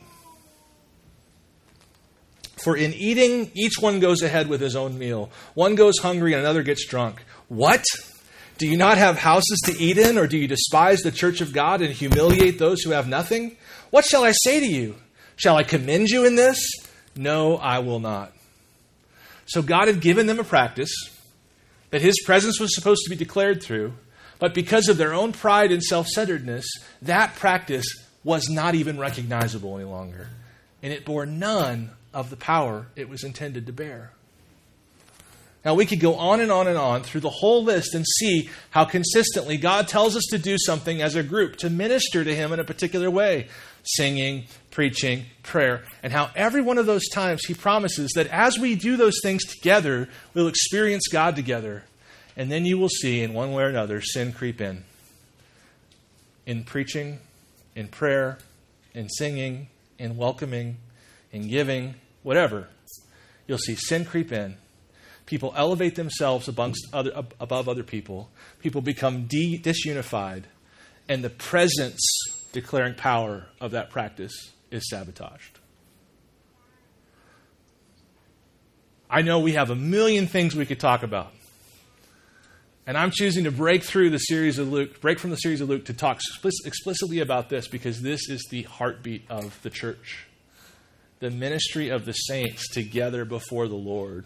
For 2.64 2.76
in 2.76 2.94
eating, 2.94 3.52
each 3.54 3.74
one 3.78 4.00
goes 4.00 4.22
ahead 4.22 4.48
with 4.48 4.60
his 4.60 4.74
own 4.74 4.98
meal. 4.98 5.30
One 5.54 5.76
goes 5.76 5.98
hungry 5.98 6.32
and 6.32 6.40
another 6.40 6.64
gets 6.64 6.84
drunk. 6.84 7.22
What? 7.46 7.84
Do 8.60 8.68
you 8.68 8.76
not 8.76 8.98
have 8.98 9.16
houses 9.16 9.58
to 9.64 9.82
eat 9.82 9.96
in, 9.96 10.18
or 10.18 10.26
do 10.26 10.36
you 10.36 10.46
despise 10.46 11.00
the 11.00 11.10
church 11.10 11.40
of 11.40 11.54
God 11.54 11.80
and 11.80 11.94
humiliate 11.94 12.58
those 12.58 12.82
who 12.82 12.90
have 12.90 13.08
nothing? 13.08 13.56
What 13.88 14.04
shall 14.04 14.22
I 14.22 14.32
say 14.32 14.60
to 14.60 14.66
you? 14.66 14.96
Shall 15.36 15.56
I 15.56 15.62
commend 15.62 16.10
you 16.10 16.26
in 16.26 16.34
this? 16.34 16.58
No, 17.16 17.56
I 17.56 17.78
will 17.78 18.00
not. 18.00 18.34
So 19.46 19.62
God 19.62 19.86
had 19.86 20.02
given 20.02 20.26
them 20.26 20.38
a 20.38 20.44
practice 20.44 20.92
that 21.88 22.02
His 22.02 22.22
presence 22.26 22.60
was 22.60 22.74
supposed 22.74 23.00
to 23.04 23.08
be 23.08 23.16
declared 23.16 23.62
through, 23.62 23.94
but 24.38 24.52
because 24.52 24.90
of 24.90 24.98
their 24.98 25.14
own 25.14 25.32
pride 25.32 25.72
and 25.72 25.82
self 25.82 26.06
centeredness, 26.08 26.66
that 27.00 27.36
practice 27.36 27.86
was 28.24 28.50
not 28.50 28.74
even 28.74 28.98
recognizable 28.98 29.76
any 29.76 29.86
longer. 29.86 30.28
And 30.82 30.92
it 30.92 31.06
bore 31.06 31.24
none 31.24 31.92
of 32.12 32.28
the 32.28 32.36
power 32.36 32.88
it 32.94 33.08
was 33.08 33.24
intended 33.24 33.64
to 33.68 33.72
bear. 33.72 34.12
Now, 35.62 35.74
we 35.74 35.84
could 35.84 36.00
go 36.00 36.14
on 36.14 36.40
and 36.40 36.50
on 36.50 36.68
and 36.68 36.78
on 36.78 37.02
through 37.02 37.20
the 37.20 37.28
whole 37.28 37.62
list 37.62 37.94
and 37.94 38.06
see 38.18 38.48
how 38.70 38.86
consistently 38.86 39.58
God 39.58 39.88
tells 39.88 40.16
us 40.16 40.24
to 40.30 40.38
do 40.38 40.56
something 40.58 41.02
as 41.02 41.16
a 41.16 41.22
group, 41.22 41.56
to 41.56 41.68
minister 41.68 42.24
to 42.24 42.34
Him 42.34 42.52
in 42.52 42.60
a 42.60 42.64
particular 42.64 43.10
way 43.10 43.48
singing, 43.82 44.44
preaching, 44.70 45.24
prayer, 45.42 45.84
and 46.02 46.12
how 46.12 46.30
every 46.34 46.60
one 46.60 46.78
of 46.78 46.86
those 46.86 47.08
times 47.08 47.44
He 47.46 47.54
promises 47.54 48.10
that 48.14 48.26
as 48.28 48.58
we 48.58 48.74
do 48.74 48.96
those 48.96 49.18
things 49.22 49.44
together, 49.44 50.08
we'll 50.32 50.48
experience 50.48 51.04
God 51.10 51.36
together. 51.36 51.84
And 52.36 52.50
then 52.50 52.64
you 52.64 52.78
will 52.78 52.88
see, 52.88 53.22
in 53.22 53.34
one 53.34 53.52
way 53.52 53.64
or 53.64 53.68
another, 53.68 54.00
sin 54.00 54.32
creep 54.32 54.60
in. 54.60 54.84
In 56.46 56.64
preaching, 56.64 57.18
in 57.74 57.88
prayer, 57.88 58.38
in 58.94 59.08
singing, 59.10 59.68
in 59.98 60.16
welcoming, 60.16 60.78
in 61.32 61.48
giving, 61.48 61.96
whatever, 62.22 62.68
you'll 63.46 63.58
see 63.58 63.74
sin 63.74 64.06
creep 64.06 64.32
in 64.32 64.56
People 65.30 65.54
elevate 65.56 65.94
themselves 65.94 66.48
other, 66.92 67.12
above 67.38 67.68
other 67.68 67.84
people. 67.84 68.32
People 68.58 68.80
become 68.80 69.26
de- 69.26 69.60
disunified. 69.60 70.42
And 71.08 71.22
the 71.22 71.30
presence 71.30 72.00
declaring 72.50 72.94
power 72.94 73.46
of 73.60 73.70
that 73.70 73.90
practice 73.90 74.50
is 74.72 74.90
sabotaged. 74.90 75.60
I 79.08 79.22
know 79.22 79.38
we 79.38 79.52
have 79.52 79.70
a 79.70 79.76
million 79.76 80.26
things 80.26 80.56
we 80.56 80.66
could 80.66 80.80
talk 80.80 81.04
about. 81.04 81.32
And 82.84 82.98
I'm 82.98 83.12
choosing 83.12 83.44
to 83.44 83.52
break 83.52 83.84
through 83.84 84.10
the 84.10 84.18
series 84.18 84.58
of 84.58 84.72
Luke, 84.72 85.00
break 85.00 85.20
from 85.20 85.30
the 85.30 85.36
series 85.36 85.60
of 85.60 85.68
Luke 85.68 85.84
to 85.84 85.94
talk 85.94 86.20
explicitly 86.64 87.20
about 87.20 87.48
this 87.48 87.68
because 87.68 88.02
this 88.02 88.28
is 88.28 88.48
the 88.50 88.62
heartbeat 88.62 89.30
of 89.30 89.62
the 89.62 89.70
church. 89.70 90.26
The 91.20 91.30
ministry 91.30 91.90
of 91.90 92.04
the 92.04 92.14
saints 92.14 92.68
together 92.68 93.24
before 93.24 93.68
the 93.68 93.76
Lord 93.76 94.24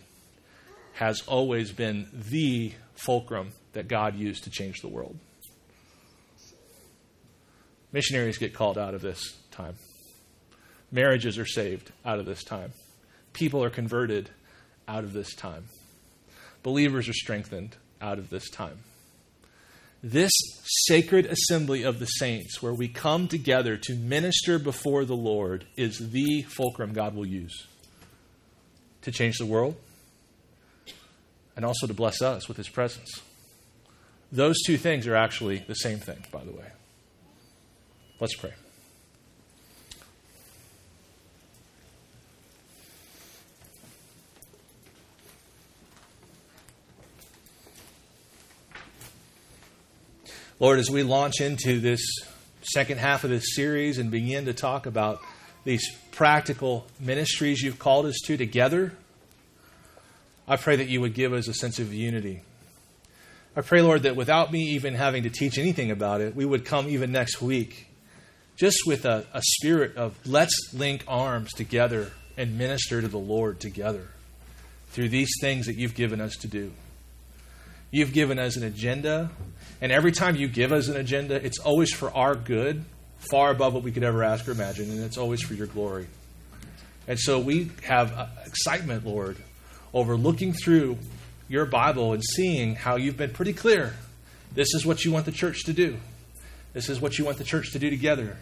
has 0.95 1.23
always 1.27 1.73
been 1.73 2.07
the 2.13 2.73
fulcrum 2.95 3.51
that 3.73 3.89
God 3.89 4.17
used 4.17 4.45
to 4.45 4.51
change 4.51 4.81
the 4.81 4.89
world. 4.89 5.19
Missionaries 7.93 8.39
get 8.39 8.55
called 8.55 8.79
out 8.79 8.95
of 8.95 9.03
this 9.03 9.37
time. 9.51 9.75
Marriages 10.93 11.37
are 11.39 11.47
saved 11.47 11.91
out 12.05 12.21
of 12.21 12.27
this 12.27 12.45
time. 12.45 12.73
People 13.33 13.63
are 13.63 13.71
converted 13.71 14.31
out 14.87 15.03
of 15.03 15.13
this 15.13 15.35
time. 15.35 15.65
Believers 16.63 17.09
are 17.09 17.15
strengthened 17.15 17.77
out 18.01 18.19
of 18.19 18.31
this 18.31 18.49
time. 18.51 18.79
This 20.03 20.33
sacred 20.87 21.27
assembly 21.27 21.83
of 21.83 21.99
the 21.99 22.07
saints, 22.07 22.63
where 22.63 22.75
we 22.75 22.89
come 22.89 23.27
together 23.27 23.77
to 23.77 23.95
minister 23.95 24.59
before 24.59 25.05
the 25.05 25.17
Lord, 25.17 25.67
is 25.77 26.11
the 26.11 26.43
fulcrum 26.43 26.93
God 26.93 27.15
will 27.15 27.27
use 27.27 27.67
to 29.03 29.11
change 29.11 29.39
the 29.39 29.47
world 29.47 29.77
and 31.57 31.65
also 31.65 31.87
to 31.87 31.95
bless 31.95 32.23
us 32.23 32.49
with 32.49 32.57
his 32.57 32.69
presence. 32.69 33.23
Those 34.33 34.57
two 34.67 34.77
things 34.77 35.07
are 35.07 35.15
actually 35.15 35.59
the 35.59 35.75
same 35.75 35.99
thing, 35.99 36.25
by 36.33 36.45
the 36.45 36.51
way. 36.51 36.67
Let's 38.21 38.35
pray. 38.35 38.53
Lord, 50.61 50.79
as 50.79 50.89
we 50.89 51.03
launch 51.03 51.41
into 51.41 51.81
this 51.81 52.01
second 52.63 52.99
half 52.99 53.25
of 53.25 53.31
this 53.31 53.55
series 53.55 53.99
and 53.99 54.11
begin 54.11 54.47
to 54.47 54.55
talk 54.55 54.87
about 54.87 55.21
these 55.65 55.85
practical 56.13 56.87
ministries 57.01 57.61
you've 57.61 57.79
called 57.79 58.07
us 58.07 58.19
to 58.25 58.37
together, 58.37 58.93
I 60.47 60.57
pray 60.57 60.77
that 60.77 60.89
you 60.89 61.01
would 61.01 61.15
give 61.15 61.33
us 61.33 61.49
a 61.49 61.55
sense 61.55 61.79
of 61.79 61.93
unity. 61.93 62.43
I 63.57 63.61
pray, 63.61 63.83
Lord, 63.83 64.03
that 64.03 64.17
without 64.17 64.53
me 64.53 64.61
even 64.71 64.95
having 64.95 65.23
to 65.23 65.31
teach 65.31 65.59
anything 65.59 65.91
about 65.91 66.21
it, 66.21 66.35
we 66.35 66.45
would 66.45 66.65
come 66.65 66.89
even 66.89 67.13
next 67.13 67.41
week 67.41 67.89
just 68.57 68.79
with 68.87 69.05
a, 69.05 69.27
a 69.33 69.43
spirit 69.43 69.97
of 69.97 70.17
let's 70.27 70.73
link 70.73 71.05
arms 71.09 71.53
together 71.53 72.13
and 72.37 72.59
minister 72.59 73.01
to 73.01 73.09
the 73.09 73.19
Lord 73.19 73.61
together 73.61 74.09
through 74.89 75.09
these 75.09 75.31
things 75.41 75.67
that 75.67 75.77
you've 75.77 75.95
given 75.95 76.21
us 76.21 76.37
to 76.37 76.49
do. 76.49 76.73
You've 77.91 78.13
given 78.13 78.39
us 78.39 78.57
an 78.57 78.65
agenda, 78.65 79.31
and 79.81 79.93
every 79.93 80.13
time 80.13 80.37
you 80.37 80.49
give 80.49 80.73
us 80.73 80.89
an 80.89 80.97
agenda, 80.97 81.35
it's 81.45 81.59
always 81.59 81.93
for 81.93 82.11
our 82.11 82.35
good, 82.35 82.85
far 83.31 83.51
above 83.51 83.73
what 83.73 83.83
we 83.83 83.93
could 83.93 84.03
ever 84.03 84.25
ask 84.25 84.49
or 84.49 84.53
imagine, 84.53 84.91
and 84.91 85.05
it's 85.05 85.19
always 85.19 85.43
for 85.43 85.55
your 85.55 85.69
glory. 85.69 86.07
And 87.07 87.19
so 87.19 87.39
we 87.39 87.71
have 87.85 88.13
uh, 88.13 88.27
excitement, 88.47 89.07
Lord, 89.07 89.37
over 89.95 90.17
looking 90.17 90.53
through 90.53 90.99
your 91.49 91.65
Bible 91.65 92.13
and 92.13 92.23
seeing 92.23 92.75
how 92.75 92.97
you've 92.97 93.17
been 93.17 93.31
pretty 93.31 93.53
clear. 93.53 93.95
This 94.53 94.75
is 94.75 94.85
what 94.85 95.05
you 95.05 95.13
want 95.13 95.25
the 95.25 95.33
church 95.33 95.65
to 95.65 95.73
do. 95.73 95.97
This 96.73 96.89
is 96.89 97.01
what 97.01 97.17
you 97.17 97.25
want 97.25 97.39
the 97.39 97.45
church 97.45 97.73
to 97.73 97.79
do 97.79 97.89
together. 97.89 98.37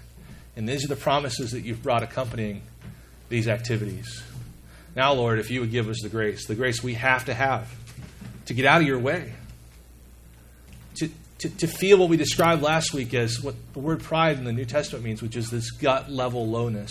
And 0.57 0.68
these 0.68 0.84
are 0.84 0.88
the 0.88 0.96
promises 0.96 1.53
that 1.53 1.61
you've 1.61 1.82
brought 1.82 2.03
accompanying 2.03 2.62
these 3.28 3.48
activities. 3.48 4.22
Now, 4.96 5.12
Lord, 5.12 5.38
if 5.38 5.50
you 5.50 5.61
would 5.61 5.70
give 5.70 5.88
us 5.88 6.00
the 6.03 6.09
grace, 6.09 6.46
the 6.46 6.55
grace 6.55 6.82
we 6.82 6.94
have 6.94 7.26
to 7.26 7.34
have 7.34 7.70
to 8.46 8.55
get 8.55 8.66
out 8.66 8.80
of 8.80 8.86
your 8.86 8.98
way, 8.98 9.32
to, 10.96 11.09
to, 11.38 11.48
to 11.48 11.66
feel 11.66 11.98
what 11.98 12.09
we 12.09 12.16
described 12.16 12.62
last 12.62 12.92
week 12.92 13.14
as 13.14 13.42
what 13.42 13.55
the 13.72 13.78
word 13.78 14.03
pride 14.03 14.38
in 14.38 14.44
the 14.44 14.53
New 14.53 14.64
Testament 14.64 15.05
means, 15.05 15.22
which 15.22 15.36
is 15.36 15.50
this 15.50 15.70
gut 15.70 16.11
level 16.11 16.46
lowness 16.46 16.90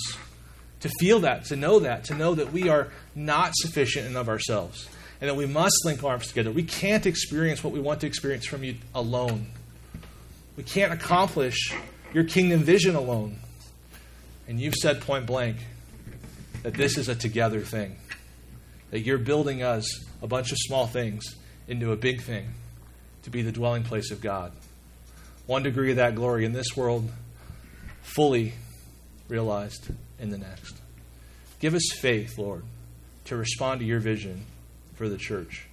to 0.82 0.90
feel 1.00 1.20
that, 1.22 1.46
to 1.46 1.56
know 1.56 1.80
that, 1.80 2.06
to 2.06 2.16
know 2.16 2.36
that 2.36 2.52
we 2.52 2.70
are 2.70 2.90
not 3.16 3.52
sufficient 3.56 4.08
in 4.08 4.16
of 4.16 4.28
ourselves 4.28 4.90
and 5.22 5.30
that 5.30 5.36
we 5.36 5.46
must 5.46 5.76
link 5.86 6.04
arms 6.04 6.28
together. 6.28 6.52
We 6.52 6.64
can't 6.64 7.06
experience 7.06 7.64
what 7.64 7.72
we 7.72 7.80
want 7.80 8.02
to 8.02 8.08
experience 8.08 8.46
from 8.46 8.64
you 8.64 8.76
alone. 8.94 9.48
We 10.58 10.64
can't 10.64 10.92
accomplish 10.92 11.74
your 12.14 12.24
kingdom 12.24 12.62
vision 12.62 12.96
alone. 12.96 13.38
And 14.48 14.60
you've 14.60 14.76
said 14.76 15.02
point 15.02 15.28
blank 15.28 15.58
that 16.64 16.74
this 16.74 16.98
is 16.98 17.08
a 17.08 17.16
together 17.16 17.62
thing. 17.62 17.96
That 18.90 19.02
you're 19.02 19.20
building 19.20 19.64
us 19.64 19.86
a 20.22 20.28
bunch 20.28 20.52
of 20.52 20.58
small 20.60 20.88
things 20.88 21.24
into 21.68 21.92
a 21.92 21.96
big 21.96 22.22
thing 22.22 22.48
to 23.24 23.30
be 23.30 23.44
the 23.44 23.52
dwelling 23.52 23.84
place 23.84 24.12
of 24.12 24.22
God. 24.22 24.52
One 25.46 25.64
degree 25.64 25.92
of 25.92 25.98
that 25.98 26.16
glory 26.16 26.46
in 26.46 26.54
this 26.54 26.76
world, 26.76 27.10
fully 28.02 28.54
realized 29.28 29.88
in 30.22 30.30
the 30.30 30.38
next. 30.38 30.78
Give 31.60 31.74
us 31.74 31.90
faith, 32.00 32.38
Lord, 32.38 32.64
to 33.26 33.36
respond 33.36 33.82
to 33.82 33.86
your 33.86 34.00
vision 34.00 34.46
for 34.96 35.10
the 35.10 35.18
church. 35.18 35.68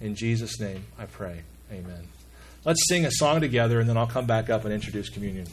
In 0.00 0.14
Jesus' 0.14 0.58
name 0.58 0.86
I 0.98 1.04
pray. 1.04 1.42
Amen. 1.70 2.08
Let's 2.64 2.88
sing 2.88 3.04
a 3.04 3.10
song 3.10 3.40
together, 3.40 3.80
and 3.80 3.88
then 3.88 3.98
I'll 3.98 4.06
come 4.06 4.26
back 4.26 4.48
up 4.48 4.64
and 4.64 4.72
introduce 4.72 5.10
communion. 5.10 5.46